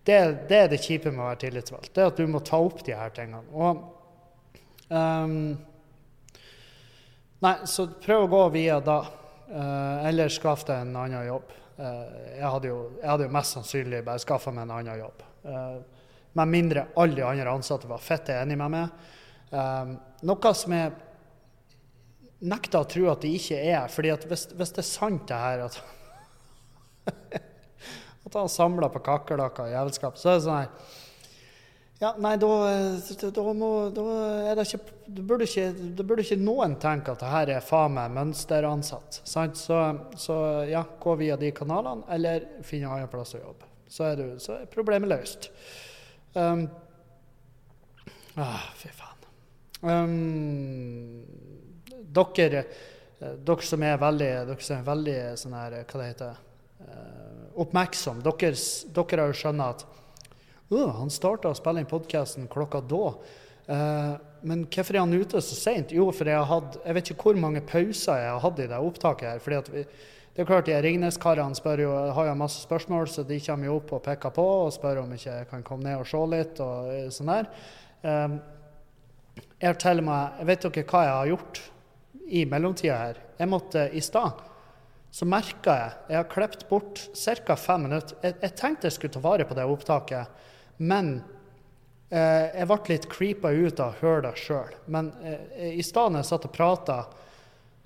Det, 0.05 0.17
det, 0.49 0.59
er 0.59 0.73
det 0.73 0.83
kjipe 0.83 1.13
med 1.13 1.23
å 1.23 1.29
være 1.31 1.43
tillitsvalgt. 1.47 1.93
Det 1.95 2.03
er 2.03 2.11
at 2.11 2.19
du 2.19 2.27
må 2.29 2.43
ta 2.45 2.59
opp 2.61 2.83
de 2.85 2.97
her 2.97 3.15
tingene. 3.15 3.45
Og 3.55 3.85
um, 4.91 5.55
Nei, 7.45 7.59
så 7.69 7.87
prøv 8.01 8.25
å 8.25 8.33
gå 8.33 8.47
via 8.57 8.81
da. 8.81 9.03
Uh, 9.45 10.07
eller 10.09 10.33
skaff 10.33 10.65
deg 10.67 10.81
en 10.83 10.97
annen 10.97 11.27
jobb. 11.29 11.53
Eh, 11.75 12.37
jeg 12.39 12.47
hadde, 12.47 12.71
jo, 12.71 12.79
jeg 13.01 13.11
hadde 13.11 13.27
jo 13.27 13.35
mest 13.35 13.57
sannsynlig 13.57 14.03
bare 14.07 14.23
skaffa 14.23 14.53
meg 14.55 14.67
en 14.67 14.77
annen 14.77 15.01
jobb. 15.01 15.23
Eh, 15.51 16.05
med 16.39 16.51
mindre 16.51 16.87
alle 17.01 17.19
de 17.19 17.25
andre 17.27 17.55
ansatte 17.55 17.91
var 17.91 18.03
fett 18.03 18.31
enige 18.35 18.61
med 18.61 18.75
meg. 18.77 19.09
Eh, 19.51 19.95
noe 20.31 20.53
som 20.55 20.77
jeg 20.77 20.93
nekter 22.45 22.85
å 22.85 22.91
tro 22.91 23.09
at 23.11 23.25
de 23.25 23.33
ikke 23.35 23.59
er. 23.59 23.89
fordi 23.91 24.15
hvis, 24.29 24.47
hvis, 24.55 24.75
det 24.77 24.85
er 24.85 24.91
sant 24.91 25.27
det 25.31 25.41
her 25.41 25.65
at, 25.65 25.81
at 28.29 28.39
han 28.39 28.53
samler 28.53 28.93
på 28.93 29.03
kakerlakker 29.09 29.67
og 29.67 29.75
jævelskap, 29.75 30.21
så 30.21 30.31
er 30.31 30.39
det 30.39 30.47
sånn 30.47 30.61
her 30.61 31.03
ja, 31.99 32.11
nei, 32.19 32.35
da, 32.37 32.49
da, 33.31 33.43
må, 33.55 33.71
da 33.95 34.05
er 34.51 34.59
det 34.59 34.65
ikke 34.67 34.81
Da 35.07 35.23
burde 35.23 35.47
ikke, 35.47 35.67
det 35.95 36.07
burde 36.07 36.25
ikke 36.25 36.41
noen 36.41 36.75
tenke 36.83 37.13
at 37.15 37.23
det 37.23 37.31
her 37.31 37.53
er 37.55 37.65
faen 37.65 37.95
meg 37.95 38.13
mønsteransatt. 38.17 39.21
Sant? 39.29 39.61
Så, 39.61 39.79
så, 40.19 40.37
ja, 40.67 40.83
gå 41.01 41.15
via 41.21 41.37
de 41.39 41.53
kanalene, 41.55 42.07
eller 42.17 42.49
finne 42.67 42.89
en 42.89 42.97
annen 42.97 43.13
plass 43.13 43.37
å 43.37 43.43
jobbe. 43.43 43.69
Så 43.87 44.09
er, 44.09 44.19
du, 44.19 44.41
så 44.43 44.57
er 44.59 44.71
problemet 44.73 45.13
løst. 45.13 45.51
Um, 46.35 46.65
ah, 48.43 48.65
fy 48.81 48.91
faen. 48.91 49.29
Um, 49.85 51.21
dere, 52.17 52.65
dere 53.21 53.69
som 53.69 53.85
er 53.87 54.01
veldig, 54.01 54.33
dere 54.51 54.67
som 54.67 54.81
er 54.81 54.89
veldig 54.89 55.19
sånn 55.45 55.59
her, 55.61 55.77
hva 55.85 56.01
det 56.01 56.09
heter, 56.15 56.41
uh, 56.89 57.45
oppmerksom, 57.63 58.25
dere, 58.25 58.57
dere 58.97 59.21
har 59.21 59.31
jo 59.31 59.43
skjønt 59.45 59.69
at 59.69 59.87
oh, 60.71 60.93
han 61.01 61.13
starta 61.13 61.51
å 61.51 61.57
spille 61.59 61.83
inn 61.83 61.91
podkasten 61.91 62.49
klokka 62.53 62.81
da. 62.89 63.05
Uh, 63.65 64.15
men 64.45 64.67
hvorfor 64.69 64.97
er 64.97 65.05
han 65.05 65.17
ute 65.17 65.41
så 65.41 65.57
seint? 65.57 65.93
Jo, 65.97 66.11
for 66.13 66.29
jeg 66.29 66.37
har 66.37 66.67
Jeg 66.85 66.95
vet 66.95 67.11
ikke 67.11 67.31
hvor 67.31 67.39
mange 67.41 67.63
pauser 67.65 68.21
jeg 68.21 68.33
har 68.35 68.43
hatt 68.43 68.61
i 68.61 68.69
det 68.69 68.81
opptaket 68.81 69.29
her. 69.29 69.39
fordi 69.41 69.57
at 69.57 69.71
vi, 69.73 69.85
det 70.35 70.43
er 70.43 70.49
klart, 70.49 70.67
de 70.67 70.81
Ringnes-karene 70.83 72.13
har 72.13 72.27
jo 72.27 72.35
masse 72.35 72.61
spørsmål, 72.61 73.07
så 73.09 73.23
de 73.23 73.39
kommer 73.41 73.67
jo 73.71 73.77
opp 73.79 73.93
og 73.95 74.03
peker 74.03 74.33
på 74.35 74.45
og 74.65 74.73
spør 74.75 75.05
om 75.05 75.13
ikke 75.15 75.31
jeg 75.31 75.47
kan 75.49 75.63
komme 75.63 75.87
ned 75.87 76.01
og 76.01 76.09
se 76.11 76.23
litt. 76.33 76.61
og 76.61 76.91
eh, 76.91 77.07
sånn 77.15 77.31
der. 77.31 77.47
Um, 78.03 78.41
jeg 79.61 79.69
har 79.69 79.79
til 79.79 80.03
og 80.03 80.43
Vet 80.49 80.67
dere 80.67 80.85
hva 80.91 81.05
jeg 81.05 81.15
har 81.15 81.31
gjort 81.31 81.63
i 82.27 82.43
mellomtida 82.51 82.99
her? 82.99 83.23
Jeg 83.39 83.49
måtte 83.49 83.87
i 83.95 84.03
stad 84.03 84.43
så 85.15 85.27
merka 85.31 85.75
jeg 85.79 85.91
Jeg 86.09 86.17
har 86.17 86.31
klippet 86.31 86.69
bort 86.69 87.01
ca. 87.15 87.57
fem 87.57 87.87
minutter. 87.87 88.17
Jeg, 88.23 88.35
jeg, 88.43 88.55
tenkte 88.59 88.89
jeg 88.89 88.97
skulle 88.97 89.15
ta 89.15 89.21
vare 89.23 89.47
på 89.47 89.55
det 89.55 89.65
opptaket. 89.65 90.27
Men 90.79 91.19
eh, 92.11 92.51
jeg 92.61 92.71
ble 92.71 92.81
litt 92.91 93.11
creepa 93.11 93.53
ut 93.53 93.83
av 93.83 93.93
å 93.93 94.01
høre 94.01 94.25
det 94.29 94.35
sjøl. 94.41 94.73
Men 94.87 95.13
eh, 95.23 95.75
i 95.75 95.85
stedet 95.85 96.23
jeg 96.23 96.31
satt 96.31 96.49
og 96.49 96.57
prata 96.57 97.05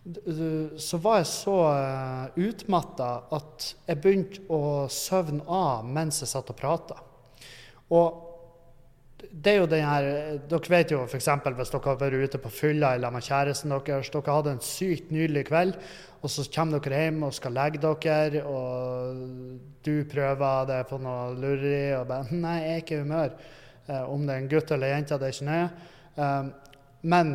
så 0.08 0.96
var 1.02 1.18
jeg 1.20 1.28
så 1.28 1.56
eh, 1.68 2.38
utmatta 2.48 3.08
at 3.36 3.66
jeg 3.90 4.00
begynte 4.00 4.44
å 4.48 4.86
søvne 4.92 5.44
av 5.44 5.84
mens 5.84 6.22
jeg 6.22 6.30
satt 6.30 6.48
og 6.52 6.56
prata. 6.56 6.96
Og 7.92 8.27
det 9.18 9.52
er 9.52 9.56
jo 9.58 9.66
den 9.66 9.82
her 9.82 10.04
Dere 10.50 10.70
vet 10.70 10.92
jo 10.94 11.00
f.eks. 11.02 11.26
hvis 11.26 11.72
dere 11.72 11.90
har 11.90 11.98
vært 11.98 12.28
ute 12.28 12.40
på 12.42 12.52
fylla 12.54 12.92
eller 12.94 13.10
med 13.10 13.24
kjæresten 13.26 13.72
deres. 13.74 14.10
Dere 14.14 14.34
hadde 14.36 14.54
en 14.54 14.62
sykt 14.62 15.10
nydelig 15.14 15.48
kveld, 15.48 15.74
og 16.22 16.30
så 16.30 16.46
kommer 16.54 16.82
dere 16.82 17.02
hjem 17.04 17.22
og 17.26 17.34
skal 17.34 17.56
legge 17.56 17.82
dere, 17.82 18.44
og 18.46 19.22
du 19.86 19.94
prøver 20.10 20.68
det 20.70 20.80
på 20.90 20.98
noe 21.02 21.34
lureri 21.34 21.94
og 21.98 22.06
bare 22.10 22.28
'Nei, 22.30 22.58
jeg 22.62 22.72
er 22.72 22.84
ikke 22.84 22.94
i 22.94 23.02
humør.' 23.02 23.38
Eh, 23.88 24.02
om 24.04 24.26
det 24.26 24.34
er 24.34 24.38
en 24.42 24.48
gutt 24.48 24.70
eller 24.70 24.90
jente, 24.92 25.16
det 25.16 25.28
er 25.28 25.32
ikke 25.32 25.44
nøye. 25.48 25.68
Um, 26.18 26.52
men 27.02 27.30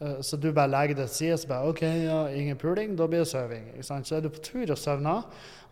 uh, 0.00 0.20
Så 0.22 0.36
du 0.36 0.50
bare 0.52 0.68
legger 0.68 0.96
det 0.96 1.06
til 1.06 1.16
side, 1.16 1.38
så 1.38 1.48
bare 1.48 1.68
OK, 1.68 1.82
ja, 1.82 2.26
ingen 2.34 2.56
puling, 2.56 2.98
da 2.98 3.06
blir 3.06 3.22
det 3.22 3.28
søving. 3.28 3.70
Så 3.80 4.16
er 4.16 4.20
du 4.20 4.28
på 4.28 4.42
tur 4.42 4.70
og 4.70 4.78
søvner, 4.78 5.22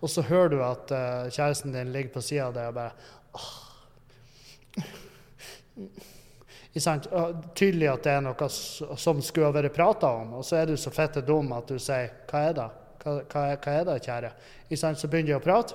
og 0.01 0.11
så 0.11 0.23
hører 0.23 0.49
du 0.49 0.63
at 0.63 0.95
kjæresten 1.33 1.75
din 1.75 1.93
ligger 1.93 2.13
på 2.15 2.21
sida 2.21 2.47
av 2.47 2.55
deg 2.55 2.71
og 2.71 2.75
bare 2.75 2.91
åh. 3.35 4.93
Tydelig 6.73 7.89
at 7.93 8.05
det 8.05 8.13
er 8.13 8.23
noe 8.25 8.49
som 8.49 9.21
skulle 9.25 9.49
ha 9.51 9.55
vært 9.55 9.75
prata 9.77 10.13
om, 10.23 10.39
og 10.41 10.47
så 10.47 10.61
er 10.61 10.73
du 10.73 10.77
så 10.81 10.93
fette 10.95 11.25
dum 11.25 11.53
at 11.53 11.69
du 11.69 11.79
sier 11.79 12.11
'Hva 12.27 12.49
er 12.49 12.57
det?' 12.61 12.71
Hva, 13.03 13.17
hva, 13.27 13.57
hva 13.59 13.73
er 13.73 13.85
det, 13.89 13.97
kjære? 14.05 14.31
Så 14.95 15.09
begynner 15.11 15.33
de 15.33 15.35
å 15.35 15.43
prate. 15.43 15.75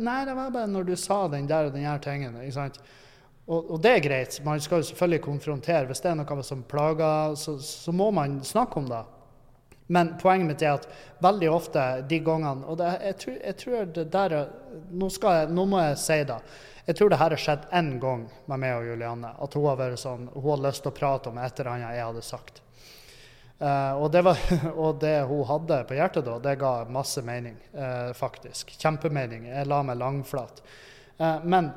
Nei, 0.00 0.24
det 0.24 0.34
var 0.34 0.50
bare 0.50 0.70
når 0.70 0.86
du 0.88 0.94
sa 0.96 1.28
den 1.28 1.46
der 1.46 1.68
og 1.68 1.74
den 1.74 1.84
her 1.84 1.98
tingen. 1.98 2.38
Og, 3.48 3.70
og, 3.70 3.76
det 3.82 3.90
er 3.90 4.00
greit. 4.04 4.40
Man 4.44 4.60
skal 4.60 4.80
jo 4.80 4.88
selvfølgelig 4.88 5.22
konfrontere. 5.24 5.86
Hvis 5.86 6.00
det 6.04 6.10
er 6.10 6.18
noe 6.18 6.42
som 6.44 6.64
plager, 6.68 7.36
så, 7.36 7.58
så 7.64 7.92
må 7.92 8.10
man 8.10 8.40
snakke 8.44 8.80
om 8.80 8.88
det. 8.88 9.04
Men 9.90 10.14
poenget 10.20 10.48
mitt 10.50 10.62
er 10.62 10.76
at 10.76 10.88
veldig 11.24 11.48
ofte 11.48 11.82
de 12.08 12.18
gangene 12.20 12.66
Og 12.68 12.76
det, 12.76 12.90
jeg, 13.06 13.16
tror, 13.22 13.36
jeg, 13.40 13.56
tror, 13.62 13.86
det 13.96 14.04
der 14.12 14.34
nå, 14.92 15.08
jeg, 15.08 15.48
nå 15.48 15.64
må 15.64 15.80
jeg 15.80 15.98
si 16.02 16.18
det. 16.28 16.38
Jeg 16.88 16.96
tror 16.98 17.12
det 17.12 17.18
her 17.20 17.32
har 17.32 17.40
skjedd 17.40 17.64
én 17.76 17.90
gang 18.00 18.26
med 18.48 18.60
meg 18.62 18.78
og 18.78 18.86
Julianne. 18.88 19.34
At 19.36 19.56
hun 19.56 19.66
har 19.68 19.80
vært 19.80 20.00
sånn, 20.00 20.28
hun 20.32 20.50
har 20.52 20.64
lyst 20.68 20.84
til 20.84 20.92
å 20.92 20.96
prate 20.96 21.32
om 21.32 21.40
et 21.40 21.60
eller 21.60 21.72
annet 21.74 21.96
jeg 21.96 22.08
hadde 22.10 22.24
sagt. 22.24 22.62
Uh, 23.58 23.92
og, 23.98 24.12
det 24.14 24.22
var, 24.22 24.38
og, 24.84 25.00
det 25.02 25.16
hun 25.26 25.42
hadde 25.48 25.80
på 25.88 25.96
hjertet 25.98 26.28
da, 26.28 26.36
det 26.38 26.54
ga 26.60 26.72
masse 26.94 27.22
mening, 27.26 27.56
uh, 27.74 28.14
faktisk. 28.16 28.70
Kjempemening. 28.78 29.48
Jeg 29.50 29.68
la 29.68 29.82
meg 29.84 29.98
langflat. 29.98 30.62
Uh, 31.18 31.42
men 31.42 31.72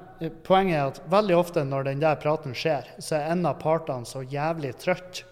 poenget 0.46 0.78
er 0.78 0.92
at 0.92 1.02
veldig 1.12 1.40
ofte 1.40 1.66
når 1.66 1.90
den 1.90 2.04
der 2.04 2.20
praten 2.22 2.54
skjer, 2.56 2.88
så 3.02 3.18
er 3.18 3.34
en 3.34 3.48
av 3.50 3.58
partene 3.64 4.06
så 4.06 4.22
jævlig 4.24 4.76
trøtt. 4.84 5.24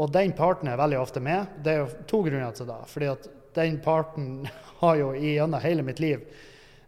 Og 0.00 0.12
den 0.12 0.32
parten 0.36 0.70
er 0.72 0.80
veldig 0.80 1.00
ofte 1.02 1.20
med. 1.20 1.58
Det 1.64 1.72
er 1.74 1.82
jo 1.82 2.06
to 2.08 2.22
grunner 2.24 2.54
til 2.56 2.68
det. 2.70 2.80
Fordi 2.88 3.10
at 3.12 3.28
den 3.54 3.80
parten 3.84 4.48
har 4.80 4.96
jo 5.00 5.12
gjennom 5.18 5.60
hele 5.60 5.84
mitt 5.86 6.00
liv 6.00 6.24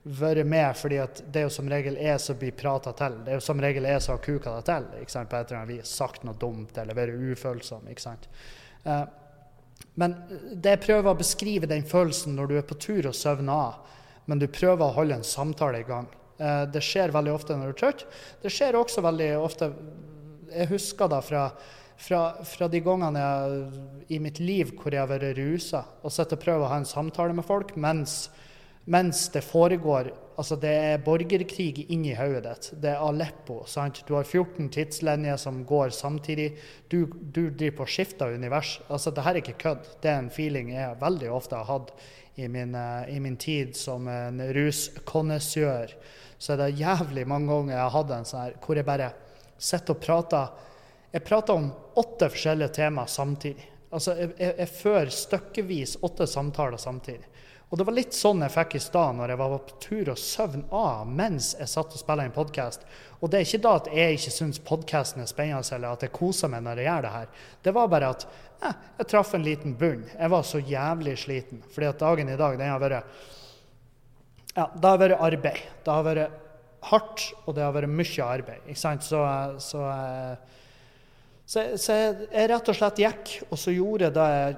vært 0.05 0.44
med 0.46 0.76
fordi 0.76 0.98
at 1.00 1.22
det 1.32 1.40
er 1.40 1.46
jo 1.46 1.52
som 1.55 1.68
regel 1.72 1.96
jeg 1.96 2.20
som 2.20 2.38
blir 2.40 2.52
prata 2.57 2.92
til. 2.96 3.18
Det 3.24 3.32
er 3.32 3.38
jo 3.38 3.44
som 3.44 3.61
regel 3.61 3.86
jeg 3.88 4.02
som 4.05 4.16
har 4.16 4.24
kuka 4.24 4.57
det 4.59 4.64
til 4.68 4.88
ikke 5.00 5.14
sant, 5.14 5.30
på 5.30 5.38
et 5.38 5.50
eller 5.50 5.61
annet 5.62 5.78
vis. 5.78 5.92
Sagt 6.00 6.26
noe 6.28 6.36
dumt 6.40 6.80
eller 6.80 6.98
vært 6.98 7.16
ufølsom. 7.16 7.86
ikke 7.88 8.05
sant. 8.05 8.28
Uh, 8.84 9.07
men 10.00 10.16
det 10.52 10.74
jeg 10.76 10.82
prøver 10.84 11.11
å 11.11 11.18
beskrive 11.18 11.70
den 11.70 11.86
følelsen 11.88 12.36
når 12.36 12.50
du 12.50 12.59
er 12.59 12.66
på 12.68 12.76
tur 12.76 13.09
og 13.09 13.16
søvner 13.16 13.55
av, 13.70 13.96
men 14.28 14.40
du 14.40 14.46
prøver 14.48 14.84
å 14.84 14.96
holde 14.96 15.18
en 15.20 15.26
samtale 15.26 15.80
i 15.80 15.88
gang. 15.88 16.11
Uh, 16.36 16.64
det 16.68 16.84
skjer 16.84 17.14
veldig 17.14 17.32
ofte 17.32 17.57
når 17.57 17.72
du 17.72 17.74
er 17.74 17.80
trøtt. 17.80 18.05
Det 18.42 18.52
skjer 18.52 18.76
også 18.76 19.05
veldig 19.05 19.30
ofte 19.40 19.72
Jeg 20.55 20.68
husker 20.70 21.09
da 21.11 21.18
fra, 21.24 21.48
fra, 21.97 22.22
fra 22.45 22.68
de 22.68 22.80
gangene 22.84 23.20
jeg, 23.20 23.84
i 24.16 24.18
mitt 24.22 24.40
liv 24.42 24.74
hvor 24.78 24.95
jeg 24.95 25.05
har 25.05 25.11
vært 25.11 25.38
rusa 25.38 25.84
og 26.03 26.12
sitter 26.12 26.38
og 26.38 26.45
prøver 26.45 26.66
å 26.66 26.72
ha 26.72 26.80
en 26.82 26.88
samtale 26.88 27.36
med 27.36 27.47
folk 27.47 27.76
mens 27.76 28.24
mens 28.84 29.28
det 29.32 29.40
foregår 29.40 30.12
altså 30.36 30.57
Det 30.57 30.68
er 30.68 30.99
borgerkrig 31.05 31.86
inni 31.95 32.14
hodet 32.18 32.42
ditt. 32.45 32.66
Det 32.82 32.90
er 32.90 33.03
Aleppo. 33.07 33.62
sant? 33.66 34.03
Du 34.07 34.14
har 34.14 34.24
14 34.24 34.68
tidslinjer 34.68 35.36
som 35.36 35.62
går 35.64 35.90
samtidig. 35.95 36.57
Du, 36.90 37.07
du 37.07 37.51
driver 37.51 37.76
på 37.76 37.86
å 37.86 38.24
av 38.24 38.34
univers. 38.34 38.80
Altså, 38.88 39.11
det 39.11 39.22
her 39.22 39.34
er 39.34 39.42
ikke 39.45 39.61
kødd. 39.62 39.86
Det 40.03 40.11
er 40.11 40.18
en 40.18 40.30
feeling 40.30 40.72
jeg 40.74 40.99
veldig 41.01 41.30
ofte 41.30 41.57
har 41.57 41.70
hatt 41.70 41.95
i 42.34 42.49
min, 42.49 42.74
uh, 42.74 43.07
i 43.09 43.20
min 43.20 43.36
tid 43.36 43.76
som 43.76 44.09
en 44.09 44.42
ruskonnessør. 44.53 45.95
Så 46.38 46.53
er 46.53 46.64
det 46.64 46.80
jævlig 46.82 47.28
mange 47.30 47.53
ganger 47.55 47.76
jeg 47.76 47.82
har 47.84 47.95
hatt 47.95 48.11
en 48.11 48.26
sånn 48.26 48.42
her 48.42 48.59
hvor 48.64 48.76
jeg 48.76 48.90
bare 48.90 49.12
sitter 49.55 49.95
og 49.95 50.03
prater 50.03 50.73
Jeg 51.14 51.22
prater 51.22 51.54
om 51.54 51.68
åtte 51.94 52.26
forskjellige 52.32 52.74
temaer 52.74 53.06
samtidig. 53.06 53.68
Altså, 53.94 54.16
jeg, 54.18 54.32
jeg, 54.34 54.54
jeg 54.58 54.70
fører 54.74 55.12
stykkevis 55.14 55.92
åtte 56.02 56.26
samtaler 56.26 56.80
samtidig. 56.82 57.28
Og 57.70 57.78
det 57.78 57.84
var 57.86 57.94
litt 57.94 58.14
sånn 58.14 58.42
jeg 58.42 58.52
fikk 58.54 58.74
i 58.76 58.80
stad 58.82 59.16
når 59.18 59.32
jeg 59.32 59.38
var 59.40 59.52
på 59.66 59.76
tur 59.82 60.10
og 60.12 60.18
søvn 60.20 60.64
av 60.74 61.06
mens 61.06 61.52
jeg 61.58 61.70
satt 61.70 61.94
og 61.94 62.02
spilte 62.02 62.26
en 62.26 62.34
podkast. 62.34 62.82
Og 63.20 63.30
det 63.30 63.38
er 63.38 63.46
ikke 63.46 63.62
da 63.64 63.76
at 63.78 63.88
jeg 63.94 64.18
ikke 64.18 64.32
syns 64.34 64.60
podkasten 64.62 65.22
er 65.22 65.30
spennende, 65.30 65.62
eller 65.76 65.94
at 65.94 66.02
jeg 66.06 66.14
koser 66.14 66.50
meg 66.50 66.64
når 66.66 66.82
jeg 66.82 66.88
gjør 66.90 67.06
det 67.06 67.12
her. 67.14 67.30
Det 67.66 67.74
var 67.78 67.92
bare 67.94 68.10
at 68.14 68.26
eh, 68.26 68.82
jeg 68.98 69.08
traff 69.14 69.32
en 69.38 69.46
liten 69.46 69.78
bunn. 69.80 70.02
Jeg 70.12 70.32
var 70.34 70.46
så 70.50 70.62
jævlig 70.62 71.14
sliten. 71.22 71.62
Fordi 71.74 71.90
at 71.92 72.02
dagen 72.02 72.34
i 72.34 72.40
dag, 72.42 72.58
den 72.58 72.74
har 72.74 72.82
vært 72.82 73.22
Ja, 74.54 74.66
det 74.66 74.90
har 74.90 75.00
vært 75.02 75.24
arbeid. 75.30 75.62
Det 75.86 75.94
har 75.94 76.10
vært 76.10 76.42
hardt, 76.90 77.30
og 77.46 77.54
det 77.54 77.62
har 77.64 77.74
vært 77.74 77.90
mye 78.02 78.28
arbeid. 78.28 78.66
Ikke 78.66 78.82
sant? 78.82 79.06
Så, 79.06 79.22
så, 79.62 79.86
så, 81.45 81.74
så 81.80 81.97
jeg 81.97 82.49
rett 82.51 82.70
og 82.70 82.76
slett 82.78 83.03
gikk, 83.03 83.34
og 83.51 83.61
så 83.61 83.74
gjorde 83.74 84.09
jeg 84.09 84.16
det 84.16 84.28
jeg 84.34 84.55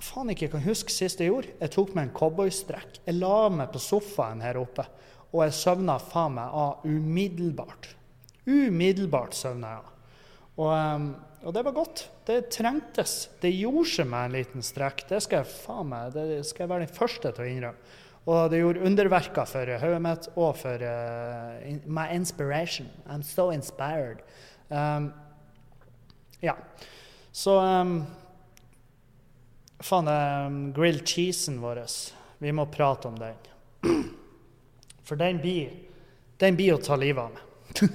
faen 0.00 0.32
ikke 0.32 0.50
kan 0.54 0.64
huske 0.64 0.92
sist 0.92 1.20
jeg 1.20 1.30
gjorde. 1.30 1.54
Jeg 1.60 1.72
tok 1.74 1.94
meg 1.96 2.08
en 2.08 2.16
cowboystrekk. 2.16 3.00
Jeg 3.06 3.18
la 3.18 3.48
meg 3.52 3.72
på 3.72 3.82
sofaen 3.82 4.42
her 4.44 4.58
oppe, 4.60 4.86
og 5.30 5.44
jeg 5.44 5.56
søvna 5.58 5.98
faen 6.02 6.36
meg 6.38 6.60
av 6.62 6.86
umiddelbart. 6.88 7.94
Umiddelbart 8.48 9.36
søvna 9.36 9.74
jeg 9.74 9.82
av. 9.82 9.96
Og, 10.60 10.70
um, 10.74 11.10
og, 11.40 11.54
det 11.56 11.64
var 11.64 11.76
godt. 11.76 12.04
Det 12.28 12.38
trengtes. 12.52 13.16
Det 13.40 13.52
gjorde 13.54 13.88
seg 13.94 14.08
med 14.10 14.26
en 14.26 14.36
liten 14.38 14.64
strekk. 14.64 15.06
Det 15.08 15.22
skal 15.24 15.42
jeg 15.42 15.58
faen 15.64 15.90
meg, 15.92 16.14
det 16.16 16.44
skal 16.48 16.66
jeg 16.66 16.72
være 16.72 16.86
den 16.86 16.98
første 17.00 17.32
til 17.32 17.46
å 17.46 17.50
innrømme. 17.50 17.96
Og 18.30 18.50
det 18.52 18.58
gjorde 18.60 18.84
underverker 18.84 19.48
for 19.48 19.70
hodet 19.80 20.00
mitt 20.04 20.26
og 20.36 20.50
for 20.60 20.82
uh, 20.84 21.78
my 21.88 22.04
inspiration. 22.12 22.90
I'm 23.08 23.24
so 23.24 23.48
inspired. 23.50 24.20
Um, 24.68 25.08
ja. 26.40 26.56
Så 27.32 27.60
um, 27.60 28.04
Faen, 29.78 30.08
um, 30.08 30.72
grilled 30.72 31.08
cheesen 31.08 31.60
vår 31.60 31.84
Vi 32.38 32.52
må 32.52 32.66
prate 32.66 33.08
om 33.08 33.18
den. 33.18 33.34
For 35.02 35.16
den 35.16 35.38
blir 35.40 35.70
Den 36.36 36.56
blir 36.56 36.74
å 36.74 36.80
ta 36.80 36.96
livet 36.96 37.24
av 37.24 37.30
meg. 37.34 37.46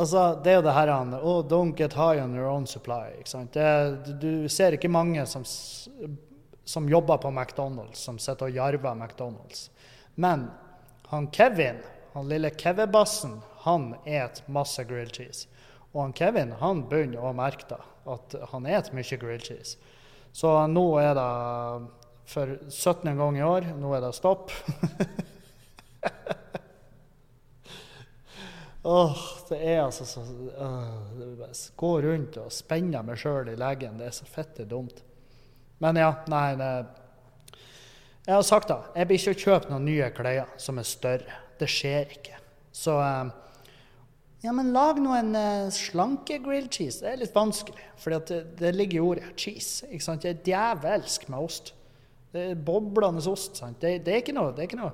altså, 0.00 0.22
det 0.42 0.50
er 0.50 0.58
jo 0.58 0.64
det 0.66 0.74
her 0.74 0.90
han 0.90 1.14
oh, 1.14 1.40
Don't 1.46 1.78
get 1.78 1.94
high 1.94 2.22
on 2.22 2.34
your 2.34 2.50
own 2.50 2.66
supply. 2.66 3.14
Ikke 3.18 3.30
sant? 3.30 3.54
Det, 3.54 4.18
du 4.22 4.48
ser 4.50 4.74
ikke 4.74 4.90
mange 4.90 5.26
som, 5.30 5.46
som 6.64 6.90
jobber 6.90 7.22
på 7.22 7.30
McDonald's, 7.30 8.02
som 8.02 8.18
sitter 8.18 8.50
og 8.50 8.58
jarver 8.58 8.98
McDonald's. 8.98 9.68
Men 10.14 10.48
han 11.10 11.30
Kevin, 11.30 11.78
han 12.12 12.28
lille 12.28 12.50
Kevebassen, 12.50 13.38
han 13.66 13.94
et 14.04 14.42
masse 14.46 14.82
grilled 14.84 15.14
cheese. 15.14 15.46
Og 15.94 16.00
han 16.02 16.14
Kevin 16.18 16.52
han 16.58 16.82
begynner 16.90 17.22
å 17.22 17.34
merke 17.36 17.68
da, 17.70 17.78
at 18.10 18.34
han 18.50 18.66
spiser 18.66 18.98
mye 18.98 19.20
grilled 19.22 19.46
cheese. 19.46 19.78
Så 20.34 20.50
nå 20.66 20.98
er 20.98 21.14
det 21.14 21.30
for 22.26 22.56
17. 22.68 23.16
gang 23.16 23.38
i 23.38 23.44
år, 23.46 23.68
nå 23.78 23.94
er 23.94 24.02
det 24.02 24.14
stopp. 24.16 24.50
Åh, 28.84 29.12
oh, 29.12 29.20
det 29.48 29.58
er 29.64 29.78
altså 29.80 30.04
så 30.04 30.20
uh, 30.20 31.46
Gå 31.76 31.92
rundt 32.04 32.36
og 32.36 32.52
spenne 32.52 33.00
meg 33.06 33.16
sjøl 33.16 33.48
i 33.48 33.56
leggen. 33.56 33.96
Det 33.96 34.10
er 34.10 34.12
så 34.12 34.26
fitte 34.28 34.66
dumt. 34.68 34.98
Men 35.80 35.96
ja, 35.96 36.10
nei 36.28 36.50
det, 36.60 36.68
Jeg 38.26 38.34
har 38.34 38.44
sagt 38.44 38.68
det. 38.68 38.76
Jeg 38.98 39.08
blir 39.08 39.22
ikke 39.22 39.32
å 39.32 39.42
kjøpe 39.44 39.72
noen 39.72 39.88
nye 39.88 40.10
klær 40.12 40.52
som 40.60 40.82
er 40.82 40.90
større. 40.90 41.40
Det 41.56 41.70
skjer 41.70 42.12
ikke. 42.18 42.36
Så 42.76 42.98
uh, 43.00 43.32
ja, 44.44 44.52
men 44.52 44.74
lag 44.74 44.98
nå 45.00 45.14
en 45.16 45.32
uh, 45.32 45.72
slanke 45.72 46.36
grilled 46.44 46.68
cheese. 46.72 47.00
Det 47.00 47.12
er 47.14 47.20
litt 47.22 47.34
vanskelig, 47.36 47.86
for 48.00 48.12
det, 48.12 48.42
det, 48.60 48.74
ligger 48.76 48.98
i 48.98 49.04
ordet 49.04 49.30
cheese. 49.40 49.88
ikke 49.88 50.04
sant? 50.04 50.24
Det 50.24 50.34
er 50.34 50.42
djevelsk 50.44 51.28
med 51.32 51.46
ost. 51.46 51.72
Det 52.34 52.50
er 52.50 52.64
boblende 52.66 53.24
ost. 53.30 53.56
sant? 53.62 53.78
Det, 53.80 54.02
det 54.04 54.12
er 54.12 54.20
ikke 54.20 54.36
noe, 54.36 54.52
det 54.52 54.66
er 54.66 54.68
ikke 54.68 54.82
noe 54.82 54.92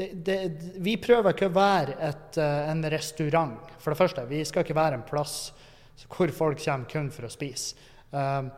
det, 0.00 0.36
Vi 0.80 0.94
prøver 1.02 1.34
ikke 1.34 1.50
å 1.50 1.54
være 1.54 1.96
et, 2.08 2.40
uh, 2.40 2.70
en 2.72 2.82
restaurant. 2.90 3.70
For 3.78 3.92
det 3.92 4.00
første, 4.00 4.26
vi 4.30 4.42
skal 4.48 4.66
ikke 4.66 4.78
være 4.78 4.98
en 4.98 5.06
plass 5.06 5.52
hvor 6.10 6.32
folk 6.32 6.58
kommer 6.64 6.88
kun 6.90 7.10
for 7.12 7.28
å 7.28 7.32
spise. 7.32 7.76
Uh, 8.10 8.48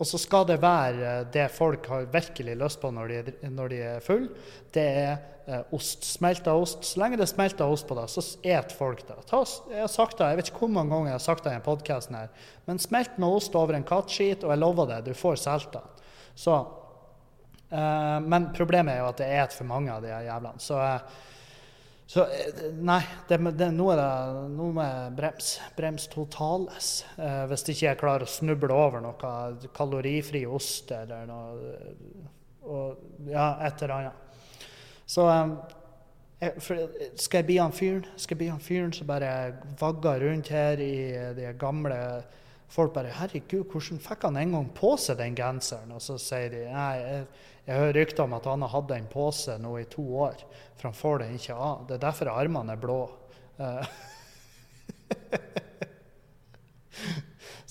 Og 0.00 0.08
så 0.08 0.18
skal 0.18 0.46
det 0.48 0.56
være 0.62 1.12
det 1.32 1.44
folk 1.52 1.86
har 1.92 2.08
virkelig 2.10 2.56
lyst 2.58 2.80
på 2.80 2.90
når 2.94 3.12
de, 3.12 3.34
når 3.52 3.72
de 3.72 3.80
er 3.90 4.04
full. 4.04 4.24
Det 4.72 4.82
er 4.82 5.12
eh, 5.46 5.60
ost. 5.76 6.06
Smelta 6.08 6.54
ost. 6.58 6.84
Så 6.88 7.00
lenge 7.00 7.18
det 7.20 7.26
er 7.26 7.32
smelta 7.34 7.68
ost 7.68 7.86
på 7.88 7.96
det, 7.98 8.08
så 8.10 8.24
et 8.42 8.72
folk 8.74 9.04
det. 9.08 9.18
Ta, 9.28 9.42
jeg 9.70 9.84
har 9.84 9.92
sagt 9.92 10.18
det, 10.18 10.30
jeg 10.32 10.40
vet 10.40 10.52
ikke 10.52 10.64
hvor 10.64 10.74
mange 10.74 10.94
ganger 10.94 11.12
jeg 11.12 11.18
har 11.18 11.26
sagt 11.26 11.46
det 11.46 11.56
i 11.56 11.64
podkasten, 11.64 12.20
men 12.68 12.82
smelt 12.82 13.18
med 13.20 13.40
ost 13.40 13.58
over 13.58 13.76
en 13.76 13.86
kattskit, 13.86 14.46
og 14.46 14.54
jeg 14.54 14.62
lover 14.62 14.90
det, 14.90 15.02
du 15.06 15.18
får 15.18 15.42
solgt 15.44 15.76
den. 15.76 16.06
Så, 16.34 16.56
eh, 17.68 18.16
men 18.24 18.48
problemet 18.56 18.96
er 18.96 19.04
jo 19.04 19.10
at 19.12 19.20
det 19.20 19.28
er 19.28 19.44
et 19.44 19.58
for 19.58 19.68
mange 19.68 19.92
av 19.92 20.02
de 20.02 20.14
jævlene. 20.14 20.62
Så 20.62 20.80
eh, 20.80 21.20
så 22.12 22.20
eh, 22.20 22.72
nei, 22.76 23.00
det, 23.28 23.38
det, 23.56 23.70
nå 23.72 23.86
er 23.94 24.00
det 24.02 24.48
nå 24.52 24.66
må 24.76 24.84
jeg 24.84 25.12
bremse. 25.16 25.68
Brems 25.78 26.04
totales. 26.12 26.90
Eh, 27.16 27.44
hvis 27.48 27.64
ikke 27.64 27.86
jeg 27.86 28.00
klarer 28.02 28.26
å 28.26 28.28
snuble 28.28 28.76
over 28.76 29.00
noe 29.00 29.70
kalorifri 29.72 30.42
ost 30.44 30.92
eller 30.92 31.24
noe 31.30 31.70
og, 32.68 33.00
Ja, 33.32 33.54
et 33.64 33.80
eller 33.80 33.94
annet. 33.96 34.44
Så 35.08 35.24
eh, 35.32 36.52
skal 37.16 37.40
jeg 37.40 37.48
bli 37.48 37.56
han 37.62 37.72
fyren 37.72 38.04
Skal 38.12 38.36
jeg 38.36 38.42
bli 38.42 38.50
han 38.52 38.60
fyren 38.60 38.92
som 38.92 39.08
bare 39.08 39.32
vagger 39.80 40.26
rundt 40.26 40.52
her 40.52 40.84
i 40.84 40.94
de 41.38 41.48
gamle 41.56 41.96
Folk 42.72 42.94
bare 42.94 43.12
'Herregud, 43.12 43.66
hvordan 43.68 43.98
fikk 44.00 44.22
han 44.24 44.36
en 44.40 44.52
gang 44.56 44.68
på 44.72 44.96
seg 44.96 45.18
den 45.18 45.34
genseren?' 45.36 45.92
Og 45.92 46.00
så 46.00 46.16
sier 46.20 46.48
de 46.54 46.62
nei, 46.72 46.92
jeg, 47.02 47.26
jeg 47.66 47.76
hører 47.76 47.98
rykter 47.98 48.22
om 48.24 48.32
at 48.38 48.48
han 48.48 48.62
har 48.64 48.72
hatt 48.72 48.88
den 48.88 49.06
på 49.12 49.26
seg 49.36 49.60
nå 49.60 49.74
i 49.78 49.84
to 49.92 50.04
år, 50.24 50.40
for 50.78 50.88
han 50.88 50.96
får 50.96 51.18
den 51.20 51.34
ikke 51.36 51.54
av. 51.54 51.84
Det 51.88 51.94
er 51.98 52.06
derfor 52.06 52.32
armene 52.32 52.72
er 52.72 52.80
blå. 52.80 53.02
Eh. 53.60 53.84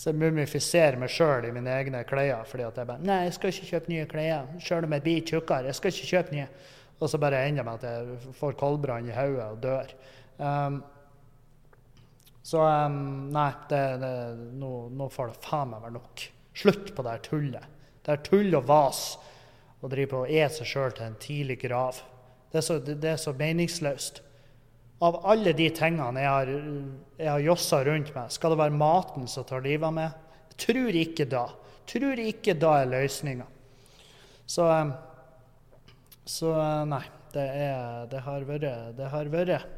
Så 0.02 0.10
jeg 0.10 0.18
mumifiserer 0.18 0.98
meg 0.98 1.12
sjøl 1.14 1.46
i 1.46 1.52
mine 1.54 1.74
egne 1.78 2.04
klær. 2.10 2.46
fordi 2.46 2.64
at 2.70 2.78
jeg 2.78 2.88
bare 2.88 3.02
'Nei, 3.02 3.24
jeg 3.24 3.34
skal 3.34 3.50
ikke 3.50 3.72
kjøpe 3.74 3.90
nye 3.90 4.06
klær. 4.06 4.46
Sjøl 4.60 4.86
om 4.86 4.94
jeg 4.94 5.04
blir 5.04 5.22
tjukkere. 5.22 5.66
Jeg 5.66 5.76
skal 5.76 5.92
ikke 5.92 6.12
kjøpe 6.14 6.36
nye.' 6.36 6.48
Og 7.02 7.10
så 7.10 7.18
bare 7.18 7.48
ender 7.48 7.64
det 7.64 7.66
med 7.66 7.74
at 7.74 7.90
jeg 7.90 8.34
får 8.38 8.52
koldbrann 8.54 9.10
i 9.10 9.18
hodet 9.18 9.46
og 9.46 9.64
dør. 9.64 9.94
Um, 10.38 10.84
så 12.52 12.64
um, 12.68 13.30
nei, 13.32 13.50
det, 13.70 13.82
det, 14.02 14.16
nå, 14.60 14.72
nå, 14.92 15.06
får 15.14 15.30
det 15.30 15.44
faen 15.46 15.70
meg 15.72 15.86
være 15.86 15.96
nok. 15.96 16.24
Slutt 16.62 16.90
på 16.98 17.06
det 17.06 17.14
her 17.14 17.22
tullet. 17.24 17.78
Det 18.04 18.12
er 18.12 18.26
tull 18.26 18.58
og 18.58 18.66
vas 18.68 19.06
å 19.80 19.88
drive 19.92 20.12
på 20.12 20.24
og 20.26 20.34
ete 20.34 20.58
seg 20.58 20.68
sjøl 20.68 20.98
til 20.98 21.06
en 21.06 21.16
tidlig 21.22 21.62
grav. 21.62 22.02
Det 22.52 22.60
er, 22.60 22.66
så, 22.66 22.78
det, 22.84 22.98
er 23.08 23.22
så 23.22 23.32
meningsløst. 23.38 24.20
Av 25.02 25.22
alle 25.32 25.56
de 25.56 25.70
tingene 25.74 26.26
jeg 26.26 26.30
har, 26.30 26.52
jeg 27.22 27.32
har 27.32 27.46
jossa 27.46 27.80
rundt 27.88 28.12
meg, 28.18 28.36
skal 28.36 28.52
det 28.52 28.60
være 28.60 28.80
maten 28.84 29.32
som 29.32 29.48
tar 29.48 29.64
livet 29.64 29.88
av 29.88 29.96
meg? 29.96 30.20
Jeg 30.52 30.60
tror 30.68 31.02
ikke 31.06 31.30
da. 31.32 31.48
Tror 31.88 32.20
ikke 32.20 32.60
da 32.60 32.76
er 32.82 32.92
løsninga. 32.92 33.48
Så, 34.44 34.68
så 36.28 36.54
nei. 36.92 37.06
Det, 37.32 37.46
er, 37.48 38.10
det, 38.12 38.26
har 38.26 38.44
vært, 38.44 38.66
det 38.98 39.06
har 39.08 39.30
vært 39.32 39.70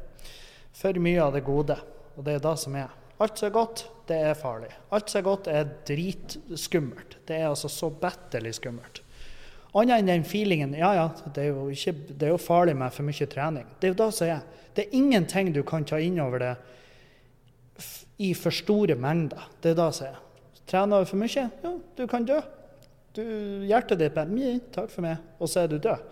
for 0.74 0.96
mye 0.98 1.20
av 1.22 1.36
det 1.36 1.44
gode. 1.46 1.76
Og 2.16 2.24
det 2.26 2.36
er 2.36 2.44
det 2.44 2.54
som 2.62 2.76
er. 2.78 2.92
Alt 3.22 3.38
som 3.38 3.48
er 3.48 3.54
godt, 3.54 3.84
det 4.08 4.18
er 4.26 4.36
farlig. 4.38 4.70
Alt 4.94 5.10
som 5.10 5.20
er 5.20 5.26
godt, 5.26 5.48
er 5.50 5.70
dritskummelt. 5.86 7.18
Det 7.26 7.38
er 7.38 7.48
altså 7.48 7.70
så 7.70 7.90
batterlig 7.90 8.56
skummelt. 8.58 9.00
Annet 9.74 10.00
enn 10.00 10.10
den 10.10 10.26
feelingen 10.26 10.74
Ja, 10.78 10.92
ja, 10.94 11.08
det 11.34 11.48
er, 11.48 11.56
ikke, 11.70 11.94
det 12.14 12.28
er 12.28 12.34
jo 12.34 12.38
farlig 12.38 12.76
med 12.78 12.94
for 12.94 13.06
mye 13.06 13.26
trening. 13.30 13.66
Det 13.80 13.88
er 13.88 13.94
jo 13.94 14.00
det 14.04 14.10
som 14.14 14.30
er. 14.30 14.44
Det 14.74 14.84
er 14.84 14.98
ingenting 14.98 15.50
du 15.54 15.62
kan 15.66 15.86
ta 15.86 15.98
inn 16.02 16.20
over 16.22 16.42
det 16.42 16.52
i 18.22 18.30
for 18.38 18.54
store 18.54 18.94
mengder. 18.98 19.48
Det 19.62 19.72
er 19.72 19.80
det 19.80 19.88
som 19.96 20.12
er. 20.12 20.20
Trener 20.70 21.02
du 21.02 21.10
for 21.10 21.20
mye? 21.20 21.48
Ja, 21.64 21.72
du 21.98 22.04
kan 22.10 22.26
dø. 22.26 22.38
Du, 23.14 23.22
hjertet 23.66 24.00
ditt 24.00 24.14
bare 24.14 24.58
Takk 24.74 24.90
for 24.90 25.06
meg. 25.06 25.18
Og 25.38 25.50
så 25.50 25.64
er 25.64 25.70
du 25.70 25.78
død. 25.78 26.02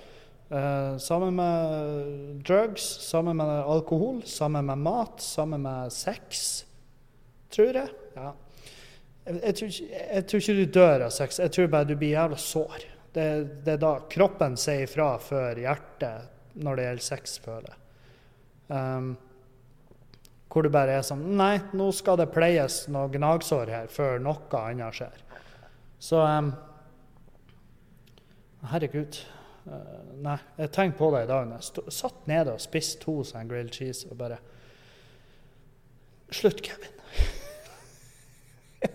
Uh, 0.53 0.99
sammen 1.01 1.37
med 1.37 2.43
drugs, 2.45 2.83
sammen 3.01 3.37
med 3.37 3.49
alkohol, 3.49 4.23
sammen 4.29 4.67
med 4.69 4.79
mat, 4.79 5.21
sammen 5.25 5.63
med 5.65 5.93
sex, 5.93 6.65
tror 7.49 7.79
jeg. 7.79 7.89
Ja. 8.15 8.35
Jeg, 9.25 9.39
jeg, 9.39 9.55
tror 9.57 9.71
ikke, 9.71 9.89
jeg, 10.13 10.27
tror 10.27 10.43
ikke, 10.43 10.57
du 10.59 10.77
dør 10.77 11.07
av 11.07 11.15
sex, 11.17 11.41
jeg 11.41 11.55
tror 11.57 11.73
bare 11.73 11.89
du 11.89 11.95
blir 11.97 12.13
jævla 12.19 12.37
sår. 12.37 12.87
Det, 13.15 13.27
det 13.65 13.77
er 13.79 13.81
da 13.81 13.95
kroppen 14.13 14.61
sier 14.61 14.85
ifra 14.85 15.15
før 15.25 15.63
hjertet 15.65 16.61
når 16.61 16.77
det 16.77 16.89
gjelder 16.89 17.09
sex, 17.09 17.39
føler 17.41 17.73
jeg. 17.73 17.83
Um, 18.73 19.13
hvor 20.53 20.65
du 20.65 20.73
bare 20.73 20.99
er 20.99 21.05
sånn 21.05 21.25
Nei, 21.37 21.59
nå 21.77 21.89
skal 21.97 22.19
det 22.21 22.29
pleies 22.33 22.83
noe 22.93 23.09
gnagsår 23.13 23.73
her 23.73 23.89
før 23.93 24.21
noe 24.21 24.61
annet 24.61 25.01
skjer. 25.01 25.23
Så 25.97 26.21
um, 26.21 26.53
Herregud. 28.69 29.25
Uh, 29.63 30.17
nei, 30.25 30.39
jeg 30.59 30.73
tenkte 30.75 30.99
på 30.99 31.11
det 31.15 31.25
i 31.25 31.31
dag. 31.31 31.53
Jeg 31.55 31.95
satt 31.95 32.27
nede 32.31 32.57
og 32.57 32.63
spiste 32.63 33.03
to 33.05 33.21
sånn 33.27 33.51
grilled 33.51 33.75
cheese 33.75 34.09
og 34.11 34.19
bare 34.23 34.39
Slutt, 36.33 36.63
Kevin. 36.65 36.89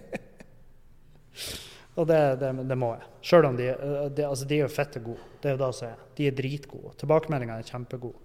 og 1.95 2.07
det, 2.09 2.21
det, 2.41 2.49
det, 2.65 2.77
må 2.81 2.95
jeg. 2.95 3.09
Sjøl 3.29 3.45
om 3.51 3.59
de, 3.59 3.67
eh, 3.75 4.07
de, 4.09 4.23
altså 4.25 4.47
de 4.49 4.57
er 4.65 4.73
fette 4.73 4.99
gode. 5.05 5.21
Det 5.43 5.51
er 5.51 5.53
jo 5.53 5.61
det 5.61 5.69
som 5.77 5.91
er. 5.91 5.99
De 6.17 6.23
er 6.25 6.37
dritgode. 6.39 6.95
Tilbakemeldingene 6.97 7.61
er 7.61 7.69
kjempegode. 7.69 8.17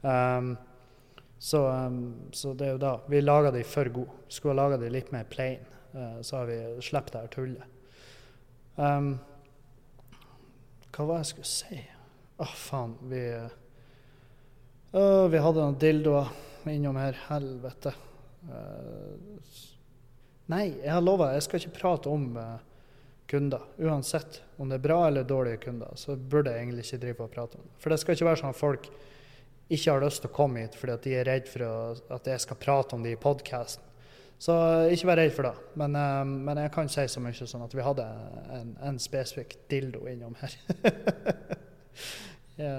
Um, 0.00 0.54
så, 1.36 1.60
um, 1.68 2.00
så, 2.32 2.54
det 2.56 2.70
er 2.70 2.72
jo 2.78 2.80
da. 2.86 2.94
Vi 3.12 3.20
laga 3.20 3.52
de 3.52 3.62
for 3.68 3.92
gode. 3.92 4.16
Skulle 4.32 4.56
ha 4.56 4.62
laga 4.62 4.80
de 4.80 4.88
litt 4.92 5.12
mer 5.12 5.28
plain, 5.28 5.60
uh, 5.92 6.18
så 6.24 6.40
har 6.40 6.48
vi 6.48 6.58
sluppet 6.88 7.12
det 7.12 7.20
her 7.26 7.32
tullet. 7.36 7.64
Um, 8.80 9.18
hva 10.94 11.06
var 11.08 11.18
det 11.18 11.24
jeg 11.24 11.30
skulle 11.32 11.50
si? 11.50 11.80
Å, 12.34 12.44
oh, 12.44 12.54
faen. 12.58 12.92
Vi, 13.10 13.22
uh, 14.94 15.24
vi 15.30 15.40
hadde 15.42 15.62
noen 15.62 15.78
dildoer 15.80 16.30
innom 16.70 16.98
her. 16.98 17.18
Helvete. 17.28 17.94
Uh, 18.46 19.16
nei, 20.52 20.68
jeg 20.84 20.92
har 20.92 21.02
lova, 21.02 21.32
jeg 21.34 21.46
skal 21.46 21.62
ikke 21.62 21.78
prate 21.80 22.12
om 22.12 22.28
uh, 22.38 22.60
kunder. 23.30 23.64
Uansett 23.82 24.42
om 24.56 24.70
det 24.70 24.78
er 24.78 24.84
bra 24.86 25.00
eller 25.08 25.26
dårlige 25.26 25.64
kunder, 25.66 25.96
så 25.98 26.14
burde 26.16 26.52
jeg 26.52 26.62
egentlig 26.62 26.86
ikke 26.86 27.02
drive 27.06 27.26
og 27.26 27.34
prate 27.34 27.58
om 27.58 27.66
det. 27.66 27.74
For 27.82 27.94
det 27.94 28.00
skal 28.02 28.18
ikke 28.18 28.30
være 28.30 28.42
sånn 28.42 28.54
at 28.54 28.60
folk 28.60 28.90
ikke 29.74 29.90
har 29.90 30.04
lyst 30.04 30.22
til 30.22 30.30
å 30.30 30.36
komme 30.36 30.62
hit 30.62 30.76
fordi 30.76 30.92
at 30.92 31.06
de 31.06 31.16
er 31.16 31.26
redd 31.26 31.48
for 31.48 31.66
å, 31.66 31.74
at 32.14 32.28
jeg 32.28 32.42
skal 32.44 32.60
prate 32.60 32.96
om 32.96 33.02
det 33.04 33.16
i 33.16 33.20
podkasten. 33.20 33.93
Så 34.42 34.54
ikke 34.92 35.08
vær 35.08 35.20
redd 35.22 35.34
for 35.36 35.48
det. 35.48 35.54
Men, 35.80 35.96
uh, 35.96 36.22
men, 36.26 36.60
jeg 36.64 36.72
kan 36.74 36.90
si 36.92 37.06
så 37.08 37.22
mye 37.22 37.48
sånn 37.48 37.64
at 37.64 37.74
vi 37.74 37.84
hadde 37.84 38.06
en, 38.52 38.72
en 38.84 38.98
spesifikk 39.00 39.56
dildo 39.70 40.04
innom 40.10 40.34
her. 40.40 40.56
ja. 42.64 42.74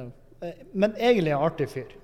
Men 0.73 0.97
egentlig 0.99 1.31
er 1.31 1.37
en 1.39 1.45
artig 1.47 1.69
fyr. 1.71 1.95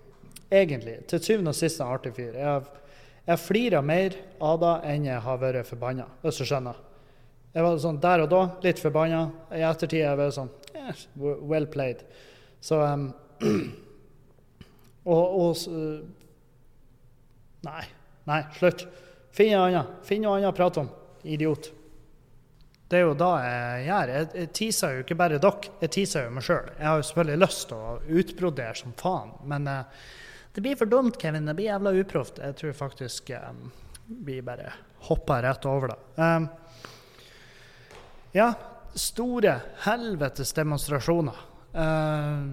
Egentlig. 0.51 0.97
Til 1.11 1.21
syvende 1.23 1.53
og 1.53 1.59
sist 1.59 1.81
en 1.81 1.91
artig 1.93 2.13
fyr. 2.15 2.33
Jeg, 2.39 2.87
jeg 3.27 3.43
flirer 3.43 3.85
mer 3.85 4.17
av 4.43 4.57
det 4.63 4.73
enn 4.93 5.05
jeg 5.07 5.25
har 5.27 5.43
vært 5.43 5.69
forbanna, 5.69 6.07
hvis 6.23 6.41
du 6.41 6.47
skjønner. 6.47 6.79
Jeg 7.51 7.65
var 7.65 7.77
sånn 7.83 7.99
der 8.01 8.23
og 8.23 8.31
da 8.31 8.41
litt 8.63 8.79
forbanna. 8.79 9.25
I 9.51 9.63
ettertid 9.67 10.01
jeg 10.05 10.19
vært 10.19 10.37
sånn 10.37 10.51
yeah, 10.71 11.05
Well 11.19 11.67
played. 11.71 12.03
Så 12.63 12.79
um, 12.79 13.09
og, 15.11 15.39
og, 15.43 15.57
Nei. 17.61 17.83
Nei, 18.25 18.41
slutt. 18.57 18.87
Finn 19.35 19.53
noe 19.55 19.69
annet. 19.69 20.01
Finn 20.07 20.25
noe 20.25 20.39
annet 20.39 20.51
å 20.51 20.55
prate 20.55 20.83
om. 20.83 20.89
Idiot. 21.23 21.71
Det 22.91 22.99
er 22.99 23.05
jo 23.05 23.13
da 23.15 23.29
jeg 23.39 23.83
gjør. 23.87 24.09
Jeg, 24.11 24.27
jeg 24.35 24.49
teaser 24.57 24.95
jo 24.95 25.03
ikke 25.05 25.15
bare 25.21 25.37
dere, 25.39 25.69
jeg 25.79 25.93
teaser 25.95 26.25
jo 26.25 26.33
meg 26.35 26.43
sjøl. 26.43 26.71
Jeg 26.75 26.87
har 26.89 26.97
jo 26.99 27.05
selvfølgelig 27.07 27.43
lyst 27.45 27.61
til 27.69 27.77
å 27.77 27.93
utbrodere 28.19 28.79
som 28.81 28.95
faen, 28.99 29.31
men 29.47 29.69
uh, 29.71 30.01
det 30.51 30.63
blir 30.65 30.75
for 30.75 30.91
dumt, 30.91 31.15
Kevin. 31.21 31.47
Det 31.47 31.55
blir 31.55 31.69
jævla 31.69 31.93
uproft. 32.01 32.41
Jeg 32.43 32.57
tror 32.59 32.75
faktisk 32.75 33.31
um, 33.37 33.69
vi 34.27 34.41
bare 34.43 34.73
hopper 35.07 35.45
rett 35.47 35.67
over 35.71 35.93
det. 35.93 35.99
Um, 36.19 36.49
ja, 38.35 38.49
store 38.91 39.55
helvetes 39.85 40.51
demonstrasjoner. 40.57 41.39
Uh, 41.71 42.43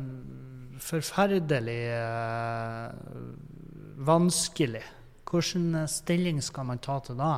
forferdelig 0.78 1.80
uh, 1.98 2.94
vanskelig 4.06 4.84
Hvilken 5.28 5.74
eh, 5.74 5.86
stilling 5.86 6.40
skal 6.42 6.68
man 6.68 6.80
ta 6.82 6.98
til 7.04 7.18
da? 7.18 7.32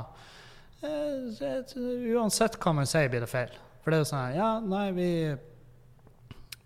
Eh, 0.86 1.76
uansett 2.14 2.59
hva 2.61 2.74
man 2.76 2.88
sier, 2.88 3.11
blir 3.11 3.24
det 3.24 3.30
feil. 3.30 3.53
For 3.80 3.91
det 3.91 3.99
er 3.99 4.05
jo 4.05 4.11
sånn 4.11 4.36
Ja, 4.36 4.51
nei, 4.62 4.86
vi, 4.97 5.11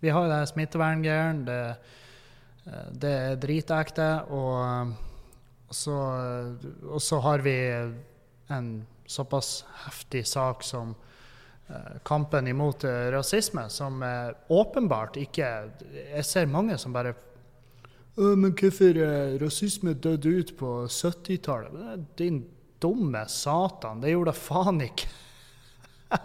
vi 0.03 0.13
har 0.13 0.29
det 0.31 0.41
smitteverngreiene. 0.51 1.45
Det, 1.47 1.61
eh, 2.69 2.91
det 3.05 3.15
er 3.31 3.41
dritekte. 3.41 4.09
Og 4.35 5.73
så, 5.73 5.97
og 6.85 7.01
så 7.01 7.19
har 7.25 7.43
vi 7.45 7.57
en 8.53 8.69
såpass 9.09 9.63
heftig 9.85 10.23
sak 10.29 10.63
som 10.63 10.93
kampen 12.05 12.45
imot 12.45 12.83
rasisme, 13.09 13.63
som 13.73 14.03
åpenbart 14.53 15.15
ikke 15.17 15.47
Jeg 15.89 16.25
ser 16.29 16.45
mange 16.45 16.77
som 16.77 16.93
bare 16.93 17.15
men 18.15 18.53
hvorfor 18.55 18.95
eh, 19.03 19.35
rasisme 19.41 19.93
døde 19.99 20.29
ut 20.39 20.53
på 20.55 20.69
70-tallet? 20.87 22.05
Din 22.15 22.45
dumme 22.79 23.25
satan, 23.27 23.99
det 24.01 24.13
gjorde 24.13 24.31
da 24.31 24.39
faen 24.39 24.79
ikke. 24.85 25.09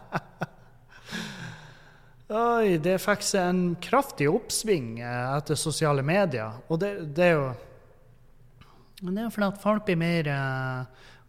Oi, 2.30 2.76
det 2.78 3.00
fikk 3.02 3.24
seg 3.26 3.42
en 3.42 3.62
kraftig 3.82 4.28
oppsving 4.30 5.00
eh, 5.02 5.32
etter 5.34 5.58
sosiale 5.58 6.04
medier. 6.06 6.60
Og 6.70 6.78
det, 6.78 6.92
det 7.16 7.26
er 7.26 7.34
jo 7.34 7.50
Det 9.00 9.16
er 9.16 9.24
jo 9.24 9.34
fordi 9.34 9.48
at 9.48 9.62
folk 9.62 9.86
blir 9.88 9.98
mer 9.98 10.30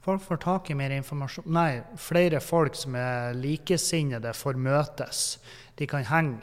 Folk 0.01 0.21
får 0.25 0.39
tak 0.41 0.69
i 0.73 0.75
mer 0.77 0.89
informasjon 0.95 1.45
Nei, 1.53 1.81
flere 1.97 2.39
folk 2.41 2.73
som 2.77 2.95
er 2.97 3.35
likesinnede, 3.37 4.33
får 4.33 4.57
møtes. 4.57 5.39
De 5.77 5.85
kan 5.89 6.05
henge. 6.09 6.41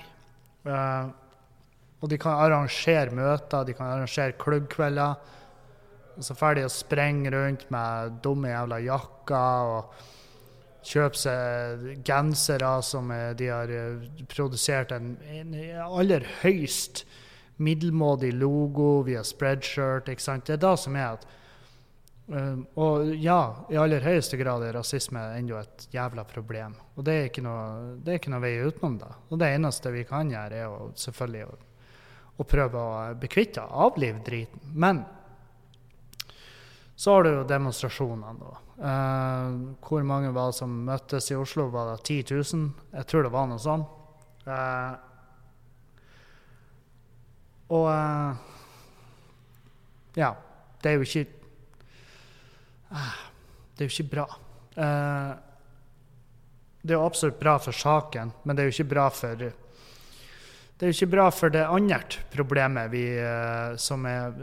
Og 1.98 2.10
de 2.10 2.18
kan 2.20 2.38
arrangere 2.38 3.14
møter, 3.14 3.66
de 3.66 3.74
kan 3.74 3.90
arrangere 3.90 4.36
klubbkvelder. 4.38 5.34
Og 6.18 6.26
så 6.26 6.34
drar 6.34 6.58
de 6.58 6.66
og 6.66 6.74
sprenger 6.74 7.34
rundt 7.34 7.66
med 7.74 8.20
dumme 8.22 8.50
jævla 8.50 8.78
jakker 8.82 9.72
og 9.74 9.98
kjøper 10.88 11.20
seg 11.20 11.88
gensere 12.06 12.70
som 12.86 13.10
de 13.38 13.48
har 13.50 13.70
eh, 13.74 14.06
produsert 14.30 14.94
en, 14.94 15.16
en 15.30 15.56
aller 15.84 16.26
høyst 16.42 17.04
middelmådig 17.58 18.32
logo 18.38 19.02
via 19.06 19.24
spreadshirt. 19.26 20.08
ikke 20.08 20.22
sant? 20.22 20.46
Det 20.46 20.56
er 20.58 20.62
det 20.62 20.74
som 20.78 20.96
er 20.96 21.16
at 21.16 21.26
um, 22.26 22.66
Og 22.78 23.14
ja, 23.18 23.40
i 23.70 23.78
aller 23.80 24.04
høyeste 24.04 24.38
grad 24.40 24.62
er 24.66 24.76
rasisme 24.78 25.22
ennå 25.38 25.58
et 25.60 25.88
jævla 25.94 26.24
problem. 26.28 26.76
Og 26.96 27.06
det 27.06 27.16
er 27.16 27.30
ikke 27.30 27.44
noe, 27.46 27.96
det 28.02 28.14
er 28.14 28.20
ikke 28.22 28.34
noe 28.34 28.44
vei 28.44 28.54
utenom 28.62 28.98
det. 29.02 29.10
Og 29.30 29.42
det 29.42 29.50
eneste 29.56 29.94
vi 29.94 30.06
kan 30.08 30.30
gjøre, 30.30 30.62
er 30.62 30.70
å, 30.70 30.92
selvfølgelig 30.98 31.48
å, 31.48 31.58
å 32.38 32.46
prøve 32.46 32.78
å 32.78 33.26
kvitt 33.26 33.58
det, 33.58 33.66
avlive 33.66 34.22
driten. 34.24 34.62
Men 34.78 35.02
så 36.98 37.14
har 37.14 37.22
du 37.22 37.28
jo 37.30 37.44
demonstrasjonene, 37.46 38.34
da. 38.42 38.56
Uh, 38.78 39.74
hvor 39.82 40.02
mange 40.06 40.30
var 40.34 40.46
det 40.50 40.56
som 40.58 40.84
møttes 40.86 41.30
i 41.30 41.36
Oslo? 41.38 41.68
Var 41.70 41.84
det 41.92 42.02
10 42.02 42.34
000? 42.34 42.72
Jeg 42.94 43.04
tror 43.10 43.22
det 43.22 43.34
var 43.34 43.46
noe 43.50 43.58
sånt. 43.62 43.86
Uh, 44.46 44.94
og 47.70 47.86
uh, 47.86 48.32
Ja, 50.18 50.32
det 50.82 50.90
er 50.90 50.94
jo 50.96 51.02
ikke 51.06 51.26
Det 52.90 53.80
er 53.84 53.86
jo 53.86 53.92
ikke 53.92 54.14
bra. 54.16 54.26
det 54.74 54.82
er 56.90 56.96
jo 56.96 57.04
absolutt 57.04 57.38
bra 57.38 57.58
for 57.62 57.72
saken, 57.72 58.32
men 58.42 58.56
det 58.56 58.62
er 58.62 58.66
jo 58.70 58.74
ikke 58.74 58.94
bra 58.94 59.08
for 59.12 59.52
det 60.78 60.86
er 60.86 60.92
jo 60.92 60.96
ikke 61.00 61.10
bra 61.10 61.24
for 61.34 61.50
det 61.50 61.64
andre 61.66 61.98
problemet 62.30 62.92
vi, 62.92 63.02
eh, 63.18 63.72
som, 63.82 64.04
er, 64.06 64.36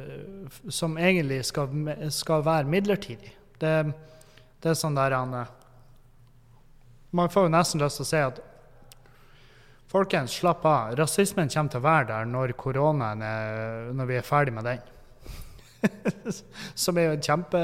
som, 0.67 0.97
egentlig 0.99 1.45
skal, 1.47 1.71
skal, 2.11 2.43
være 2.43 2.67
midlertidig. 2.67 3.31
Det, 3.61 3.71
det 4.59 4.73
er 4.73 4.75
sånn 4.75 4.97
der 4.97 5.15
han 5.15 5.37
Man 7.15 7.31
får 7.31 7.47
jo 7.47 7.53
nesten 7.53 7.79
lyst 7.79 8.01
til 8.01 8.07
å 8.07 8.09
si 8.09 8.25
at 8.25 8.43
Folkens, 9.95 10.33
slapp 10.33 10.65
av. 10.67 10.95
Rasismen 10.99 11.47
kommer 11.47 11.71
til 11.71 11.79
å 11.79 11.85
være 11.85 12.07
der 12.09 12.25
når 12.27 12.51
koronaen 12.59 13.21
er, 13.23 13.91
når 13.95 14.09
vi 14.09 14.17
er 14.19 14.25
ferdig 14.27 14.51
med 14.57 14.65
den. 14.67 14.81
Som 16.83 16.97
er 16.99 17.05
jo 17.05 17.13
en 17.15 17.23
kjempe, 17.23 17.61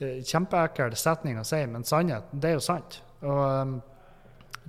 kjempeekkel 0.00 0.94
setning 0.96 1.42
å 1.42 1.44
si, 1.44 1.60
men 1.68 1.84
sannhet, 1.84 2.30
det 2.32 2.54
er 2.54 2.56
jo 2.56 2.64
sant. 2.64 3.02
Og 3.20 3.74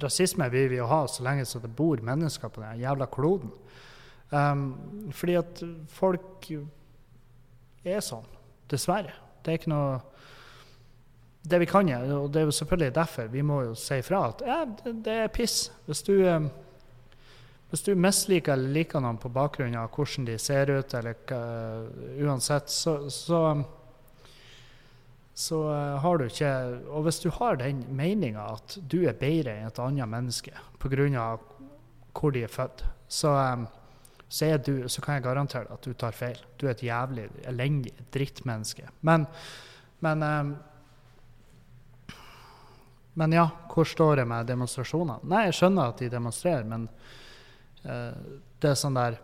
Rasisme 0.01 0.49
vil 0.49 0.71
vi 0.71 0.79
jo 0.79 0.87
ha 0.89 1.03
så 1.07 1.23
lenge 1.25 1.45
så 1.45 1.61
det 1.61 1.71
bor 1.75 2.01
mennesker 2.01 2.49
på 2.49 2.63
den 2.63 2.81
jævla 2.81 3.07
kloden. 3.11 3.51
Um, 4.33 5.11
fordi 5.13 5.35
at 5.37 5.61
folk 5.93 6.47
er 7.85 8.01
sånn, 8.01 8.25
dessverre. 8.71 9.13
Det 9.43 9.51
er 9.51 9.59
ikke 9.59 9.73
noe 9.73 10.01
Det 11.43 11.57
vi 11.59 11.65
kan 11.67 11.89
gjøre, 11.91 12.17
og 12.23 12.29
det 12.31 12.39
er 12.39 12.45
jo 12.47 12.53
selvfølgelig 12.55 12.95
derfor 12.95 13.25
vi 13.27 13.41
må 13.43 13.57
jo 13.65 13.73
si 13.75 13.97
fra 14.07 14.21
at 14.29 14.41
ja, 14.47 14.61
det, 14.63 14.93
det 15.03 15.15
er 15.25 15.33
piss. 15.35 15.65
Hvis 15.85 16.01
du, 16.07 16.13
um, 16.23 16.45
hvis 17.69 17.83
du 17.83 17.91
misliker 17.99 18.53
eller 18.55 18.71
liker 18.77 19.03
noen 19.03 19.19
på 19.19 19.27
bakgrunn 19.27 19.75
av 19.75 19.91
hvordan 19.91 20.29
de 20.29 20.37
ser 20.39 20.71
ut, 20.71 20.95
eller 20.95 21.19
uh, 21.35 22.23
uansett, 22.23 22.71
så, 22.71 22.95
så 23.11 23.41
så 25.33 25.59
uh, 25.65 25.99
har 26.01 26.17
du 26.17 26.27
ikke 26.27 26.49
Og 26.93 27.07
hvis 27.07 27.19
du 27.23 27.29
har 27.33 27.57
den 27.57 27.81
meninga 27.89 28.45
at 28.53 28.77
du 28.77 29.01
er 29.07 29.17
bedre 29.17 29.55
enn 29.57 29.71
et 29.71 29.79
annet 29.81 30.09
menneske 30.09 30.53
pga. 30.79 31.37
hvor 32.13 32.31
de 32.31 32.43
er 32.43 32.51
født, 32.51 32.83
så, 33.07 33.31
um, 33.33 33.65
så, 34.29 34.45
er 34.45 34.57
du, 34.57 34.87
så 34.87 35.01
kan 35.01 35.15
jeg 35.15 35.23
garantere 35.23 35.71
at 35.73 35.81
du 35.81 35.93
tar 35.93 36.11
feil. 36.11 36.37
Du 36.59 36.67
er 36.67 36.71
et 36.71 36.83
jævlig 36.83 37.29
elendig 37.43 37.93
drittmenneske. 38.13 38.85
Men, 39.01 39.25
men, 39.99 40.23
um, 40.23 40.55
men 43.13 43.33
ja, 43.33 43.47
hvor 43.73 43.83
står 43.83 44.15
det 44.21 44.27
med 44.27 44.47
demonstrasjonene? 44.47 45.19
Nei, 45.23 45.47
jeg 45.47 45.57
skjønner 45.57 45.89
at 45.89 45.97
de 45.97 46.09
demonstrerer, 46.09 46.63
men 46.63 46.87
det 47.83 48.69
er 48.69 48.77
sånn 48.79 48.95
der 48.95 49.17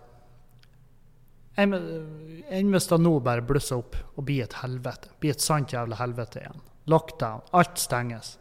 enn 1.58 2.72
hvis 2.74 2.88
det 2.92 3.00
nå 3.02 3.16
bare 3.24 3.46
blusser 3.46 3.80
opp 3.82 3.98
og 4.16 4.26
blir 4.28 4.46
et 4.46 4.60
helvete. 4.62 5.12
Blir 5.20 5.36
et 5.36 5.44
sant 5.44 5.74
jævla 5.74 6.00
helvete 6.00 6.44
igjen. 6.44 6.62
Lockdown. 6.90 7.44
Alt 7.58 7.82
stenges. 7.82 8.38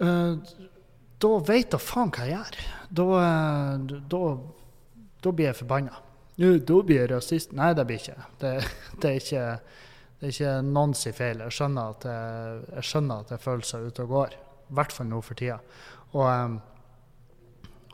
Uh, 0.00 0.36
da 1.22 1.30
veit 1.48 1.70
da 1.72 1.80
faen 1.80 2.12
hva 2.12 2.26
jeg 2.28 2.36
gjør. 2.36 2.60
Da, 3.00 3.06
uh, 3.16 3.96
da, 4.14 4.22
da 5.24 5.32
blir 5.32 5.50
jeg 5.50 5.60
forbanna. 5.62 6.00
Da 6.36 6.78
blir 6.84 7.02
jeg 7.02 7.10
rasist. 7.14 7.54
Nei, 7.56 7.72
det 7.76 7.86
blir 7.88 8.00
ikke. 8.02 8.30
Det, 8.42 8.54
det 9.02 9.12
er 9.12 9.20
ikke. 9.22 9.44
Det 10.16 10.30
er 10.30 10.32
ikke 10.32 10.52
noens 10.64 11.02
feil. 11.12 11.42
Jeg 11.44 11.52
skjønner 11.52 11.92
at 11.92 12.04
jeg, 12.08 12.60
jeg 12.78 12.88
skjønner 12.88 13.20
at 13.20 13.32
det 13.34 13.42
følelser 13.42 13.84
ute 13.84 14.06
og 14.06 14.14
går. 14.14 14.36
I 14.70 14.76
hvert 14.78 14.94
fall 14.96 15.10
nå 15.10 15.20
for 15.20 15.36
tida. 15.36 15.58
Og 16.16 16.24
um, 16.24 16.54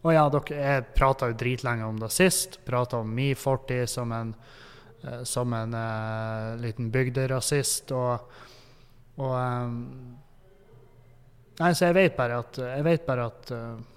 og 0.03 0.11
ja, 0.11 0.24
dere, 0.34 0.57
jeg 0.59 0.86
prata 0.96 1.28
jo 1.30 1.36
dritlenge 1.38 1.86
om 1.86 2.00
det 2.00 2.11
sist. 2.11 2.59
Prata 2.66 2.98
om 3.05 3.11
min 3.14 3.38
fortid 3.38 3.86
som 3.90 4.11
en, 4.14 4.32
uh, 5.05 5.22
som 5.28 5.55
en 5.55 5.76
uh, 5.78 6.59
liten 6.59 6.90
bygderasist. 6.90 7.94
Og, 7.94 8.34
og 9.22 9.36
um, 9.38 9.78
Nei, 11.61 11.68
så 11.76 11.90
jeg 11.90 11.94
vet 11.94 12.14
bare 12.16 12.38
at 12.40 12.57
Jeg 12.64 12.82
vet 12.86 13.03
bare 13.07 13.26
at 13.28 13.50
uh, 13.55 13.88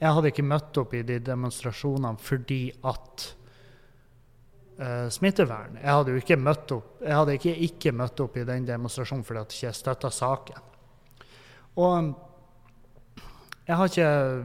jeg 0.00 0.16
hadde 0.16 0.30
ikke 0.30 0.44
møtt 0.46 0.78
opp 0.80 0.92
i 0.96 1.02
de 1.04 1.18
demonstrasjonene 1.20 2.16
fordi 2.24 2.62
at 2.88 3.26
smittevern. 5.12 5.74
Jeg 5.76 5.92
hadde 5.92 6.14
jo 6.14 6.20
ikke 6.22 6.38
møtt 6.40 6.72
opp 6.72 7.02
Jeg 7.04 7.12
hadde 7.12 7.34
ikke, 7.36 7.52
ikke 7.66 7.92
møtt 7.92 8.22
opp 8.24 8.38
i 8.40 8.46
den 8.48 8.64
demonstrasjonen 8.64 9.26
fordi 9.28 9.42
at 9.42 9.52
jeg 9.52 9.74
ikke 9.74 9.76
støtta 9.76 10.10
saken. 10.16 10.70
Og 11.84 12.14
jeg 13.66 13.76
har 13.76 13.92
ikke 13.92 14.08
Eh, 14.08 14.44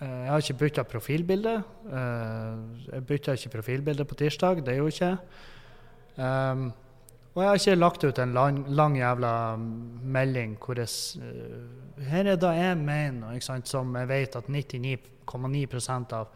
jeg 0.00 0.28
har 0.28 0.42
ikke 0.42 0.58
bytta 0.60 0.82
profilbilde. 0.84 1.52
Eh, 1.88 2.56
jeg 2.92 3.04
bytta 3.08 3.36
ikke 3.36 3.54
profilbilde 3.54 4.04
på 4.04 4.18
tirsdag, 4.20 4.60
det 4.66 4.74
gjorde 4.76 4.92
jeg 4.92 5.12
ikke. 5.12 5.18
Um, 6.16 6.66
og 7.34 7.42
jeg 7.42 7.48
har 7.48 7.60
ikke 7.60 7.74
lagt 7.76 8.04
ut 8.04 8.18
en 8.18 8.32
lang, 8.32 8.62
lang 8.72 8.94
jævla 8.96 9.30
melding 9.56 10.54
hvor 10.56 10.78
jeg 10.80 10.88
uh, 11.20 12.04
Her 12.08 12.30
er 12.32 12.38
det 12.40 12.52
jeg 12.56 12.76
mener, 12.76 13.40
som 13.64 13.96
jeg 13.96 14.08
vet 14.08 14.36
at 14.36 14.48
99,9% 14.48 16.14
av 16.16 16.28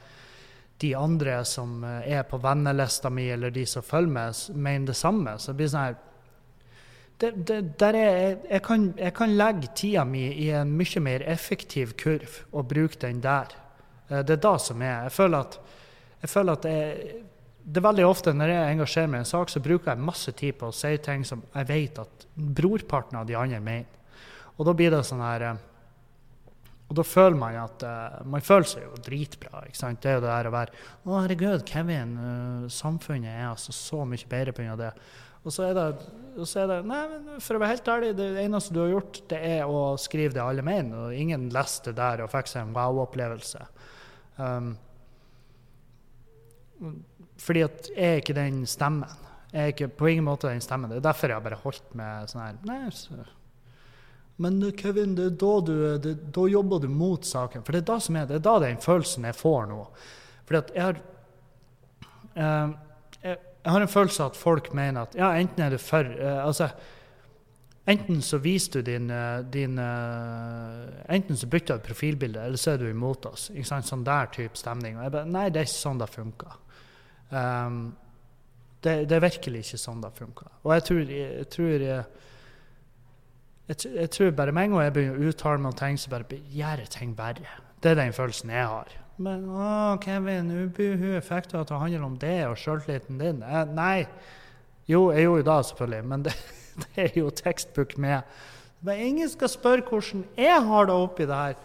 de 0.80 0.96
andre 0.96 1.44
som 1.44 1.84
er 1.84 2.22
på 2.28 2.38
vennelista 2.40 3.10
mi, 3.12 3.28
eller 3.28 3.50
de 3.50 3.66
som 3.66 3.82
følger 3.82 4.12
med, 4.12 4.56
mener 4.56 4.86
det 4.86 4.96
samme. 4.96 5.38
Så 5.38 5.52
det 5.52 5.56
blir 5.56 5.68
sånn 5.68 5.84
her 5.84 5.98
det, 7.20 7.60
det, 7.78 7.88
er, 7.88 8.38
jeg, 8.48 8.62
kan, 8.64 8.86
jeg, 8.96 9.12
kan, 9.16 9.34
legge 9.36 9.68
tida 9.76 10.04
mi 10.08 10.22
i 10.40 10.48
en 10.56 10.72
mye 10.76 11.02
mer 11.04 11.24
effektiv 11.28 11.92
kurv 12.00 12.40
og 12.50 12.70
bruke 12.70 13.00
den 13.02 13.20
der. 13.24 13.52
Eh, 14.08 14.22
det 14.24 14.38
er 14.38 14.44
da 14.46 14.54
som 14.62 14.80
er. 14.82 15.06
Jeg 15.08 15.16
føler 15.18 15.44
at, 15.44 15.58
jeg 16.22 16.32
føler 16.32 16.58
at 16.58 16.68
jeg, 16.70 17.14
det 17.60 17.80
er 17.80 17.88
veldig 17.90 18.06
ofte 18.08 18.32
når 18.34 18.54
jeg 18.54 18.74
engasjerer 18.74 19.12
meg 19.12 19.20
i 19.20 19.26
en 19.26 19.32
sak, 19.32 19.52
så 19.52 19.62
bruker 19.62 19.92
jeg 19.92 20.06
masse 20.08 20.32
tid 20.36 20.56
på 20.58 20.70
å 20.70 20.76
si 20.76 20.94
ting 21.04 21.26
som 21.28 21.44
jeg 21.52 21.68
vet 21.68 22.00
at 22.02 22.28
brorparten 22.34 23.20
av 23.20 23.28
de 23.28 23.36
andre 23.36 23.60
mener. 23.60 23.98
Og 24.56 24.66
da 24.68 24.74
blir 24.76 24.92
det 24.92 25.04
sånn 25.08 25.22
her 25.24 25.44
eh, 25.50 25.66
Og 26.90 26.96
da 26.98 27.04
føler 27.06 27.36
man 27.38 27.54
at 27.56 27.84
uh, 27.86 28.18
Man 28.28 28.42
føler 28.44 28.66
seg 28.68 28.82
jo 28.82 28.98
dritbra. 29.00 29.62
ikke 29.64 29.78
sant? 29.78 30.00
Det 30.02 30.10
er 30.10 30.18
jo 30.18 30.24
det 30.24 30.32
der 30.32 30.48
å 30.50 30.52
være 30.52 30.74
Å, 31.04 31.14
herregud, 31.22 31.64
Kevin, 31.68 32.16
samfunnet 32.68 33.30
er 33.30 33.46
altså 33.52 33.72
så 33.72 34.04
mye 34.08 34.28
bedre 34.28 34.52
pga. 34.56 34.76
det. 34.76 34.90
Og 35.40 35.54
så 35.54 35.70
er 35.70 35.76
det, 35.76 35.86
så 36.44 36.62
er 36.62 36.68
det 36.68 36.78
Nei, 36.88 37.00
for 37.40 37.56
å 37.56 37.62
være 37.62 37.74
helt 37.74 37.88
ærlig, 37.88 38.12
det 38.18 38.28
eneste 38.42 38.76
du 38.76 38.82
har 38.82 38.92
gjort, 38.92 39.22
det 39.32 39.40
er 39.54 39.64
å 39.70 39.96
skrive 40.00 40.36
det 40.36 40.44
alle 40.44 40.64
mener. 40.66 41.06
Og 41.06 41.16
ingen 41.16 41.48
leste 41.54 41.94
der 41.96 42.24
og 42.24 42.32
fikk 42.32 42.50
seg 42.52 42.66
en 42.66 42.76
wow-opplevelse. 42.76 43.64
Um, 44.40 44.74
fordi 47.40 47.64
at 47.64 47.90
jeg 47.92 48.06
er 48.06 48.22
ikke 48.22 48.36
den 48.36 48.62
stemmen. 48.68 49.28
Jeg 49.50 49.60
er 49.60 49.74
ikke 49.74 49.90
på 49.98 50.12
ingen 50.12 50.28
måte 50.28 50.50
den 50.50 50.62
stemmen. 50.62 50.92
Det 50.92 51.00
er 51.00 51.08
derfor 51.08 51.32
jeg 51.32 51.40
har 51.40 51.46
bare 51.46 51.62
holdt 51.64 51.94
med 51.98 52.30
sånn 52.30 52.44
her 52.44 52.58
Nei, 52.68 52.82
så. 52.94 53.24
Men 54.40 54.60
Kevin, 54.72 55.16
det 55.18 55.24
er 55.26 55.32
da, 55.40 55.52
du, 55.60 55.74
det, 56.00 56.14
da 56.32 56.46
jobber 56.48 56.80
du 56.80 56.88
mot 56.88 57.26
saken. 57.28 57.64
For 57.64 57.76
det 57.76 57.82
er 57.82 57.88
da 57.90 57.96
som 58.00 58.16
er, 58.16 58.28
det 58.28 58.38
er 58.38 58.44
da 58.46 58.54
den 58.62 58.80
følelsen 58.80 59.26
jeg 59.28 59.36
får 59.36 59.66
nå. 59.68 59.80
Fordi 60.48 60.60
at 60.60 60.70
jeg 60.76 60.86
har 60.86 61.00
uh, 62.38 62.76
jeg, 63.20 63.36
jeg 63.64 63.72
har 63.74 63.84
en 63.84 63.92
følelse 63.92 64.24
av 64.24 64.32
at 64.32 64.40
folk 64.40 64.72
mener 64.76 65.04
at 65.04 65.14
ja, 65.18 65.34
enten 65.36 65.62
er 65.64 65.74
du 65.74 65.78
for 65.82 66.06
uh, 66.06 66.46
Altså, 66.46 66.70
Enten 67.90 68.20
så 68.22 68.38
viser 68.38 68.78
du 68.78 68.90
din, 68.90 69.10
eh, 69.10 69.38
din 69.50 69.78
uh, 69.78 70.84
Enten 71.10 71.36
så 71.36 71.46
bytter 71.50 71.78
du 71.78 71.86
profilbilde, 71.88 72.42
eller 72.44 72.60
så 72.60 72.74
er 72.74 72.82
du 72.82 72.90
imot 72.90 73.26
oss. 73.26 73.48
Ikke 73.50 73.66
sant? 73.66 73.88
Sånn 73.88 74.04
der 74.06 74.28
type 74.30 74.58
stemning. 74.58 74.98
Og 74.98 75.06
jeg 75.06 75.14
bare 75.14 75.30
Nei, 75.30 75.46
det 75.50 75.62
er 75.62 75.66
ikke 75.66 75.78
sånn 75.78 76.02
det 76.02 76.10
funker. 76.12 76.58
Um, 77.30 77.80
det, 78.84 78.94
det, 79.08 79.16
er 79.16 79.24
virkelig 79.24 79.64
ikke 79.64 79.80
sånn 79.80 80.04
det 80.04 80.12
funker. 80.16 80.52
Og 80.62 80.74
jeg 80.76 80.86
tror, 80.86 81.00
jeg, 81.16 81.48
tror 81.56 81.86
jeg, 81.86 82.04
jeg, 83.70 84.10
tror 84.14 84.32
bare 84.38 84.54
med 84.54 84.68
en 84.68 84.76
gang 84.76 84.86
jeg 84.86 84.96
begynner 84.96 85.18
å 85.18 85.32
uttale 85.32 85.64
meg 85.64 85.72
om 85.72 85.80
ting, 85.80 86.00
så 86.00 86.14
bare 86.14 86.40
gjør 86.52 86.84
jeg 86.84 86.94
ting 86.94 87.16
verre. 87.18 87.58
Det 87.80 87.92
er 87.92 88.00
den 88.04 88.16
følelsen 88.16 88.54
jeg 88.54 88.70
har. 88.70 88.99
Men 89.20 89.42
å, 89.52 89.96
Kevin, 90.00 90.48
ubuhu, 90.48 91.18
fikk 91.24 91.50
du 91.50 91.58
at 91.60 91.68
det 91.68 91.80
handler 91.82 92.04
om 92.06 92.14
det 92.20 92.38
og 92.48 92.56
sjøltilliten 92.60 93.20
din? 93.20 93.42
Eh, 93.44 93.66
nei. 93.76 94.06
Jo, 94.88 95.10
jeg 95.12 95.26
gjorde 95.26 95.44
det, 95.50 95.56
selvfølgelig. 95.68 96.06
Men 96.12 96.24
det, 96.24 96.34
det 96.82 97.04
er 97.04 97.18
jo 97.20 97.32
tekstbok 97.42 97.98
med. 98.00 98.38
Men 98.86 99.02
ingen 99.04 99.28
skal 99.28 99.52
spørre 99.52 99.84
hvordan 99.84 100.24
jeg 100.40 100.62
har 100.70 100.88
det 100.88 100.96
oppi 100.96 101.28
det 101.28 101.40
her. 101.42 101.58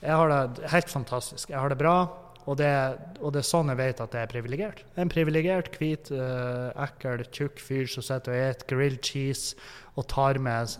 Jeg 0.00 0.20
har 0.22 0.32
det 0.32 0.70
helt 0.72 0.92
fantastisk. 0.92 1.52
Jeg 1.52 1.60
har 1.60 1.72
det 1.72 1.80
bra. 1.82 1.98
Og 2.46 2.56
det, 2.60 2.70
og 3.18 3.32
det 3.34 3.42
er 3.42 3.48
sånn 3.48 3.72
jeg 3.72 3.80
vet 3.80 4.00
at 4.00 4.12
jeg 4.14 4.22
er 4.22 4.30
privilegert. 4.30 4.84
En 4.96 5.10
privilegert, 5.10 5.72
hvit, 5.76 6.12
uh, 6.14 6.70
ekkel, 6.86 7.24
tjukk 7.34 7.58
fyr 7.58 7.90
som 7.90 8.06
sitter 8.06 8.32
og 8.32 8.54
spiser 8.54 8.68
grilled 8.70 9.02
cheese 9.02 9.58
og 9.98 10.06
tar 10.12 10.38
med 10.38 10.78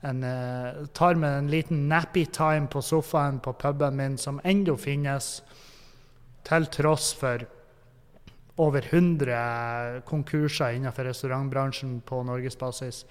en, 0.00 0.24
uh, 0.24 0.86
tar 0.86 1.14
med 1.14 1.38
en 1.38 1.50
liten 1.50 1.88
nappy 1.88 2.24
time 2.26 2.68
på 2.70 2.82
sofaen 2.82 3.40
på 3.42 3.52
puben 3.58 3.96
min, 3.96 4.18
som 4.18 4.40
ennå 4.44 4.76
finnes, 4.78 5.40
til 6.46 6.66
tross 6.72 7.10
for 7.18 7.42
over 8.58 8.82
100 8.82 10.02
konkurser 10.06 10.76
innenfor 10.76 11.06
restaurantbransjen 11.10 12.00
på 12.06 12.22
norgesbasis. 12.26 13.04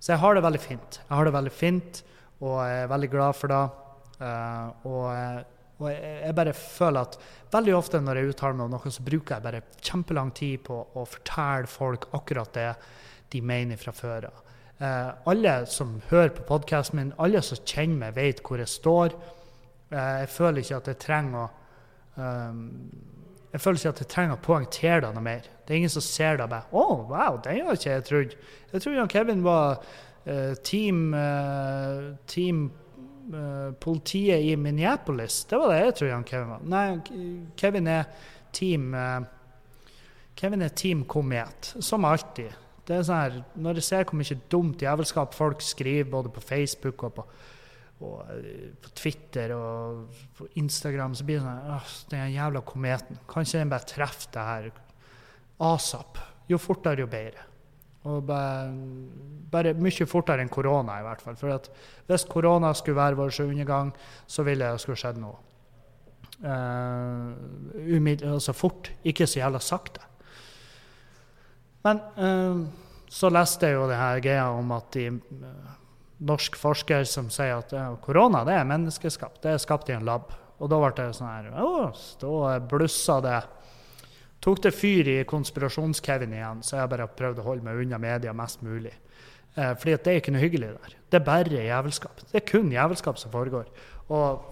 Så 0.00 0.12
jeg 0.12 0.20
har 0.20 0.34
det 0.34 0.44
veldig 0.44 0.60
fint. 0.60 1.00
Jeg 1.06 1.16
har 1.16 1.28
det 1.28 1.36
veldig 1.36 1.52
fint, 1.52 2.02
og 2.40 2.58
jeg 2.64 2.82
er 2.82 2.92
veldig 2.92 3.10
glad 3.12 3.36
for 3.36 3.52
det. 3.52 3.62
Uh, 4.20 4.88
og, 4.88 5.06
og 5.80 5.86
jeg, 5.92 6.04
jeg, 6.24 6.36
bare 6.36 6.56
føler 6.56 7.00
at 7.04 7.18
veldig 7.52 7.76
ofte 7.76 8.00
når 8.04 8.20
jeg 8.20 8.32
uttaler 8.34 8.56
meg 8.56 8.66
om 8.66 8.76
noe, 8.76 8.92
så 8.92 9.04
bruker 9.04 9.36
jeg 9.36 9.46
bare 9.46 9.64
kjempelang 9.80 10.32
tid 10.36 10.64
på 10.68 10.76
å 10.76 11.06
fortelle 11.08 11.68
folk 11.70 12.10
akkurat 12.16 12.52
det 12.56 12.70
de 13.30 13.44
mener 13.44 13.80
fra 13.80 13.94
før 13.96 14.28
av. 14.32 14.46
Uh, 14.80 15.12
alle 15.28 15.66
som 15.68 15.98
hører 16.08 16.32
på 16.32 16.46
podkasten 16.48 16.96
min, 16.96 17.12
alle 17.20 17.42
som 17.44 17.60
kjenner 17.64 18.06
meg, 18.06 18.16
vet 18.16 18.40
hvor 18.46 18.62
jeg 18.62 18.70
står. 18.72 19.16
Eh, 19.90 20.18
jeg 20.22 20.28
føler 20.30 20.62
ikke 20.62 20.76
at 20.78 20.88
jeg 20.92 20.98
trenger 21.02 21.40
å 21.40 21.46
um, 22.22 22.60
jeg 23.50 23.62
føler 23.64 23.80
ikke 23.80 23.90
at 23.90 24.02
jeg 24.04 24.10
trenger 24.12 24.36
å 24.36 24.42
poengtere 24.44 25.00
det 25.02 25.08
noe 25.16 25.24
mer. 25.24 25.48
Det 25.66 25.74
er 25.74 25.80
ingen 25.80 25.90
som 25.90 26.04
ser 26.06 26.36
det 26.38 26.46
bare 26.50 26.70
'Å, 26.70 26.84
oh, 26.84 27.00
wow, 27.10 27.40
den 27.42 27.66
har 27.66 27.74
ikke 27.74 27.90
jeg 27.90 28.04
trodd'. 28.06 28.36
Jeg 28.72 28.82
trodde 28.82 29.08
Kevin 29.10 29.42
var 29.42 29.82
uh, 30.26 30.54
team, 30.62 31.14
uh, 31.14 32.14
team 32.30 32.70
uh, 33.34 33.72
politiet 33.82 34.46
i 34.46 34.54
Minneapolis. 34.54 35.44
Det 35.50 35.58
var 35.58 35.74
det 35.74 35.80
jeg 35.80 35.94
trodde 35.98 36.22
Kevin 36.30 36.54
var. 36.54 36.62
Nei, 36.62 36.86
Kevin 37.56 37.86
er 37.86 38.04
team 38.52 38.94
Kevin 40.36 40.62
er 40.62 40.68
team 40.68 41.04
komet, 41.04 41.74
som 41.80 42.04
alltid. 42.04 42.54
Det 42.90 42.96
er 42.98 43.06
sånn 43.06 43.20
her, 43.22 43.34
Når 43.54 43.78
jeg 43.78 43.86
ser 43.86 44.08
hvor 44.08 44.18
mye 44.18 44.36
dumt 44.50 44.82
jævelskap 44.82 45.34
folk 45.38 45.62
skriver 45.62 46.10
både 46.10 46.32
på 46.34 46.42
Facebook 46.42 47.06
og 47.06 47.16
på 47.20 47.26
og 48.00 48.32
eh, 48.32 48.72
på 48.80 48.92
Twitter 48.96 49.52
og 49.56 50.22
på 50.36 50.48
Instagram 50.60 51.14
så 51.16 51.26
blir 51.28 51.40
det 51.40 51.44
sånn 51.44 51.74
Åh, 51.74 51.92
den 52.12 52.34
jævla 52.34 52.62
kometen. 52.66 53.20
Kan 53.28 53.44
ikke 53.44 53.60
den 53.60 53.72
bare 53.72 53.88
treffe 53.88 54.32
det 54.32 54.46
her 54.46 54.70
asap? 55.68 56.20
Jo 56.50 56.58
fortere, 56.58 57.04
jo 57.04 57.10
bedre. 57.10 57.46
Og 58.08 58.24
bare, 58.24 58.70
bare, 59.52 59.74
mye 59.76 60.08
fortere 60.08 60.40
enn 60.40 60.52
korona, 60.52 60.96
i 60.98 61.04
hvert 61.04 61.20
fall. 61.20 61.36
For 61.36 61.52
at 61.52 61.68
hvis 62.08 62.24
korona 62.30 62.72
skulle 62.74 62.96
være 62.96 63.18
vår 63.18 63.42
undergang, 63.44 63.92
så 64.26 64.44
ville 64.48 64.72
det 64.72 64.80
skulle 64.80 65.00
skjedd 65.00 65.20
noe. 65.20 65.36
Uh, 66.40 67.36
altså 68.32 68.56
fort, 68.56 68.88
ikke 69.04 69.28
så 69.28 69.42
jævla 69.42 69.60
sakte. 69.60 70.06
Men 71.86 72.02
uh, 72.20 72.64
så 73.10 73.30
leste 73.32 73.70
jeg 73.70 73.78
jo 73.78 73.88
det 73.90 73.98
her 74.00 74.22
greia 74.24 74.48
om 74.52 74.74
at 74.76 74.90
de 74.96 75.08
uh, 75.14 75.76
norsk 76.28 76.58
forsker 76.60 77.06
som 77.08 77.30
sier 77.32 77.56
at 77.56 77.72
korona 78.04 78.44
det 78.44 78.58
er 78.58 78.68
menneskeskapt, 78.68 79.40
det 79.42 79.54
er 79.54 79.62
skapt 79.62 79.88
i 79.88 79.96
en 79.96 80.04
lab. 80.08 80.28
Og 80.60 80.68
da 80.68 80.76
ble 80.76 80.90
det 80.92 81.16
sånn 81.16 81.30
her 81.30 81.48
Å, 81.56 81.88
da 82.20 82.58
blussa 82.68 83.16
det. 83.24 83.38
Tok 84.44 84.60
det 84.64 84.72
fyr 84.72 85.08
i 85.08 85.16
konspirasjonskevin 85.28 86.32
igjen, 86.36 86.60
så 86.64 86.78
jeg 86.78 86.90
bare 86.92 87.08
prøvde 87.16 87.42
å 87.42 87.48
holde 87.48 87.64
meg 87.64 87.80
unna 87.82 87.98
media 88.00 88.32
mest 88.36 88.62
mulig. 88.64 88.92
Eh, 89.54 89.72
fordi 89.76 89.96
det 89.96 90.12
er 90.12 90.20
ikke 90.20 90.32
noe 90.32 90.44
hyggelig 90.44 90.70
der. 90.76 90.94
Det 91.10 91.18
er 91.18 91.26
bare 91.26 91.64
jævelskap. 91.66 92.22
Det 92.30 92.38
er 92.40 92.46
kun 92.48 92.70
jævelskap 92.72 93.20
som 93.20 93.32
foregår. 93.32 93.68
Og, 94.08 94.46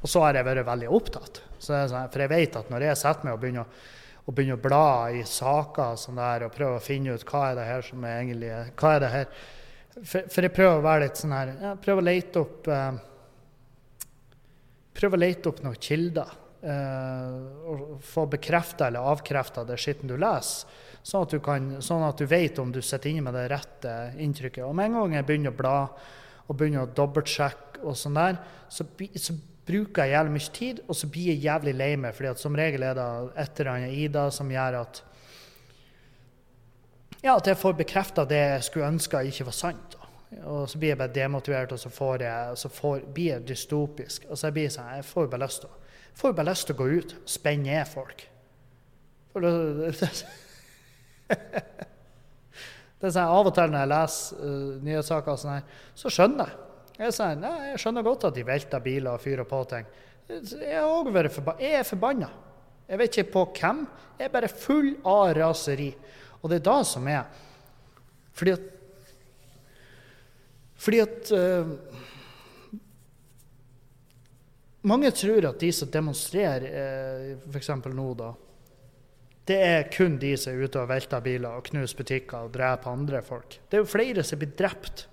og 0.00 0.10
så 0.10 0.26
har 0.26 0.36
jeg 0.36 0.48
vært 0.48 0.68
veldig 0.68 0.90
opptatt. 0.98 1.40
Sånn, 1.60 1.96
for 2.12 2.24
jeg 2.24 2.32
vet 2.32 2.60
at 2.60 2.68
når 2.72 2.88
jeg 2.88 3.00
setter 3.00 3.28
meg 3.28 3.36
og 3.36 3.42
begynner, 3.44 3.80
og 4.26 4.34
begynner 4.34 4.58
å 4.58 4.62
bla 4.62 5.10
i 5.16 5.22
saker 5.26 5.96
sånn 5.98 6.20
der, 6.20 6.46
og 6.46 6.54
prøver 6.54 6.76
å 6.78 6.84
finne 6.84 7.14
ut 7.14 7.24
hva 7.28 7.46
er 7.50 7.58
det 7.58 7.68
her 7.68 7.86
som 7.86 8.04
er 8.04 8.18
egentlig 8.18 8.50
hva 8.80 8.92
er 8.94 9.04
det 9.04 9.14
her 9.14 9.30
for, 10.00 10.28
for, 10.30 10.44
jeg 10.46 10.54
prøver 10.54 10.76
å 10.78 10.84
være 10.84 11.06
litt 11.06 11.18
sånn 11.18 11.32
her 11.34 11.48
ja, 11.58 11.72
Prøve 11.82 12.02
å 12.02 12.06
lete 12.06 12.40
opp 12.44 12.68
eh, 12.70 13.00
Prøve 15.00 15.18
å 15.18 15.20
lete 15.20 15.50
opp 15.50 15.60
noen 15.64 15.80
kilder. 15.80 16.30
Eh, 16.60 17.36
og 17.72 18.00
få 18.04 18.26
bekrefta 18.28 18.90
eller 18.90 19.06
avkrefta 19.08 19.64
det 19.64 19.78
skitten 19.80 20.10
du 20.10 20.16
leser. 20.20 20.68
Sånn 21.00 21.24
at 21.24 21.32
du, 21.32 21.38
kan, 21.40 21.68
sånn 21.80 22.02
at 22.04 22.20
du 22.20 22.26
vet 22.28 22.58
om 22.60 22.72
du 22.74 22.82
sitter 22.84 23.08
inne 23.08 23.24
med 23.24 23.38
det 23.38 23.46
rette 23.48 23.94
inntrykket. 24.20 24.66
Og 24.66 24.74
med 24.76 24.90
en 24.90 24.98
gang 24.98 25.14
jeg 25.16 25.28
begynner 25.30 25.54
å 25.54 25.56
bla 25.56 25.76
og 26.50 26.58
begynner 26.58 26.84
å 26.84 26.92
dobbeltsjekke, 26.92 27.80
og 27.86 27.96
sånn 27.96 28.18
der, 28.18 28.36
så, 28.68 28.84
så, 29.16 29.38
bruker 29.70 30.04
jeg 30.04 30.16
jævlig 30.16 30.34
mye 30.34 30.52
tid, 30.56 30.82
og 30.86 30.98
så 30.98 31.08
blir 31.10 31.30
jeg 31.32 31.44
jævlig 31.46 31.76
lei 31.78 31.94
meg. 31.96 32.14
fordi 32.14 32.34
som 32.36 32.58
regel 32.58 32.82
er 32.82 32.98
det 32.98 33.06
et 33.44 33.60
eller 33.60 33.72
annet 33.72 33.94
i 33.94 34.08
det 34.10 34.26
som 34.34 34.50
gjør 34.50 34.82
at 34.82 35.02
ja, 37.20 37.34
at 37.36 37.46
jeg 37.46 37.58
får 37.60 37.74
bekrefta 37.76 38.24
det 38.24 38.38
jeg 38.38 38.62
skulle 38.64 38.88
ønske 38.88 39.20
ikke 39.28 39.44
var 39.44 39.56
sant. 39.56 39.96
Og 40.46 40.68
så 40.70 40.78
blir 40.78 40.94
jeg 40.94 40.98
bare 40.98 41.12
demotivert, 41.12 41.72
og 41.72 41.78
så, 41.78 41.90
får 41.90 42.22
jeg, 42.22 42.56
så 42.56 42.68
får, 42.72 43.00
blir 43.14 43.34
jeg 43.34 43.48
dystopisk. 43.48 44.24
Og 44.30 44.38
så 44.38 44.50
blir 44.54 44.68
jeg 44.68 44.76
sånn, 44.76 44.92
jeg 45.00 45.04
får 45.04 45.28
bare 45.28 45.44
lyst 45.44 45.64
til 45.66 45.76
får 46.20 46.32
bare 46.36 46.50
lyst 46.50 46.68
til 46.68 46.76
å 46.76 46.80
gå 46.80 46.88
ut 47.00 47.14
og 47.16 47.30
spenne 47.30 47.66
ned 47.70 47.88
folk. 47.88 48.26
Det 53.00 53.08
er 53.08 53.14
sånn, 53.14 53.30
Av 53.32 53.46
og 53.48 53.54
til 53.56 53.70
når 53.72 53.80
jeg 53.80 53.90
leser 53.94 54.40
uh, 54.44 54.72
nyhetssaker, 54.84 55.38
sånn 55.40 55.54
her, 55.54 55.78
så 55.96 56.10
skjønner 56.12 56.50
jeg. 56.50 56.69
Jeg, 57.00 57.14
sa 57.16 57.30
nei, 57.32 57.70
jeg 57.70 57.80
skjønner 57.80 58.04
godt 58.04 58.26
at 58.28 58.36
de 58.36 58.44
velter 58.44 58.82
biler 58.84 59.14
og 59.14 59.22
fyrer 59.22 59.48
på 59.48 59.60
ting. 59.70 59.86
Jeg, 60.28 60.74
er 60.76 61.28
forbanna. 61.32 61.62
jeg 61.62 61.78
er 61.78 61.86
forbanna. 61.88 62.28
Jeg 62.90 63.00
vet 63.00 63.16
ikke 63.16 63.32
på 63.32 63.44
hvem. 63.56 63.86
Jeg 64.18 64.26
er 64.26 64.34
bare 64.34 64.50
full 64.52 64.90
av 65.08 65.30
raseri. 65.38 65.88
Og 66.42 66.52
det 66.52 66.60
er 66.60 66.66
da 66.68 66.76
som 66.84 67.08
er 67.08 67.24
Fordi 68.32 68.52
at 68.56 68.68
Fordi 70.80 71.00
at 71.00 71.32
uh, 71.36 71.72
Mange 74.82 75.10
tror 75.12 75.48
at 75.50 75.60
de 75.60 75.72
som 75.76 75.90
demonstrerer, 75.92 77.34
uh, 77.36 77.50
f.eks. 77.50 77.74
nå, 77.88 78.08
da 78.16 78.32
det 79.50 79.56
er 79.66 79.88
kun 79.90 80.18
de 80.20 80.34
som 80.38 80.52
er 80.52 80.68
ute 80.68 80.78
og 80.78 80.90
velter 80.90 81.22
biler 81.24 81.56
og 81.58 81.66
knuser 81.66 81.98
butikker 81.98 82.46
og 82.46 82.52
dreper 82.54 82.92
andre 82.92 83.22
folk. 83.24 83.56
Det 83.66 83.78
er 83.78 83.82
jo 83.82 83.88
flere 83.88 84.22
som 84.22 84.38
blir 84.38 84.52
drept 84.54 85.08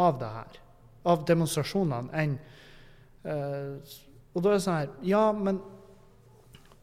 av 0.00 0.16
det 0.22 0.30
her, 0.32 0.60
av 1.04 1.24
demonstrasjonene, 1.28 2.10
enn 2.16 2.36
uh, 3.28 3.76
Og 4.34 4.42
da 4.42 4.50
er 4.50 4.56
det 4.56 4.64
sånn 4.64 4.78
her 4.80 4.94
Ja, 5.06 5.24
men 5.36 5.60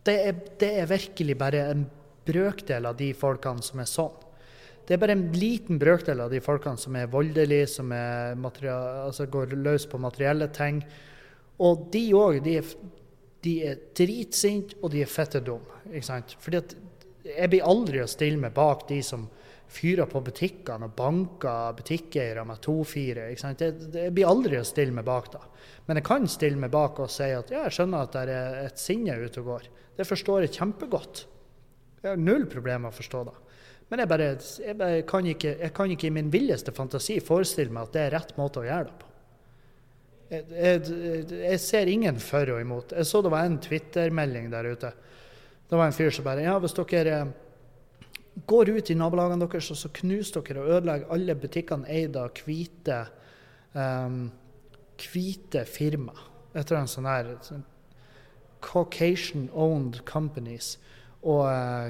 det 0.07 0.17
er, 0.25 0.37
det 0.61 0.71
er 0.81 0.89
virkelig 0.89 1.37
bare 1.37 1.65
en 1.73 1.85
brøkdel 2.25 2.87
av 2.89 2.97
de 2.97 3.11
folkene 3.17 3.65
som 3.65 3.81
er 3.81 3.89
sånn. 3.89 4.15
Det 4.85 4.95
er 4.95 5.01
bare 5.01 5.13
en 5.13 5.27
liten 5.37 5.77
brøkdel 5.81 6.23
av 6.23 6.31
de 6.33 6.41
folkene 6.43 6.79
som 6.81 6.95
er 6.97 7.09
voldelige, 7.11 7.67
som 7.69 7.91
er 7.93 8.33
altså 8.35 9.27
går 9.29 9.53
løs 9.55 9.85
på 9.89 9.99
materielle 10.01 10.49
ting. 10.53 10.81
Og 11.61 11.85
de 11.93 12.01
òg, 12.17 12.41
de, 12.43 12.57
de, 13.45 13.53
er 13.69 13.83
dritsinte, 13.97 14.79
og 14.81 14.91
de 14.95 15.03
er 15.03 15.11
fette 15.11 15.41
dumme. 15.45 15.79
Fordi 16.41 16.57
at 16.57 16.75
jeg 17.21 17.51
blir 17.53 17.69
aldri 17.69 18.01
å 18.01 18.09
stille 18.09 18.41
meg 18.41 18.55
bak 18.57 18.87
de 18.89 19.01
som 19.05 19.27
fyrer 19.71 20.09
på 20.09 20.21
butikkene 20.25 20.89
og 20.89 20.95
banker 20.97 21.75
butikkeiere 21.77 22.43
med 22.47 22.59
to-fire. 22.63 23.29
Jeg 23.31 24.13
blir 24.13 24.27
aldri 24.27 24.59
å 24.59 24.67
stille 24.67 24.95
meg 24.95 25.07
bak 25.07 25.29
da. 25.33 25.43
Men 25.87 25.99
jeg 25.99 26.07
kan 26.07 26.27
stille 26.29 26.59
meg 26.59 26.73
bak 26.73 26.99
og 27.03 27.11
si 27.11 27.29
at 27.33 27.53
ja, 27.53 27.65
jeg 27.67 27.77
skjønner 27.77 28.07
at 28.07 28.17
det 28.17 28.35
er 28.35 28.57
et 28.65 28.81
sinne 28.81 29.15
ute 29.21 29.43
og 29.43 29.53
går. 29.53 29.69
Det 29.97 30.07
forstår 30.07 30.45
jeg 30.45 30.57
kjempegodt. 30.57 31.23
Jeg 32.01 32.09
har 32.13 32.19
null 32.19 32.47
problemer 32.49 32.87
med 32.87 32.93
å 32.93 32.97
forstå 32.97 33.23
det. 33.29 33.37
Men 33.91 34.01
jeg 34.03 34.07
bare, 34.07 34.27
jeg 34.63 34.75
bare 34.79 34.99
kan, 35.07 35.25
ikke, 35.27 35.53
jeg 35.59 35.73
kan 35.75 35.91
ikke 35.91 36.07
i 36.07 36.15
min 36.15 36.31
villeste 36.31 36.71
fantasi 36.75 37.19
forestille 37.23 37.75
meg 37.75 37.89
at 37.89 37.95
det 37.95 38.03
er 38.05 38.13
rett 38.15 38.35
måte 38.39 38.61
å 38.61 38.67
gjøre 38.67 38.87
det 38.87 38.97
på. 39.01 39.09
Jeg, 40.31 40.45
jeg, 40.55 41.23
jeg 41.41 41.59
ser 41.59 41.91
ingen 41.91 42.19
for 42.23 42.53
og 42.53 42.61
imot. 42.63 42.93
Jeg 42.95 43.07
så 43.09 43.19
det 43.23 43.33
var 43.33 43.47
en 43.47 43.59
Twitter-melding 43.59 44.47
der 44.53 44.69
ute. 44.71 44.93
Det 45.67 45.79
var 45.79 45.89
en 45.89 45.95
fyr 45.95 46.11
som 46.15 46.27
bare 46.27 46.45
Ja, 46.45 46.55
hvis 46.63 46.75
dere 46.75 47.17
går 48.47 48.69
ut 48.69 48.91
i 48.91 48.95
nabolagene 48.95 49.45
deres 49.45 49.71
og 49.73 49.79
så 49.79 49.89
knuser 50.01 50.43
dere 50.47 50.61
og 50.61 50.75
ødelegger 50.77 51.11
alle 51.15 51.35
butikkene 51.35 51.89
eid 51.91 52.15
av 52.19 52.31
hvite 52.45 53.01
um, 53.73 54.29
hvite 55.01 55.65
firma. 55.65 56.15
Etter 56.53 56.77
en 56.77 56.89
sånn 56.89 57.09
her 57.09 57.35
sånn 57.45 57.65
Caucasian-owned 58.61 60.03
companies. 60.05 60.75
Og, 61.25 61.47
eh, 61.49 61.87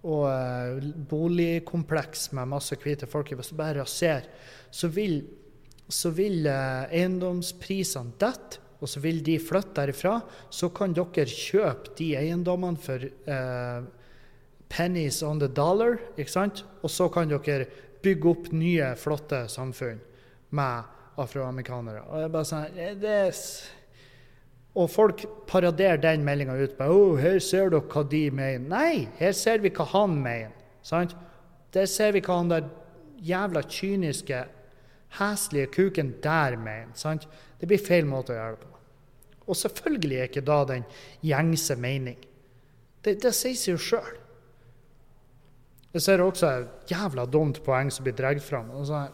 og 0.00 0.24
uh, 0.26 0.88
boligkompleks 1.10 2.30
med 2.34 2.50
masse 2.50 2.74
hvite 2.82 3.06
folk. 3.10 3.30
Hvis 3.36 3.52
du 3.52 3.58
bare 3.58 3.78
raserer, 3.78 4.26
så 4.74 4.90
vil, 4.90 5.20
så 5.86 6.10
vil 6.16 6.48
uh, 6.48 6.88
eiendomsprisene 6.90 8.18
dette 8.18 8.66
og 8.80 8.88
så 8.88 9.02
vil 9.04 9.20
de 9.22 9.36
flytte 9.42 9.76
derifra. 9.76 10.16
Så 10.50 10.70
kan 10.74 10.96
dere 10.96 11.28
kjøpe 11.28 11.94
de 11.98 12.14
eiendommene 12.18 12.80
for 12.80 13.04
uh, 13.04 13.86
pennies 14.70 15.22
on 15.26 15.40
the 15.42 15.48
dollar, 15.48 15.98
ikke 16.16 16.32
sant? 16.32 16.64
Og 16.84 16.92
så 16.92 17.08
kan 17.12 17.30
dere 17.30 17.66
bygge 18.04 18.30
opp 18.30 18.48
nye, 18.54 18.94
flotte 18.96 19.44
samfunn 19.50 20.00
med 20.56 21.20
afroamerikanere. 21.20 22.06
Og 22.08 22.24
jeg 22.24 22.32
bare 22.32 22.48
sånn, 22.48 22.80
det 23.02 23.12
er... 23.26 23.44
Og 24.78 24.86
folk 24.86 25.24
paraderer 25.50 25.98
den 25.98 26.22
meldinga 26.22 26.54
ut 26.54 26.76
på 26.78 26.86
oh, 26.94 27.16
her 27.18 27.40
ser 27.42 27.72
dere 27.72 27.82
hva 27.90 28.04
de 28.06 28.22
mener. 28.30 28.68
Nei, 28.70 29.08
her 29.18 29.34
ser 29.34 29.58
vi 29.64 29.72
hva 29.74 29.88
han 29.96 30.14
mener. 30.22 30.54
Sant? 30.86 31.16
Der 31.74 31.90
ser 31.90 32.14
vi 32.14 32.22
hva 32.22 32.38
han 32.38 32.52
der 32.52 32.68
jævla 33.20 33.64
kyniske, 33.66 34.44
heslige 35.18 35.72
kuken 35.74 36.14
der 36.22 36.54
mener. 36.56 36.94
Sant? 36.94 37.26
Det 37.58 37.68
blir 37.68 37.82
feil 37.82 38.06
måte 38.08 38.32
å 38.32 38.38
gjøre 38.38 38.56
det 38.56 38.68
på. 38.68 38.78
Og 39.50 39.58
selvfølgelig 39.58 40.16
er 40.16 40.30
ikke 40.30 40.46
da 40.46 40.60
den 40.70 40.86
gjengse 41.26 41.74
mening. 41.74 42.18
Det, 43.02 43.18
det 43.24 43.34
sier 43.34 43.58
seg 43.58 43.74
jo 43.74 43.82
sjøl. 43.90 44.18
Jeg 45.90 46.04
ser 46.04 46.22
også 46.22 46.50
et 46.50 46.92
jævla 46.92 47.24
dumt 47.26 47.58
poeng 47.66 47.88
som 47.90 48.06
blir 48.06 48.14
dratt 48.14 48.42
fram. 48.44 48.68
Altså, 48.78 49.08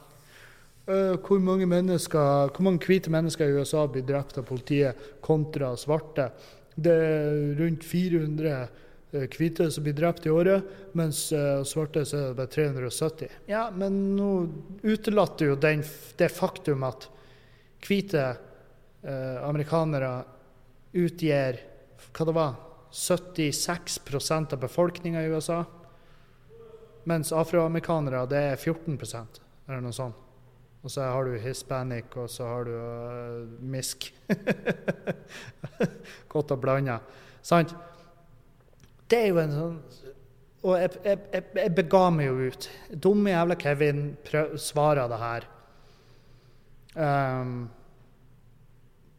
uh, 0.91 1.15
hvor, 1.17 1.41
mange 1.41 1.65
hvor 1.65 2.65
mange 2.65 2.85
hvite 2.85 3.13
mennesker 3.13 3.49
i 3.49 3.57
USA 3.57 3.87
blir 3.89 4.05
drept 4.05 4.37
av 4.37 4.45
politiet 4.45 4.97
kontra 5.25 5.73
svarte? 5.77 6.31
Det 6.77 6.93
er 6.93 7.55
rundt 7.57 7.85
400 7.85 8.59
uh, 9.15 9.25
hvite 9.39 9.71
som 9.73 9.87
blir 9.87 9.97
drept 9.97 10.29
i 10.29 10.35
året, 10.35 10.69
mens 10.93 11.31
uh, 11.33 11.65
svarte 11.65 12.05
så 12.05 12.19
er 12.19 12.29
det 12.29 12.41
bare 12.43 12.53
370. 12.53 13.39
Ja, 13.49 13.71
men 13.73 13.97
nå 14.19 14.31
utelater 14.85 15.55
jo 15.55 15.57
den, 15.57 15.81
det 16.21 16.33
faktum 16.33 16.85
at 16.89 17.09
hvite 17.87 18.35
amerikanere 19.07 20.09
utgjør 20.99 21.59
hva 22.17 22.25
det 22.27 22.33
var, 22.35 22.55
76% 22.91 24.55
av 24.57 24.63
befolkninga 24.65 25.23
i 25.23 25.29
USA. 25.31 25.61
Mens 27.07 27.33
afroamerikanere 27.35 28.25
det 28.31 28.43
er 28.53 28.57
14% 28.59 29.43
eller 29.67 29.83
noe 29.83 29.95
sånt. 29.95 30.23
Og 30.87 30.93
så 30.93 31.03
har 31.03 31.27
du 31.27 31.35
hispanic, 31.43 32.13
og 32.15 32.29
så 32.31 32.47
har 32.47 32.69
du 32.69 32.75
uh, 32.79 33.55
misk. 33.59 34.07
Godt 36.33 36.53
å 36.55 36.59
blande. 36.63 37.01
Sant? 37.43 37.75
Det 39.11 39.19
er 39.19 39.33
jo 39.33 39.39
en 39.39 39.53
sånn 39.55 39.75
Og 40.67 40.73
jeg, 40.81 40.91
jeg, 41.07 41.43
jeg, 41.55 41.73
bega 41.75 42.05
meg 42.15 42.29
jo 42.29 42.51
ut. 42.51 42.69
Dumme 42.91 43.35
jævla 43.35 43.57
Kevin 43.59 44.07
prøv, 44.27 44.55
svarer 44.63 45.11
det 45.11 45.19
her 45.21 45.47
um, 46.95 47.59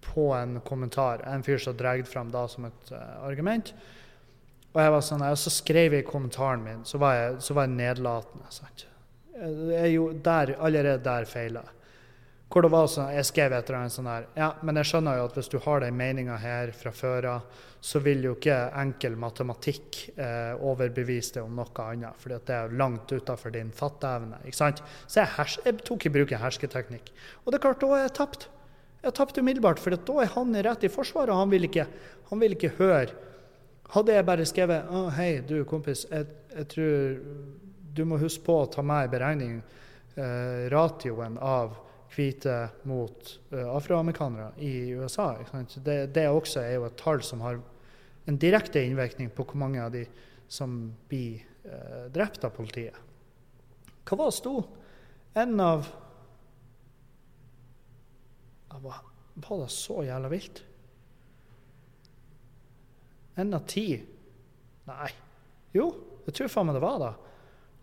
på 0.07 0.25
en 0.35 0.57
kommentar. 0.67 1.23
En 1.27 1.43
fyr 1.43 1.59
som 1.63 1.75
drar 1.77 2.03
fram 2.07 2.31
da 2.31 2.47
som 2.51 2.67
et 2.67 2.91
uh, 2.91 3.27
argument. 3.27 3.73
Og 4.75 4.83
jeg 4.83 4.93
var 4.93 5.05
sånn, 5.05 5.23
og 5.25 5.39
så 5.41 5.53
skrev 5.53 5.95
jeg 5.95 6.05
i 6.05 6.07
kommentaren 6.07 6.61
min, 6.63 6.83
så 6.85 6.99
var 7.01 7.15
jeg, 7.17 7.39
så 7.47 7.55
var 7.57 7.67
jeg 7.67 7.77
nedlatende. 7.79 8.51
Sant? 8.53 8.85
Jeg, 9.37 9.93
jo, 9.93 10.11
der, 10.25 10.55
allerede 10.59 11.01
der 11.05 11.27
feila. 11.29 11.63
Hvor 12.47 12.63
det 12.63 12.71
var 12.71 12.85
sånn, 12.87 13.09
Jeg 13.11 13.27
skrev 13.27 13.53
etter 13.57 13.75
en 13.75 13.91
sånn 13.91 14.07
her 14.07 14.27
Ja, 14.37 14.53
men 14.63 14.79
jeg 14.79 14.87
skjønner 14.87 15.17
jo 15.19 15.25
at 15.27 15.33
hvis 15.35 15.49
du 15.51 15.57
har 15.65 15.81
den 15.83 15.97
meninga 15.99 16.37
her 16.39 16.71
fra 16.71 16.93
før 16.95 17.27
av, 17.33 17.63
så 17.83 17.99
vil 17.99 18.23
jo 18.23 18.37
ikke 18.37 18.55
enkel 18.79 19.17
matematikk 19.19 19.99
eh, 20.15 20.53
overbevise 20.55 21.35
deg 21.35 21.43
om 21.43 21.59
noe 21.59 21.83
annet. 21.83 22.15
fordi 22.17 22.39
det 22.47 22.55
er 22.55 22.77
langt 22.79 23.11
utafor 23.11 23.51
din 23.53 23.69
fatteevne. 23.75 24.39
ikke 24.45 24.61
sant? 24.61 24.81
Så 25.05 25.21
jeg, 25.21 25.33
hers, 25.35 25.59
jeg 25.65 25.83
tok 25.83 26.07
i 26.07 26.13
bruk 26.15 26.31
en 26.31 26.41
hersketeknikk. 26.41 27.11
Og 27.43 27.51
det 27.51 27.59
er 27.59 27.65
klart, 27.67 27.83
da 27.83 27.91
er 27.97 28.05
jeg 28.05 28.15
tapt. 28.21 28.47
Jeg 29.03 29.13
tapte 29.13 29.35
tapt 29.35 29.43
umiddelbart, 29.43 29.79
for 29.79 29.93
da 29.93 30.15
er 30.23 30.33
han 30.33 30.55
rett 30.65 30.87
i 30.87 30.91
forsvaret, 30.91 31.29
og 31.29 31.43
han 31.43 31.51
vil 31.51 31.67
ikke, 31.67 31.85
han 32.31 32.41
vil 32.41 32.55
ikke 32.57 32.73
høre 32.79 33.11
hadde 33.93 34.15
jeg 34.15 34.27
bare 34.27 34.45
skrevet 34.47 34.89
oh, 34.91 35.09
hei, 35.15 35.39
du 35.47 35.61
kompis, 35.67 36.05
jeg, 36.11 36.27
jeg, 36.53 36.67
tror 36.73 37.17
du 37.97 38.03
må 38.05 38.19
huske 38.21 38.43
på 38.45 38.61
å 38.61 38.69
ta 38.71 38.83
med 38.85 39.07
i 39.07 39.11
beregning 39.11 39.57
eh, 39.59 40.67
ratioen 40.73 41.37
av 41.41 41.77
hvite 42.13 42.55
mot 42.89 43.31
eh, 43.51 43.67
afroamerikanere 43.67 44.51
i 44.63 44.91
USA. 44.97 45.33
Det, 45.75 45.97
det, 46.15 46.27
også 46.29 46.63
er 46.63 46.77
jo 46.77 46.87
et 46.87 46.97
tall 46.99 47.23
som 47.25 47.43
har 47.45 47.59
en 48.27 48.39
direkte 48.39 48.83
innvirkning 48.83 49.31
på 49.33 49.45
hvor 49.47 49.59
mange 49.59 49.81
av 49.83 49.93
de 49.95 50.03
som 50.51 50.77
blir 51.09 51.41
eh, 51.63 52.07
drept 52.13 52.45
av 52.47 52.55
politiet. 52.55 52.95
Hva 54.07 54.19
var 54.19 54.31
det 54.31 54.37
sto? 54.39 54.57
En 55.37 55.59
av 55.61 55.87
Var 58.77 59.59
det 59.61 59.69
så 59.73 60.03
jævla 60.05 60.29
vilt? 60.31 60.66
Én 63.37 63.53
av 63.53 63.65
ti? 63.69 63.91
Nei. 64.87 65.11
Jo, 65.75 65.91
jeg 66.25 66.37
tror 66.37 66.51
faen 66.51 66.69
meg 66.69 66.77
det 66.77 66.83
var 66.83 66.97
da. 67.01 67.11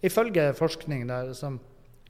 Ifølge 0.05 0.49
forskning 0.59 1.07
der, 1.09 1.31
som 1.37 1.61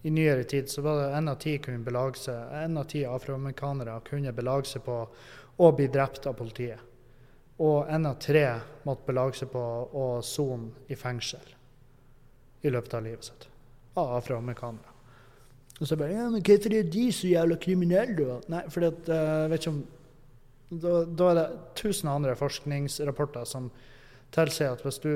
i 0.04 0.10
nyere 0.12 0.44
tid 0.48 0.68
så 0.68 0.82
var 0.84 0.98
det 1.00 1.12
én 1.18 1.30
av 1.30 1.36
ti 1.40 1.54
kunne 1.64 1.84
belage 1.84 2.20
seg 2.26 2.50
En 2.58 2.76
av 2.76 2.84
ti 2.92 3.04
afroamerikanere 3.08 3.94
kunne 4.04 4.34
belage 4.36 4.68
seg 4.68 4.84
på 4.84 4.96
å 5.56 5.70
bli 5.76 5.86
drept 5.88 6.26
av 6.28 6.36
politiet. 6.36 6.80
Og 7.62 7.86
én 7.88 8.08
av 8.08 8.18
tre 8.20 8.46
måtte 8.84 9.06
belage 9.06 9.38
seg 9.40 9.52
på 9.52 9.62
å 9.94 10.06
sone 10.26 10.88
i 10.90 10.98
fengsel 10.98 11.52
i 12.64 12.72
løpet 12.72 12.96
av 12.98 13.04
livet 13.06 13.28
sitt. 13.28 13.46
Av 14.00 14.16
afroamerikanere. 14.18 14.90
Og 15.80 15.88
så 15.88 15.96
bare 15.98 16.14
ja, 16.14 16.28
men 16.30 16.42
Hvorfor 16.44 16.74
er 16.74 16.88
de 16.90 17.04
så 17.12 17.28
jævla 17.28 17.58
kriminelle, 17.60 18.16
da? 18.24 18.38
Nei, 18.52 18.62
fordi 18.70 18.90
at, 18.90 19.08
eh, 19.08 19.22
jeg 19.42 19.50
vet 19.52 19.62
ikke 19.62 19.74
om 19.74 19.80
da, 20.82 21.04
da, 21.04 21.30
er 21.30 21.38
det 21.38 21.48
tusen 21.78 22.10
andre 22.12 22.34
forskningsrapporter 22.38 23.46
som 23.48 23.70
tilsier 24.34 24.74
at 24.74 24.82
hvis 24.84 25.00
du 25.02 25.12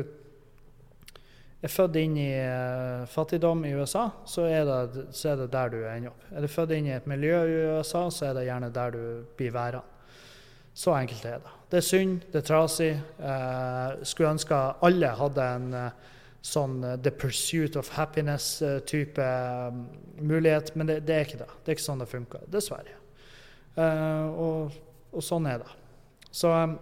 er 1.59 1.73
født 1.73 1.97
inn 1.99 2.17
i 2.21 2.31
uh, 2.39 3.07
fattigdom 3.11 3.65
i 3.67 3.75
USA, 3.75 4.09
så 4.29 4.47
er, 4.47 4.67
det, 4.69 5.09
så 5.17 5.33
er, 5.33 5.41
det, 5.43 5.49
der 5.53 5.73
du 5.73 5.79
ender 5.83 6.13
opp. 6.13 6.27
Er 6.31 6.45
du 6.45 6.51
født 6.51 6.75
inn 6.77 6.87
i 6.87 6.95
et 6.95 7.09
miljø 7.11 7.41
i 7.43 7.57
USA, 7.79 8.05
så 8.15 8.29
er 8.29 8.37
det 8.39 8.47
gjerne 8.47 8.71
der 8.75 8.95
du 8.95 9.01
blir 9.39 9.55
værende. 9.55 9.83
Så 10.79 10.95
enkelt 10.95 11.25
er 11.27 11.41
det. 11.43 11.57
Det 11.73 11.81
er 11.81 11.85
synd, 11.89 12.21
det 12.31 12.39
er 12.39 12.47
trasig. 12.47 12.93
Uh, 13.19 13.99
skulle 14.07 14.37
ønske 14.37 14.61
alle 14.87 15.11
hadde 15.19 15.49
en 15.57 15.75
uh, 15.75 16.15
sånn 16.47 16.79
the 17.03 17.11
pursuit 17.11 17.75
of 17.77 17.91
happiness-type 17.97 19.25
mulighet, 20.23 20.71
men 20.79 20.87
det, 20.87 21.01
det, 21.09 21.17
er 21.17 21.27
ikke 21.27 21.41
det. 21.43 21.51
Det 21.65 21.73
er 21.73 21.77
ikke 21.81 21.89
sånn 21.89 22.05
det 22.05 22.07
funker, 22.13 22.45
dessverre. 22.55 22.95
og 23.79 24.77
og 25.13 25.25
sånn 25.25 25.49
er 25.49 25.63
det. 25.63 25.75
Så 26.31 26.53
um, 26.53 26.77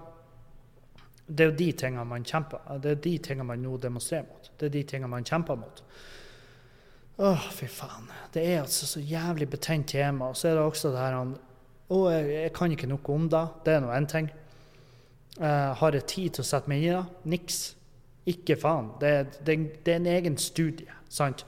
det 1.27 1.43
er 1.43 1.51
jo 1.51 1.59
de 1.59 1.71
tingene 1.75 2.05
man 2.07 2.25
kjemper 2.27 2.79
Det 2.83 2.91
er 2.91 3.01
de 3.03 3.13
tingene 3.19 3.49
man 3.49 3.63
nå 3.63 3.77
demonstrerer 3.83 4.29
mot. 4.29 4.51
Det 4.59 4.69
er 4.69 4.75
de 4.77 4.83
tingene 4.87 5.11
man 5.11 5.27
kjemper 5.27 5.59
mot. 5.59 5.83
Åh, 7.17 7.47
fy 7.57 7.67
faen. 7.73 8.11
Det 8.33 8.45
er 8.45 8.61
altså 8.61 8.87
så 8.87 9.01
jævlig 9.01 9.49
betent 9.51 9.89
tema. 9.89 10.31
Og 10.31 10.37
så 10.37 10.49
er 10.49 10.59
det 10.59 10.65
også 10.65 10.93
det 10.95 11.01
her 11.01 11.17
Å, 11.87 11.99
jeg, 12.11 12.27
jeg, 12.35 12.53
kan 12.55 12.73
ikke 12.75 12.91
noe 12.91 13.15
om 13.15 13.29
det. 13.31 13.45
Det 13.65 13.75
er 13.75 13.83
nå 13.83 13.93
én 13.95 14.09
ting. 14.11 14.31
Uh, 15.39 15.73
har 15.79 15.95
jeg 15.95 16.07
tid 16.11 16.37
til 16.37 16.43
å 16.43 16.49
sette 16.49 16.71
meg 16.71 16.83
inn 16.83 16.89
i 16.89 16.95
det? 16.95 17.31
Niks. 17.35 17.61
Ikke 18.27 18.57
faen. 18.59 18.91
Det, 19.01 19.13
det, 19.47 19.59
det, 19.87 19.93
er 19.93 20.01
en 20.01 20.11
egen 20.11 20.39
studie, 20.43 20.91
sant? 21.09 21.47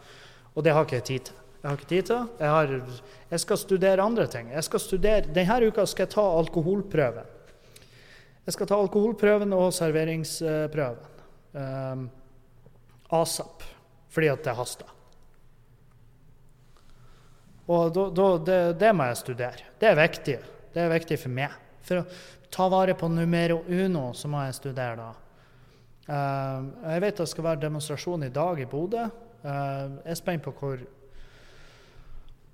Og 0.55 0.65
det 0.65 0.75
har 0.75 0.87
ikke 0.87 1.01
jeg 1.01 1.09
tid 1.11 1.29
til. 1.31 1.38
Jeg 1.59 1.67
har 1.67 1.79
ikke 1.79 1.91
tid 1.91 2.07
til. 2.07 2.27
Jeg, 2.39 2.83
jeg, 3.31 3.41
skal 3.43 3.59
studere 3.59 4.05
andre 4.05 4.27
ting. 4.31 4.53
Studere, 4.63 5.27
Denne 5.35 5.59
uka 5.67 5.87
skal 5.91 6.07
jeg 6.07 6.15
ta 6.15 6.23
alkoholprøven. 6.39 7.35
Jeg 8.47 8.55
skal 8.55 8.69
ta 8.71 8.79
alkoholprøven 8.79 9.53
og 9.53 9.73
serveringsprøven. 9.75 11.17
Um, 11.59 12.07
ASAP. 13.11 13.67
Fordi 14.09 14.31
at 14.33 14.45
det 14.47 14.55
haster. 14.57 14.95
Og 17.69 17.91
da, 17.93 18.05
da, 18.17 18.27
det, 18.41 18.61
det, 18.81 18.93
må 18.97 19.09
jeg 19.11 19.21
studere. 19.21 19.73
Det 19.81 19.91
er 19.91 19.99
viktig. 19.99 20.37
Det 20.73 20.85
er 20.85 20.93
viktig 20.95 21.19
for 21.21 21.35
meg. 21.37 21.57
For 21.85 22.01
å 22.01 22.07
ta 22.55 22.69
vare 22.73 22.95
på 22.97 23.11
numero 23.13 23.61
uno, 23.69 24.13
så 24.17 24.31
må 24.31 24.47
jeg 24.47 24.57
studere 24.57 24.97
da. 25.03 25.09
Uh, 26.09 26.71
jeg 26.95 27.03
vet 27.05 27.19
det 27.21 27.27
skal 27.29 27.45
være 27.51 27.67
demonstrasjon 27.67 28.25
i 28.25 28.33
dag 28.33 28.63
i 28.63 28.69
Bodø. 28.71 29.03
Uh, 29.43 29.99
jeg 30.07 30.15
er 30.15 30.21
spent 30.23 30.47
på 30.47 30.55
hvor 30.57 30.81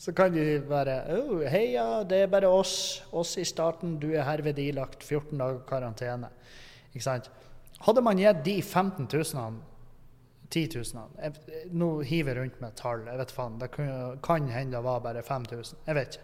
Så 0.07 0.13
kan 0.13 0.31
de 0.31 0.59
bare 0.63 1.01
oh, 1.11 1.41
Heia, 1.43 2.03
det 2.07 2.21
er 2.23 2.29
bare 2.31 2.47
oss. 2.47 3.03
Oss 3.11 3.33
i 3.37 3.43
starten. 3.43 3.97
Du 3.99 4.13
er 4.13 4.23
herved 4.23 4.55
ilagt 4.63 5.01
14 5.03 5.33
dager 5.35 5.57
karantene. 5.67 6.29
Ikke 6.93 7.03
sant? 7.03 7.27
Hadde 7.83 8.03
man 8.05 8.21
gitt 8.21 8.39
de 8.45 8.53
15 8.61 9.09
000 9.11 9.57
10 10.47 10.63
000. 10.95 11.41
nå 11.75 11.89
hiver 12.07 12.31
jeg 12.31 12.39
rundt 12.39 12.61
med 12.63 12.77
tall. 12.79 13.03
jeg 13.03 13.19
vet 13.19 13.35
faen, 13.35 13.59
Det 13.59 13.67
kan, 13.73 13.89
kan 14.23 14.47
hende 14.47 14.77
det 14.77 14.83
var 14.85 15.03
bare 15.03 15.23
5000. 15.27 15.83
Jeg 15.85 15.99
vet 15.99 16.15
ikke. 16.15 16.23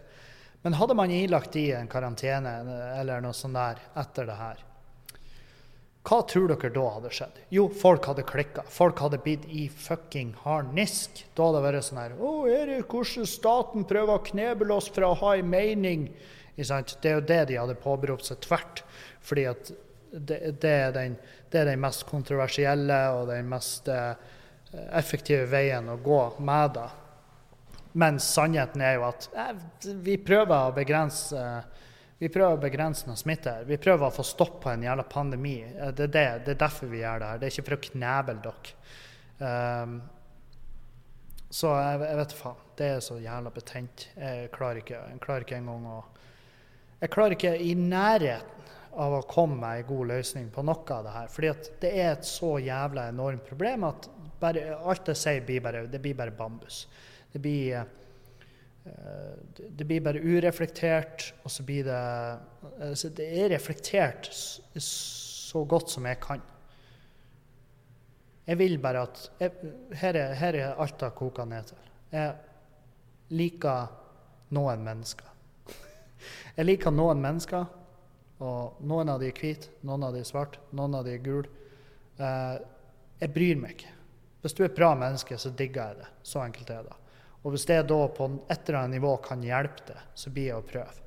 Men 0.64 0.80
hadde 0.80 0.96
man 0.96 1.12
ilagt 1.12 1.52
de 1.52 1.66
en 1.76 1.92
karantene 1.92 2.54
eller 3.02 3.20
noe 3.20 3.36
sånt 3.36 3.60
der 3.60 3.84
etter 4.00 4.32
det 4.32 4.38
her, 4.38 4.64
hva 6.04 6.18
tror 6.28 6.50
dere 6.52 6.68
da 6.68 6.84
hadde 6.98 7.10
skjedd? 7.16 7.38
Jo, 7.54 7.62
folk 7.80 8.04
hadde 8.10 8.26
klikka. 8.28 8.66
Folk 8.68 8.98
hadde 9.00 9.22
blitt 9.24 9.46
i 9.48 9.70
fucking 9.72 10.34
harnisk. 10.42 11.22
Da 11.32 11.46
hadde 11.46 11.62
det 11.62 11.64
vært 11.64 11.86
sånn 11.86 12.00
her 12.02 12.16
Å, 12.20 12.32
Erik, 12.52 12.92
hvordan 12.92 13.28
staten 13.28 13.86
prøver 13.88 14.12
å 14.12 14.24
kneble 14.26 14.76
oss 14.76 14.90
for 14.92 15.06
å 15.08 15.14
ha 15.22 15.30
en 15.38 15.48
mening? 15.48 16.10
Det 16.54 16.68
er 16.68 17.16
jo 17.16 17.24
det 17.24 17.40
de 17.48 17.56
hadde 17.56 17.78
påberopt 17.80 18.28
seg 18.28 18.42
tvert. 18.44 18.82
Fordi 19.24 19.46
at 19.48 19.72
det, 20.12 20.38
det, 20.60 20.74
er 20.74 20.92
den, 20.92 21.16
det, 21.48 21.62
er 21.62 21.72
den, 21.72 21.80
mest 21.80 22.04
kontroversielle 22.10 23.00
og 23.16 23.32
den 23.32 23.48
mest 23.48 23.88
eh, 23.88 24.12
effektive 24.92 25.48
veien 25.50 25.88
å 25.88 25.96
gå 26.04 26.20
med 26.44 26.76
det. 26.76 26.90
Men 27.96 28.20
sannheten 28.20 28.84
er 28.84 28.98
jo 28.98 29.08
at 29.08 29.30
eh, 29.32 29.56
vi 30.04 30.18
prøver 30.20 30.68
å 30.68 30.76
begrense 30.76 31.48
vi 32.18 32.30
prøver 32.30 32.56
å 32.56 32.62
begrense 32.62 33.08
noe 33.08 33.18
smitte. 33.18 33.52
her. 33.52 33.68
Vi 33.68 33.78
prøver 33.80 34.06
å 34.06 34.14
få 34.14 34.24
stopp 34.26 34.60
på 34.62 34.70
en 34.70 34.84
jævla 34.86 35.04
pandemi. 35.10 35.58
Eh, 35.62 35.90
det 35.96 36.06
er, 36.06 36.12
det, 36.14 36.26
det 36.46 36.54
er 36.54 36.60
derfor 36.62 36.90
vi 36.92 37.02
gjør 37.02 37.22
det 37.22 37.30
her. 37.30 37.40
Det 37.40 37.48
er 37.48 37.54
ikke 37.54 37.68
for 37.68 37.76
å 37.76 37.84
kneble 37.88 38.36
dere. 38.44 38.74
Um, 39.34 39.96
så 41.50 41.72
jeg, 41.74 42.02
jeg 42.06 42.20
vet 42.20 42.36
faen. 42.38 42.60
Det 42.74 42.90
er 42.90 43.02
så 43.06 43.16
jævla 43.22 43.50
betent. 43.54 44.08
Jeg 44.18 44.50
klarer 44.54 44.82
ikke, 44.82 45.00
jeg 45.10 45.22
klarer 45.22 45.46
ikke 45.46 45.60
engang 45.60 45.86
å 45.86 46.02
Jeg 47.02 47.10
klarer 47.12 47.34
ikke 47.34 47.50
i 47.60 47.74
nærheten 47.76 48.70
av 48.94 49.12
å 49.12 49.24
komme 49.28 49.58
med 49.58 49.80
en 49.82 49.88
god 49.88 50.06
løsning 50.12 50.46
på 50.54 50.62
noe 50.64 50.94
av 50.94 51.04
det 51.04 51.12
her. 51.12 51.28
Fordi 51.34 51.50
det 51.82 51.90
er 51.98 52.12
et 52.12 52.26
så 52.26 52.54
jævla 52.62 53.08
enormt 53.10 53.44
problem 53.48 53.84
at 53.90 54.08
bare, 54.40 54.62
alt 54.78 55.10
jeg 55.10 55.18
sier, 55.18 55.44
blir 55.44 55.60
bare, 55.62 55.84
det 55.90 56.00
blir 56.02 56.16
bare 56.16 56.34
bambus. 56.34 56.84
Det 57.32 57.42
blir, 57.42 57.82
uh, 57.82 58.03
det 58.84 59.84
blir 59.88 60.02
bare 60.04 60.20
ureflektert, 60.20 61.30
og 61.44 61.50
så 61.50 61.64
blir 61.64 61.86
det 61.86 62.00
altså 62.84 63.08
Det 63.16 63.24
er 63.24 63.48
reflektert 63.54 64.28
så 64.32 65.64
godt 65.64 65.90
som 65.94 66.04
jeg 66.06 66.20
kan. 66.20 66.42
Jeg 68.44 68.58
vil 68.60 68.76
bare 68.78 69.06
at 69.06 69.30
jeg, 69.40 69.52
her, 69.96 70.18
er, 70.20 70.34
her 70.34 70.58
er 70.58 70.82
alt 70.82 70.98
det 71.00 71.14
koker 71.16 71.48
ned 71.48 71.70
til. 71.70 71.86
Jeg 72.12 72.34
liker 73.32 73.86
noen 74.54 74.84
mennesker. 74.84 75.30
Jeg 76.56 76.66
liker 76.68 76.92
noen 76.92 77.22
mennesker 77.24 77.64
og 78.44 78.82
noen 78.84 79.08
av 79.08 79.22
de 79.22 79.30
er 79.30 79.38
hvite, 79.38 79.70
noen 79.86 80.04
av 80.06 80.14
de 80.14 80.20
er 80.20 80.28
svarte, 80.28 80.60
noen 80.76 80.98
av 80.98 81.06
de 81.06 81.14
er 81.14 81.22
gule. 81.24 81.48
Eh, 82.18 82.56
jeg 83.22 83.32
bryr 83.34 83.60
meg 83.60 83.76
ikke. 83.76 83.92
Hvis 84.42 84.56
du 84.56 84.62
er 84.64 84.68
et 84.68 84.76
bra 84.76 84.90
menneske, 84.98 85.38
så 85.40 85.52
digger 85.56 85.92
jeg 85.92 86.02
det. 86.02 86.08
Så 86.26 86.42
enkelt 86.42 86.70
er 86.70 86.84
det. 86.88 86.96
Og 87.44 87.52
hvis 87.52 87.66
det 87.68 87.82
da 87.90 88.00
på 88.08 88.28
et 88.48 88.68
eller 88.68 88.78
annet 88.80 88.96
nivå 88.96 89.16
kan 89.24 89.42
hjelpe 89.44 89.84
det, 89.90 90.00
så 90.16 90.32
blir 90.32 90.50
det 90.50 90.58
å 90.58 90.64
prøve. 90.64 91.00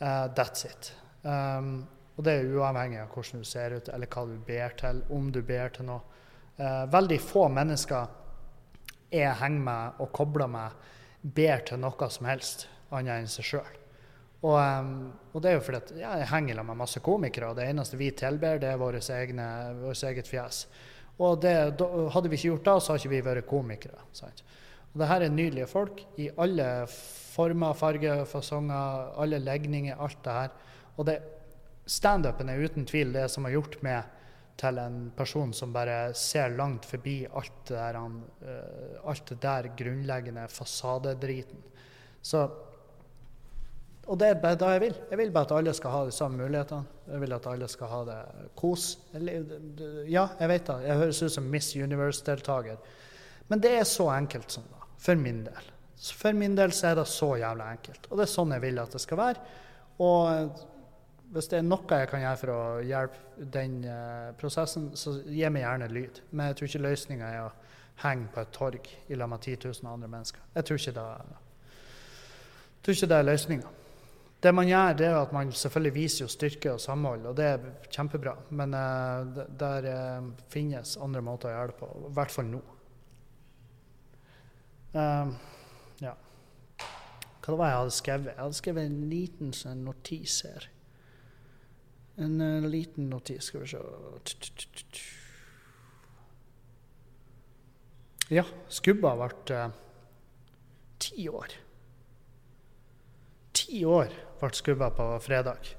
Uh, 0.00 0.26
that's 0.34 0.64
it. 0.64 0.92
Um, 1.22 1.82
og 2.16 2.24
det 2.24 2.34
er 2.34 2.54
uavhengig 2.56 3.02
av 3.02 3.12
hvordan 3.12 3.42
du 3.44 3.48
ser 3.48 3.76
ut, 3.76 3.90
eller 3.92 4.08
hva 4.10 4.24
du 4.26 4.38
ber 4.46 4.78
til, 4.80 5.02
om 5.14 5.28
du 5.34 5.42
ber 5.46 5.74
til 5.74 5.90
noe. 5.90 6.22
Uh, 6.58 6.86
veldig 6.90 7.18
få 7.22 7.44
mennesker 7.52 8.16
jeg 9.12 9.36
henger 9.40 9.64
med 9.64 10.00
og 10.04 10.10
kobler 10.12 10.50
med, 10.50 10.88
ber 11.22 11.62
til 11.68 11.80
noe 11.82 12.08
som 12.12 12.28
helst 12.28 12.66
annet 12.94 13.22
enn 13.22 13.30
seg 13.30 13.46
sjøl. 13.52 13.76
Og, 14.38 14.54
um, 14.54 14.92
og, 15.32 15.40
det 15.42 15.50
er 15.50 15.56
jo 15.56 15.64
fordi 15.66 15.80
at 15.80 15.92
ja, 15.98 16.12
jeg 16.22 16.30
henger 16.32 16.62
med 16.62 16.78
masse 16.78 17.02
komikere, 17.04 17.50
og 17.50 17.58
det 17.58 17.66
eneste 17.68 17.98
vi 17.98 18.12
tilber, 18.16 18.60
det 18.62 18.70
er 18.72 18.80
vårt 18.80 19.10
eget 19.10 20.30
fjes. 20.30 20.64
Og 21.18 21.40
det, 21.42 21.54
da, 21.80 21.88
hadde 22.14 22.30
vi 22.30 22.38
ikke 22.38 22.52
gjort 22.52 22.68
det, 22.68 22.76
så 22.78 22.92
hadde 22.92 23.02
ikke 23.02 23.14
vi 23.16 23.24
vært 23.26 23.48
komikere. 23.50 24.04
Sant? 24.14 24.44
Og 24.98 25.04
det 25.04 25.12
her 25.12 25.22
er 25.22 25.30
nydelige 25.30 25.66
folk 25.70 26.00
i 26.18 26.24
alle 26.42 26.64
former, 26.90 27.70
farger, 27.78 28.24
fasonger, 28.26 29.12
alle 29.22 29.38
legninger, 29.38 29.94
alt 29.94 30.18
det 30.24 30.32
her. 30.34 30.48
Og 30.98 31.10
standupen 31.86 32.48
er 32.50 32.64
uten 32.66 32.86
tvil 32.86 33.12
det 33.14 33.28
som 33.30 33.44
har 33.46 33.54
gjort 33.54 33.76
meg 33.86 34.08
til 34.58 34.80
en 34.82 34.96
person 35.14 35.52
som 35.54 35.70
bare 35.70 36.16
ser 36.18 36.50
langt 36.58 36.88
forbi 36.90 37.20
alt 37.30 37.60
det 37.68 37.76
der, 37.76 37.98
uh, 38.02 38.96
alt 39.12 39.30
det 39.30 39.36
der 39.44 39.68
grunnleggende 39.78 40.48
fasadedriten. 40.50 41.62
Så 42.20 42.48
og 44.08 44.18
det 44.18 44.32
er 44.32 44.40
bare 44.42 44.58
det 44.58 44.72
jeg 44.72 44.80
vil. 44.80 44.98
Jeg 45.12 45.18
vil 45.20 45.30
bare 45.30 45.46
at 45.46 45.54
alle 45.60 45.74
skal 45.76 45.94
ha 45.94 46.00
de 46.08 46.16
samme 46.16 46.42
mulighetene. 46.42 47.04
Jeg 47.12 47.20
vil 47.20 47.36
at 47.36 47.46
alle 47.46 47.68
skal 47.68 47.90
ha 47.92 48.00
det 48.08 48.18
kos. 48.56 48.88
Ja, 50.08 50.26
jeg 50.40 50.48
vet 50.48 50.66
det. 50.66 50.78
Jeg 50.88 51.00
høres 51.04 51.22
ut 51.22 51.34
som 51.36 51.44
Miss 51.52 51.70
Universe-deltaker. 51.76 52.80
Men 53.52 53.62
det 53.62 53.74
er 53.76 53.84
så 53.84 54.08
enkelt 54.16 54.50
som 54.50 54.64
det. 54.64 54.77
For 54.98 55.18
min 55.18 55.44
del. 55.46 55.70
For 56.14 56.34
min 56.36 56.56
del 56.58 56.74
så 56.74 56.92
er 56.92 56.98
det 57.00 57.06
så 57.10 57.32
jævla 57.40 57.70
enkelt. 57.74 58.10
Og 58.10 58.18
det 58.18 58.26
er 58.26 58.32
sånn 58.32 58.54
jeg 58.54 58.64
vil 58.64 58.82
at 58.82 58.94
det 58.94 59.02
skal 59.02 59.20
være. 59.20 59.54
Og 60.04 60.66
hvis 61.34 61.48
det 61.50 61.58
er 61.58 61.66
noe 61.66 61.98
jeg 62.00 62.08
kan 62.08 62.22
gjøre 62.22 62.40
for 62.40 62.52
å 62.54 62.60
hjelpe 62.86 63.48
den 63.54 63.80
uh, 63.84 64.30
prosessen, 64.38 64.92
så 64.96 65.18
gi 65.26 65.48
meg 65.52 65.64
gjerne 65.64 65.90
lyd. 65.92 66.22
Men 66.30 66.50
jeg 66.50 66.58
tror 66.58 66.70
ikke 66.70 66.84
løsninga 66.86 67.32
er 67.34 67.42
å 67.48 67.50
henge 68.04 68.30
på 68.32 68.44
et 68.44 68.54
torg 68.54 68.88
i 69.10 69.18
lag 69.18 69.30
med 69.30 69.42
10 69.42 69.58
000 69.66 69.90
andre 69.92 70.08
mennesker. 70.08 70.46
Jeg 70.54 70.68
tror 70.68 70.80
ikke 70.80 70.94
det, 70.96 71.08
jeg 71.18 72.86
tror 72.86 72.96
ikke 72.96 73.10
det 73.10 73.18
er 73.18 73.28
løsninga. 73.28 73.74
Det 74.38 74.52
man 74.54 74.68
gjør, 74.70 74.92
det 74.94 75.06
er 75.08 75.16
at 75.18 75.32
man 75.34 75.48
selvfølgelig 75.50 75.94
viser 75.96 76.22
jo 76.22 76.30
styrke 76.30 76.72
og 76.76 76.80
samhold, 76.80 77.24
og 77.26 77.36
det 77.36 77.46
er 77.50 77.64
kjempebra. 77.90 78.36
Men 78.54 78.76
uh, 78.78 79.44
der 79.60 79.88
uh, 79.90 80.28
finnes 80.52 80.94
andre 81.02 81.24
måter 81.26 81.50
å 81.50 81.56
gjøre 81.56 81.72
det 81.74 81.80
på, 81.82 81.90
i 82.06 82.12
hvert 82.20 82.34
fall 82.34 82.52
nå. 82.52 82.62
Uh, 84.98 85.30
ja. 86.02 86.14
Hva 87.44 87.54
det 87.54 87.68
jeg 87.68 87.78
hadde 87.78 87.94
skrevet? 87.94 88.32
Jeg 88.32 88.42
hadde 88.42 88.58
skrevet 88.58 88.88
en 88.88 88.98
liten 89.12 89.54
sånn 89.54 89.84
notis 89.86 90.40
her. 90.48 90.66
En 92.18 92.40
liten 92.66 93.06
notis, 93.12 93.46
skal 93.46 93.62
vi 93.62 93.70
se 93.70 93.82
Ja, 98.34 98.42
Skubba 98.68 99.14
ble 99.16 99.60
ti 101.00 101.28
år. 101.30 101.54
Ti 103.56 103.84
år 103.88 104.12
ble 104.40 104.50
skubba 104.54 104.90
på 104.94 105.06
fredag. 105.24 105.70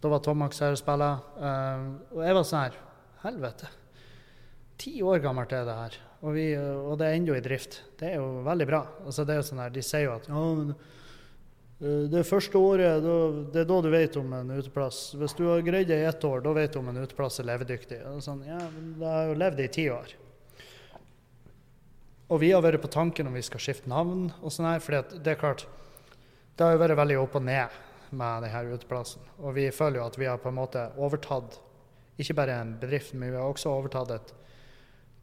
Da 0.00 0.10
var 0.12 0.22
Tomax 0.24 0.62
her 0.64 0.74
og 0.74 0.80
spilte. 0.80 1.10
Uh, 1.36 2.16
og 2.16 2.22
jeg 2.24 2.36
var 2.38 2.46
sånn 2.48 2.64
her 2.64 2.80
Helvete. 3.24 3.70
Ti 4.80 4.98
år 5.06 5.22
gammelt 5.24 5.52
er 5.56 5.64
det 5.68 5.76
her. 5.78 5.94
Og, 6.24 6.32
vi, 6.32 6.46
og 6.56 6.96
det 7.00 7.06
er 7.06 7.18
ennå 7.18 7.36
i 7.36 7.44
drift. 7.44 7.82
Det 8.00 8.14
er 8.14 8.20
jo 8.22 8.40
veldig 8.46 8.66
bra. 8.68 8.80
Altså, 9.04 9.26
det 9.28 9.34
er 9.34 9.42
jo 9.42 9.46
sånn 9.50 9.60
her, 9.60 9.72
De 9.74 9.82
sier 9.84 10.06
jo 10.06 10.14
at 10.14 10.28
ja, 10.30 10.44
men, 10.56 10.70
uh, 11.82 12.04
det 12.08 12.24
første 12.24 12.60
året, 12.60 13.04
det 13.52 13.60
er 13.60 13.68
da 13.68 13.80
du 13.84 13.90
vet 13.92 14.16
om 14.16 14.32
en 14.38 14.54
uteplass. 14.56 15.02
Hvis 15.20 15.36
du 15.36 15.44
har 15.50 15.64
greid 15.66 15.90
det 15.92 16.00
i 16.00 16.08
ett 16.08 16.24
år, 16.24 16.40
da 16.46 16.54
vet 16.56 16.72
du 16.72 16.80
om 16.80 16.88
en 16.92 17.02
uteplass 17.02 17.42
er 17.42 17.50
levedyktig. 17.50 18.00
Sånn, 18.24 18.40
ja, 18.48 18.60
men 18.72 18.94
Det 19.02 19.14
har 19.16 19.28
jo 19.28 19.40
levd 19.44 19.64
i 19.66 19.70
ti 19.76 19.88
år. 19.92 20.14
Og 22.32 22.40
vi 22.40 22.54
har 22.54 22.64
vært 22.64 22.80
på 22.80 22.88
tanken 22.88 23.28
om 23.28 23.36
vi 23.36 23.44
skal 23.44 23.60
skifte 23.60 23.90
navn 23.92 24.30
og 24.40 24.52
sånn 24.52 24.70
her, 24.70 24.80
for 24.80 25.04
det 25.12 25.34
er 25.34 25.40
klart 25.40 25.66
det 26.56 26.64
har 26.64 26.76
jo 26.76 26.80
vært 26.80 26.96
veldig 26.96 27.18
opp 27.20 27.36
og 27.36 27.44
ned 27.44 27.76
med 28.14 28.46
denne 28.46 28.78
uteplassen. 28.78 29.22
Og 29.42 29.56
vi 29.58 29.66
føler 29.74 30.00
jo 30.00 30.06
at 30.06 30.16
vi 30.18 30.28
har 30.30 30.40
på 30.40 30.48
en 30.48 30.56
måte 30.56 30.86
overtatt 30.96 31.58
ikke 32.22 32.36
bare 32.38 32.56
en 32.62 32.76
bedrift, 32.80 33.12
men 33.18 33.34
vi 33.34 33.40
har 33.40 33.50
også 33.50 33.72
overtatt 33.74 34.12
et 34.14 34.32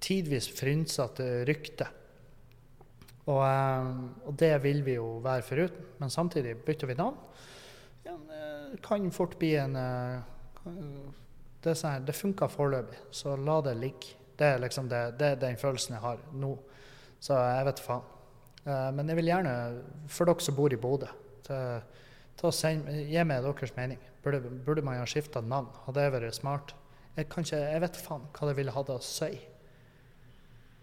tidvis 0.01 0.49
frynsete 0.57 1.27
rykte. 1.47 1.87
Og, 3.29 3.41
eh, 3.45 3.89
og, 4.25 4.33
det 4.39 4.53
vil 4.63 4.81
vi 4.85 4.97
jo 4.97 5.19
være 5.23 5.45
foruten. 5.45 5.85
Men 6.01 6.09
samtidig 6.09 6.57
bytter 6.65 6.89
vi 6.89 6.97
navn. 6.97 7.17
Ja, 8.05 8.17
det 8.71 8.81
kan 8.83 9.11
fort 9.11 9.37
bli 9.39 9.55
en 9.61 9.77
Det, 11.61 11.75
sånn, 11.77 12.05
det 12.07 12.15
funker 12.17 12.49
foreløpig, 12.49 12.97
så 13.13 13.35
la 13.37 13.59
det 13.61 13.75
ligge. 13.77 14.15
Det 14.37 14.47
er 14.47 14.61
liksom 14.63 14.87
det, 14.89 15.01
det 15.19 15.27
er 15.27 15.35
den 15.37 15.57
følelsen 15.61 15.93
jeg 15.93 16.01
har 16.01 16.17
nå. 16.33 16.55
Så 17.21 17.37
jeg 17.37 17.67
vet 17.67 17.81
faen. 17.85 18.07
Men 18.97 19.09
jeg 19.09 19.19
vil 19.19 19.29
gjerne, 19.29 19.53
for 20.09 20.25
dere 20.25 20.41
som 20.41 20.57
bor 20.57 20.73
i 20.73 20.79
Bodø, 20.81 21.05
gi 22.41 23.23
meg 23.29 23.43
deres 23.45 23.75
mening. 23.77 24.01
Burde, 24.23 24.41
burde 24.65 24.81
man 24.85 24.97
ha 24.97 25.05
skifta 25.05 25.41
navn? 25.41 25.69
Hadde 25.85 26.01
det 26.01 26.13
vært 26.13 26.37
smart? 26.37 26.73
Jeg, 27.15 27.27
ikke, 27.27 27.57
jeg 27.57 27.81
vet 27.83 27.97
faen 27.97 28.27
hva 28.33 28.49
det 28.49 28.57
ville 28.57 28.73
hatt 28.73 28.89
å 28.89 28.99
si. 29.03 29.31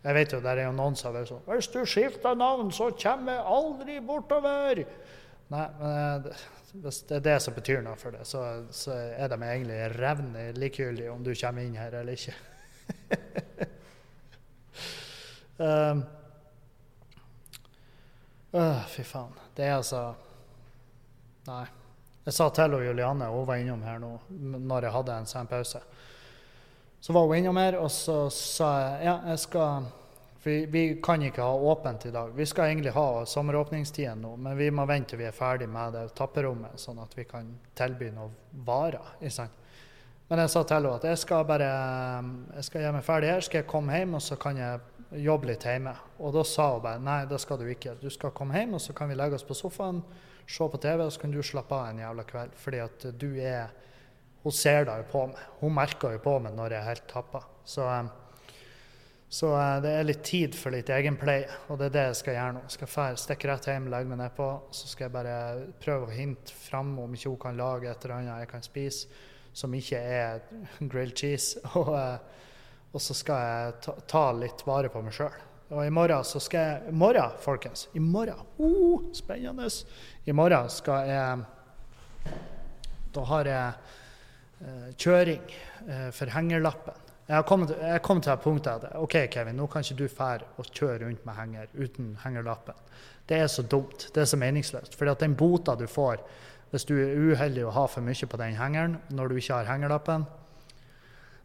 Jeg 0.05 0.15
vet 0.15 0.33
jo, 0.33 0.41
der 0.41 0.61
er 0.61 0.69
jo 0.69 0.75
noen 0.77 0.97
som 0.97 1.15
vært 1.15 1.29
sånn 1.33 1.43
'Hvis 1.47 1.73
du 1.73 1.81
skifter 1.85 2.35
navn, 2.39 2.71
så 2.73 2.91
kommer 2.95 3.33
jeg 3.33 3.45
aldri 3.45 4.01
bortover.' 4.01 4.85
Nei, 5.49 5.67
men 5.81 6.27
eh, 6.27 6.33
hvis 6.73 7.01
det 7.09 7.17
er 7.17 7.25
det 7.25 7.39
som 7.43 7.55
betyr 7.57 7.81
noe 7.85 7.97
for 7.97 8.13
det, 8.13 8.27
så, 8.29 8.43
så 8.71 8.93
er 8.93 9.31
de 9.33 9.39
egentlig 9.41 9.79
revne 9.97 10.53
likegyldig 10.53 11.09
om 11.11 11.25
du 11.25 11.33
kommer 11.35 11.65
inn 11.65 11.79
her 11.79 11.95
eller 12.01 12.13
ikke. 12.13 12.35
um, 15.65 16.05
øh, 18.53 18.85
fy 18.93 19.03
faen. 19.03 19.33
Det 19.57 19.65
er 19.65 19.77
altså 19.79 20.15
Nei. 21.49 21.65
Jeg 22.29 22.35
sa 22.37 22.51
til 22.53 22.75
Julianne, 22.85 23.31
hun 23.33 23.47
var 23.49 23.57
innom 23.57 23.83
her 23.87 23.97
nå 24.03 24.11
når 24.29 24.85
jeg 24.85 24.93
hadde 24.93 25.15
en 25.17 25.29
sen 25.31 25.49
pause. 25.49 25.81
Så 27.01 27.13
var 27.13 27.27
hun 27.27 27.37
innom 27.37 27.57
her, 27.57 27.77
og 27.79 27.91
så 27.91 28.27
sa 28.35 28.73
jeg 28.81 29.07
ja, 29.07 29.15
jeg 29.31 29.39
skal 29.45 29.87
For 30.39 30.51
vi, 30.51 30.67
vi 30.71 30.83
kan 31.03 31.23
ikke 31.23 31.43
ha 31.43 31.55
åpent 31.73 32.07
i 32.07 32.13
dag. 32.15 32.31
Vi 32.35 32.47
skal 32.47 32.71
egentlig 32.71 32.93
ha 32.95 33.25
sommeråpningstiden 33.27 34.21
nå, 34.23 34.37
men 34.39 34.55
vi 34.59 34.69
må 34.71 34.85
vente 34.87 35.11
til 35.11 35.19
vi 35.19 35.27
er 35.27 35.35
ferdig 35.35 35.67
med 35.69 35.97
det 35.99 36.05
tapperommet, 36.15 36.79
sånn 36.79 37.01
at 37.03 37.17
vi 37.19 37.25
kan 37.27 37.49
tilby 37.75 38.13
noen 38.15 38.37
varer. 38.67 39.17
Men 40.29 40.45
jeg 40.45 40.53
sa 40.53 40.63
til 40.63 40.77
henne 40.77 40.95
at 40.95 41.09
jeg 41.09 41.19
skal 41.25 41.43
bare 41.49 41.73
jeg 42.55 42.69
skal 42.69 42.85
gjøre 42.85 42.95
meg 43.01 43.05
ferdig 43.07 43.33
her, 43.33 43.43
skal 43.43 43.63
jeg 43.63 43.71
komme 43.71 43.99
hjem, 43.99 44.15
og 44.15 44.23
så 44.23 44.39
kan 44.39 44.63
jeg 44.63 45.23
jobbe 45.27 45.51
litt 45.51 45.67
hjemme. 45.67 45.95
Og 46.23 46.35
da 46.37 46.47
sa 46.47 46.71
hun 46.75 46.87
bare 46.87 47.03
nei, 47.03 47.21
det 47.27 47.41
skal 47.43 47.59
du 47.59 47.67
ikke. 47.73 47.97
Du 47.99 48.11
skal 48.13 48.35
komme 48.37 48.59
hjem, 48.59 48.79
og 48.79 48.85
så 48.85 48.95
kan 48.95 49.11
vi 49.11 49.19
legge 49.19 49.39
oss 49.39 49.47
på 49.49 49.59
sofaen, 49.59 50.03
se 50.47 50.71
på 50.71 50.81
TV, 50.81 51.03
og 51.03 51.13
så 51.13 51.25
kan 51.25 51.35
du 51.35 51.43
slappe 51.43 51.75
av 51.75 51.91
en 51.91 52.03
jævla 52.05 52.27
kveld. 52.29 52.55
Fordi 52.63 52.83
at 52.85 53.09
du 53.19 53.31
er 53.43 53.73
hun 54.43 54.55
ser 54.55 54.87
det 54.89 54.97
jo 55.01 55.11
på 55.13 55.27
meg. 55.33 55.45
Hun 55.61 55.77
merker 55.77 56.15
jo 56.15 56.23
på 56.25 56.39
meg 56.43 56.57
når 56.57 56.75
jeg 56.75 56.81
er 56.81 56.91
helt 56.93 57.07
tappa. 57.11 57.43
Så, 57.69 57.87
eh, 57.89 58.53
så, 59.29 59.53
eh, 59.61 59.81
det 59.85 59.95
er 59.95 60.07
litt 60.09 60.23
tid 60.25 60.55
for 60.57 60.73
litt 60.73 60.89
egenpleie, 60.89 61.49
og 61.69 61.79
det 61.81 61.91
er 61.91 61.97
det 61.97 62.05
jeg 62.09 62.21
skal 62.23 62.39
gjøre 62.39 62.53
nå. 62.57 62.63
Jeg 62.69 62.77
skal 62.77 63.19
stikke 63.25 63.51
rett 63.51 63.67
hjem, 63.69 63.91
legge 63.93 64.09
meg 64.09 64.23
nedpå, 64.23 64.51
så 64.71 64.89
skal 64.89 65.09
jeg 65.09 65.17
bare 65.19 65.41
prøve 65.83 66.09
å 66.09 66.15
hinte 66.15 66.55
fram 66.55 66.95
om 67.03 67.13
ikke 67.13 67.35
hun 67.35 67.43
kan 67.43 67.61
lage 67.61 67.91
et 67.91 68.05
eller 68.05 68.21
annet 68.21 68.47
jeg 68.47 68.53
kan 68.55 68.65
spise 68.65 69.27
som 69.59 69.75
ikke 69.75 69.99
er 69.99 70.41
grilled 70.81 71.17
cheese. 71.19 71.61
Og, 71.79 71.93
eh, 71.99 72.19
og 72.89 73.03
så 73.05 73.13
skal 73.13 73.43
jeg 73.45 73.73
ta, 73.85 73.93
ta 74.09 74.25
litt 74.33 74.63
vare 74.65 74.89
på 74.89 75.03
meg 75.05 75.13
sjøl. 75.13 75.35
Og 75.69 75.83
i 75.85 75.93
morgen 75.93 76.25
så 76.25 76.41
skal 76.41 76.63
jeg 76.65 76.89
I 76.89 76.97
morgen, 76.97 77.35
folkens. 77.45 77.89
I 77.93 78.01
morgen. 78.01 78.47
Uh, 78.57 79.11
spennende. 79.13 79.69
I 80.25 80.33
morgen 80.33 80.71
skal 80.73 81.11
jeg 81.11 81.43
Da 83.13 83.25
har 83.29 83.51
jeg 83.51 83.75
kjøring 84.99 85.45
eh, 85.89 86.09
for 86.15 86.33
hengerlappen. 86.35 87.05
Jeg 87.29 87.45
kommet, 87.45 87.75
jeg 87.77 88.03
kom 88.03 88.21
til 88.25 88.33
det 88.33 88.41
punktet 88.41 88.85
at 88.89 88.97
OK, 88.97 89.19
Kevin, 89.31 89.59
nå 89.61 89.67
kan 89.69 89.85
ikke 89.85 89.99
du 89.99 90.09
fære 90.09 90.47
og 90.57 90.71
kjøre 90.73 91.03
rundt 91.05 91.27
med 91.29 91.37
henger 91.37 91.75
uten 91.77 92.15
hengerlappen. 92.23 92.75
Det 93.29 93.37
er 93.37 93.51
så 93.53 93.63
dumt. 93.63 94.09
Det 94.15 94.23
er 94.23 94.31
så 94.31 94.39
meningsløst. 94.41 94.97
For 94.97 95.13
den 95.21 95.37
bota 95.37 95.77
du 95.77 95.87
får 95.87 96.23
hvis 96.71 96.85
du 96.89 96.95
er 97.01 97.15
uheldig 97.17 97.65
å 97.65 97.73
ha 97.73 97.87
for 97.89 98.05
mye 98.05 98.29
på 98.29 98.41
den 98.41 98.57
hengeren 98.57 98.99
når 99.13 99.29
du 99.29 99.39
ikke 99.41 99.61
har 99.61 99.71
hengerlappen, 99.71 100.27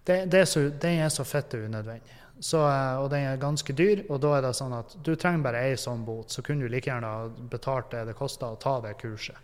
det 0.03 0.36
er 0.36 0.47
så, 0.49 0.66
den 0.68 0.99
er 0.99 1.11
så 1.14 1.24
fitte 1.24 1.61
unødvendig. 1.64 2.18
Så, 2.43 2.59
eh, 2.68 2.97
og 2.99 3.09
den 3.14 3.28
er 3.30 3.39
ganske 3.39 3.74
dyr, 3.74 4.01
og 4.09 4.20
da 4.24 4.34
er 4.38 4.41
det 4.43 4.55
sånn 4.57 4.74
at 4.76 4.97
du 5.05 5.14
trenger 5.16 5.45
bare 5.45 5.61
ei 5.64 5.78
sånn 5.80 6.03
bot, 6.03 6.34
så 6.34 6.43
kunne 6.43 6.66
du 6.66 6.72
like 6.72 6.89
gjerne 6.89 7.07
ha 7.07 7.30
betalt 7.51 7.93
det 7.93 8.03
det 8.09 8.18
kosta 8.20 8.49
å 8.51 8.59
ta 8.59 8.80
det 8.84 8.97
kurset. 8.99 9.38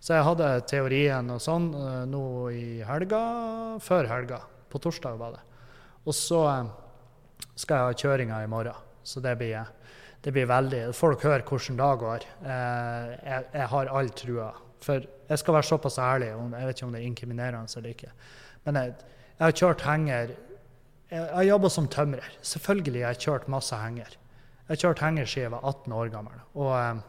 Så 0.00 0.16
jeg 0.16 0.24
hadde 0.24 0.48
teorien 0.68 1.28
og 1.28 1.42
sånn 1.44 1.66
uh, 1.76 2.04
nå 2.08 2.24
i 2.56 2.80
helga, 2.88 3.20
før 3.84 4.08
helga. 4.08 4.40
På 4.72 4.80
torsdag 4.80 5.18
var 5.20 5.34
det. 5.36 5.42
Og 6.06 6.16
så 6.16 6.40
uh, 6.48 6.70
skal 7.52 7.76
jeg 7.76 7.90
ha 7.90 7.98
kjøringa 8.04 8.40
i 8.40 8.48
morgen. 8.48 8.88
Så 9.04 9.20
det 9.20 9.34
blir, 9.40 9.68
det 10.24 10.32
blir 10.32 10.48
veldig 10.48 10.82
Folk 10.96 11.24
hører 11.24 11.44
hvordan 11.44 11.80
det 11.80 11.90
går. 12.04 12.26
Uh, 12.40 13.12
jeg, 13.12 13.44
jeg, 13.52 13.68
har 13.74 13.92
all 13.92 14.10
trua. 14.16 14.48
For 14.80 15.04
jeg 15.04 15.42
skal 15.42 15.58
være 15.58 15.68
såpass 15.68 16.00
ærlig, 16.00 16.32
jeg 16.32 16.70
vet 16.70 16.78
ikke 16.78 16.88
om 16.88 16.96
det 16.96 17.02
er 17.02 17.10
inkriminerende 17.10 17.80
eller 17.80 17.92
ikke. 17.92 18.14
Men 18.64 18.80
jeg, 18.80 18.96
jeg 19.36 19.44
har 19.44 19.58
kjørt 19.62 19.84
henger 19.84 20.32
Jeg 21.10 21.28
har 21.34 21.44
jobba 21.44 21.68
som 21.68 21.88
tømrer. 21.90 22.34
Selvfølgelig 22.40 23.04
har 23.04 23.16
jeg 23.16 23.24
kjørt 23.26 23.48
masse 23.52 23.76
henger. 23.76 24.16
Jeg 24.16 24.68
har 24.70 24.80
kjørt 24.84 25.00
henger 25.04 25.26
siden 25.26 25.48
jeg 25.48 25.52
var 25.58 25.64
18 25.66 25.92
år 25.92 26.12
gammel. 26.12 26.42
Og 26.54 27.00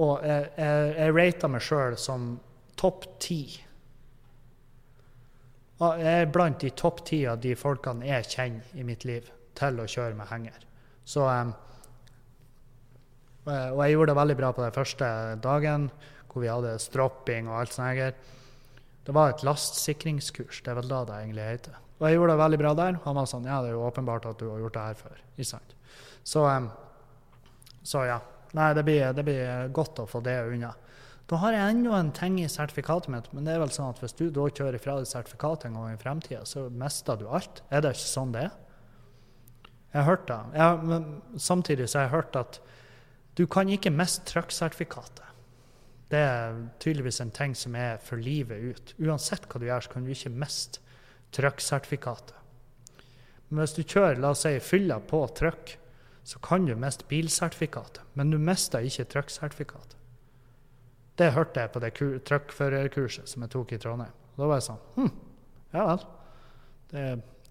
og 0.00 0.24
jeg, 0.24 0.48
jeg, 0.56 0.94
jeg 0.96 1.14
rater 1.16 1.52
meg 1.52 1.64
sjøl 1.64 1.98
som 2.00 2.32
topp 2.80 3.04
ti. 3.22 3.42
Jeg 5.82 6.14
er 6.22 6.30
blant 6.30 6.62
de 6.62 6.70
topp 6.78 7.02
ti 7.08 7.24
av 7.26 7.40
de 7.42 7.56
folkene 7.58 8.06
jeg 8.06 8.28
kjenner 8.30 8.78
i 8.78 8.86
mitt 8.86 9.04
liv 9.08 9.26
til 9.58 9.80
å 9.82 9.88
kjøre 9.90 10.16
med 10.16 10.30
henger. 10.30 10.64
Så, 11.04 11.26
um, 11.26 11.52
og 13.44 13.80
jeg 13.82 13.96
gjorde 13.96 14.12
det 14.12 14.20
veldig 14.20 14.36
bra 14.38 14.52
på 14.54 14.62
den 14.62 14.76
første 14.76 15.08
dagen, 15.42 15.88
hvor 16.30 16.44
vi 16.44 16.52
hadde 16.52 16.76
stropping 16.80 17.50
og 17.50 17.58
alt 17.60 17.74
sånt. 17.74 18.28
Det 19.02 19.14
var 19.16 19.32
et 19.32 19.42
lastsikringskurs. 19.44 20.62
Det 20.62 20.70
er 20.70 20.78
vel 20.78 20.92
da 20.92 21.02
det 21.08 21.18
egentlig 21.24 21.48
heter. 21.48 21.80
Og 21.98 22.06
jeg 22.06 22.16
gjorde 22.16 22.32
det 22.32 22.42
veldig 22.42 22.60
bra 22.62 22.74
der. 22.78 23.00
Han 23.04 23.18
var 23.18 23.26
sånn 23.30 23.48
Ja, 23.50 23.58
det 23.62 23.72
er 23.72 23.76
jo 23.76 23.86
åpenbart 23.88 24.28
at 24.30 24.38
du 24.38 24.48
har 24.48 24.62
gjort 24.62 24.78
det 24.78 24.86
her 24.86 25.00
før. 25.02 25.24
Ikke 25.34 25.50
sant? 25.50 25.74
Så, 26.22 26.46
um, 26.46 26.70
så 27.82 28.06
ja. 28.06 28.20
Nei, 28.56 28.72
det 28.76 28.84
blir, 28.84 29.12
det 29.16 29.24
blir, 29.26 29.68
godt 29.72 30.02
å 30.02 30.08
få 30.08 30.20
det 30.24 30.36
unna. 30.44 30.74
Da 31.30 31.38
har 31.40 31.54
jeg 31.56 31.76
enda 31.76 31.96
en 31.96 32.10
ting 32.12 32.36
i 32.42 32.50
sertifikatet 32.50 33.12
mitt, 33.14 33.30
men 33.32 33.46
det 33.46 33.54
er 33.54 33.62
vel 33.62 33.72
sånn 33.72 33.94
at 33.94 34.02
hvis 34.02 34.16
du 34.18 34.26
da 34.34 34.48
kjører 34.50 34.82
fra 34.82 34.98
deg 34.98 35.08
sertifikatet 35.08 35.70
en 35.70 35.78
gang 35.78 35.94
i 35.94 36.00
fremtida, 36.00 36.42
så 36.48 36.66
mister 36.68 37.20
du 37.20 37.28
alt. 37.30 37.62
Er 37.72 37.84
det 37.84 37.94
ikke 37.96 38.10
sånn 38.10 38.34
det 38.34 38.46
er? 38.50 38.58
Jeg 39.92 40.00
har 40.00 40.08
hørt 40.08 40.28
det. 40.28 40.38
Jeg, 40.56 40.84
men 40.88 41.08
samtidig 41.40 41.88
så 41.88 42.00
har 42.00 42.06
jeg 42.06 42.16
hørt 42.16 42.38
at 42.40 42.60
du 43.36 43.46
kan 43.48 43.70
ikke 43.72 43.92
miste 43.92 44.26
trucksertifikatet. 44.28 45.24
Det 46.12 46.20
er 46.20 46.58
tydeligvis 46.82 47.22
en 47.24 47.32
ting 47.32 47.54
som 47.56 47.76
er 47.78 48.00
for 48.04 48.20
livet 48.20 48.60
ut. 48.60 48.94
Uansett 49.00 49.46
hva 49.48 49.60
du 49.60 49.68
gjør, 49.70 49.86
så 49.86 49.94
kan 49.94 50.04
du 50.04 50.12
ikke 50.12 50.32
miste 50.36 50.82
trucksertifikatet. 51.32 52.36
Men 53.48 53.62
hvis 53.62 53.76
du 53.76 53.82
kjører 53.84 54.20
la 54.20 54.32
oss 54.32 54.44
si, 54.44 54.52
fylla 54.64 54.98
på 55.08 55.22
truck, 55.36 55.74
så 56.24 56.38
kan 56.38 56.66
du 56.66 56.76
miste 56.78 57.06
bilsertifikatet, 57.10 58.02
men 58.14 58.30
du 58.30 58.38
mister 58.38 58.84
ikke 58.86 59.08
trucksertifikatet. 59.10 59.96
Det 61.18 61.32
hørte 61.34 61.60
jeg 61.60 61.72
på 61.74 61.82
det 61.82 61.92
truckførerkurset 62.28 63.28
som 63.28 63.44
jeg 63.44 63.52
tok 63.52 63.74
i 63.74 63.78
Trondheim. 63.82 64.14
Og 64.32 64.44
da 64.44 64.48
var 64.48 64.60
jeg 64.60 64.68
sånn 64.70 64.84
hm, 64.96 65.10
ja 65.74 65.86
vel. 65.90 66.04
Det, 66.92 67.02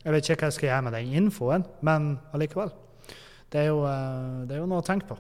jeg 0.01 0.15
vet 0.15 0.30
ikke 0.30 0.39
hva 0.39 0.49
jeg 0.49 0.57
skal 0.57 0.70
gjøre 0.70 0.86
med 0.87 0.96
den 0.97 1.12
infoen, 1.20 1.67
men 1.86 2.16
allikevel. 2.33 2.71
Det 3.51 3.59
er 3.66 3.67
jo, 3.70 3.83
eh, 3.86 4.39
det 4.47 4.55
er 4.55 4.63
jo 4.63 4.70
noe 4.71 4.82
å 4.82 4.87
tenke 4.87 5.12
på. 5.12 5.17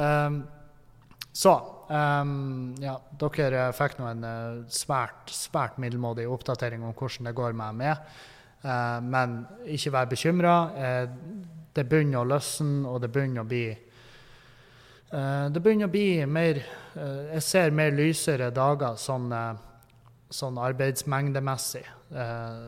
um, 0.00 0.40
så 1.42 1.54
um, 1.92 2.72
ja, 2.82 2.96
dere 3.20 3.68
fikk 3.76 3.98
nå 4.00 4.08
en 4.08 4.26
uh, 4.26 4.62
svært, 4.72 5.30
svært 5.30 5.78
middelmådig 5.82 6.26
oppdatering 6.30 6.82
om 6.86 6.96
hvordan 6.96 7.28
det 7.28 7.36
går 7.38 7.58
med 7.58 7.82
meg. 7.82 8.14
Eh, 8.62 9.00
men 9.02 9.40
ikke 9.66 9.92
vær 9.94 10.10
bekymra. 10.10 10.54
Eh, 10.76 11.08
det 11.74 11.86
begynner 11.88 12.20
å 12.20 12.28
løsne, 12.28 12.86
og 12.88 13.00
det 13.02 13.10
begynner 13.12 13.42
å 13.42 13.48
bli 13.48 13.64
eh, 13.72 15.46
Det 15.48 15.62
begynner 15.62 15.88
å 15.88 15.92
bli 15.92 16.26
mer 16.28 16.60
Jeg 16.92 17.42
ser 17.46 17.72
mer 17.72 17.94
lysere 17.96 18.50
dager 18.52 18.98
sånn, 19.00 19.30
sånn 20.28 20.58
arbeidsmengdemessig 20.60 21.86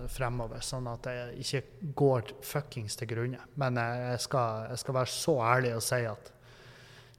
fremover, 0.08 0.62
sånn 0.64 0.86
at 0.88 1.04
jeg 1.12 1.42
ikke 1.42 1.90
går 2.00 2.30
fuckings 2.40 2.96
til 2.96 3.10
grunne. 3.10 3.42
Men 3.60 3.76
jeg 3.76 4.22
skal, 4.24 4.70
jeg 4.70 4.80
skal 4.80 4.96
være 4.96 5.12
så 5.12 5.34
ærlig 5.44 5.74
og 5.76 5.84
si 5.84 5.98
at 6.08 6.30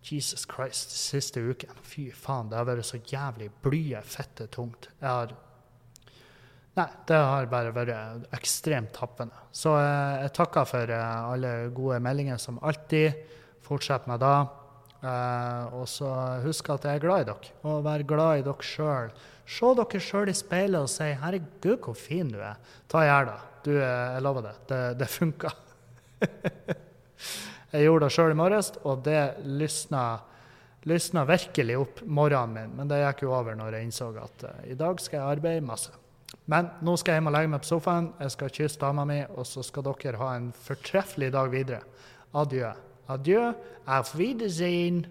Jesus 0.09 0.47
Christ, 0.49 0.95
siste 0.97 1.43
uken, 1.45 1.77
fy 1.85 2.07
faen, 2.09 2.49
det 2.49 2.57
har 2.57 2.65
vært 2.65 2.89
så 2.89 2.97
jævlig 2.97 3.51
blye, 3.61 4.01
fette 4.01 4.49
tungt. 4.49 4.89
Jeg 4.97 5.11
har 5.11 5.37
Nei, 6.75 6.89
det 7.07 7.15
har 7.15 7.45
bare 7.47 7.71
vært 7.71 8.33
ekstremt 8.35 8.91
tappende. 8.97 9.45
Så 9.55 9.77
eh, 9.79 10.25
jeg 10.25 10.33
takker 10.35 10.67
for 10.67 10.91
eh, 10.91 11.31
alle 11.31 11.53
gode 11.75 12.01
meldinger 12.03 12.41
som 12.41 12.59
alltid. 12.59 13.15
Fortsett 13.63 14.09
med 14.11 14.19
det. 14.19 14.35
Eh, 15.07 15.77
og 15.79 15.87
så 15.87 16.11
husk 16.43 16.73
at 16.75 16.89
jeg 16.89 16.99
er 16.99 17.05
glad 17.05 17.23
i 17.23 17.29
dere, 17.29 17.55
og 17.63 17.85
vær 17.87 18.03
glad 18.09 18.41
i 18.41 18.45
dere 18.49 18.67
sjøl. 18.67 19.15
Se 19.47 19.71
dere 19.79 20.03
sjøl 20.03 20.33
i 20.33 20.35
speilet 20.35 20.81
og 20.81 20.91
si 20.91 21.09
'Herregud, 21.15 21.79
hvor 21.79 21.95
fin 21.95 22.27
du 22.33 22.39
er'. 22.43 22.59
Ta 22.91 23.07
gjør 23.07 23.31
det. 23.31 23.39
du, 23.63 23.71
jeg 23.79 24.21
lover 24.21 24.41
det. 24.41 24.55
Det, 24.67 24.83
det 24.99 25.07
funka. 25.09 25.49
jeg 27.71 27.87
gjorde 27.87 28.05
det 28.05 28.13
sjøl 28.13 28.31
i 28.31 28.41
morges, 28.43 28.73
og 28.83 29.03
det 29.07 29.37
lysna, 29.47 30.19
lysna 30.83 31.23
virkelig 31.23 31.77
opp 31.79 32.01
morgenen 32.03 32.53
min. 32.53 32.75
Men 32.77 32.91
det 32.91 32.99
gikk 32.99 33.23
jo 33.23 33.33
over 33.33 33.55
når 33.55 33.79
jeg 33.79 33.87
innså 33.87 34.11
at 34.21 34.43
uh, 34.43 34.65
i 34.67 34.75
dag 34.75 34.99
skal 34.99 35.21
jeg 35.21 35.37
arbeide 35.37 35.65
masse. 35.65 36.04
Men 36.45 36.69
nå 36.85 36.93
skal 36.99 37.15
jeg 37.15 37.21
hjem 37.21 37.29
og 37.31 37.35
legge 37.35 37.51
meg 37.53 37.63
på 37.63 37.69
sofaen, 37.71 38.11
jeg 38.21 38.33
skal 38.35 38.51
kysse 38.53 38.81
dama 38.81 39.05
mi, 39.09 39.21
og 39.33 39.47
så 39.49 39.63
skal 39.65 39.85
dere 39.87 40.19
ha 40.21 40.33
en 40.37 40.51
fortreffelig 40.53 41.31
dag 41.33 41.51
videre. 41.53 41.81
Adjø. 42.35 42.73
Adjø. 43.09 43.53
Auf 43.87 44.15
Wiedersehen. 44.17 45.05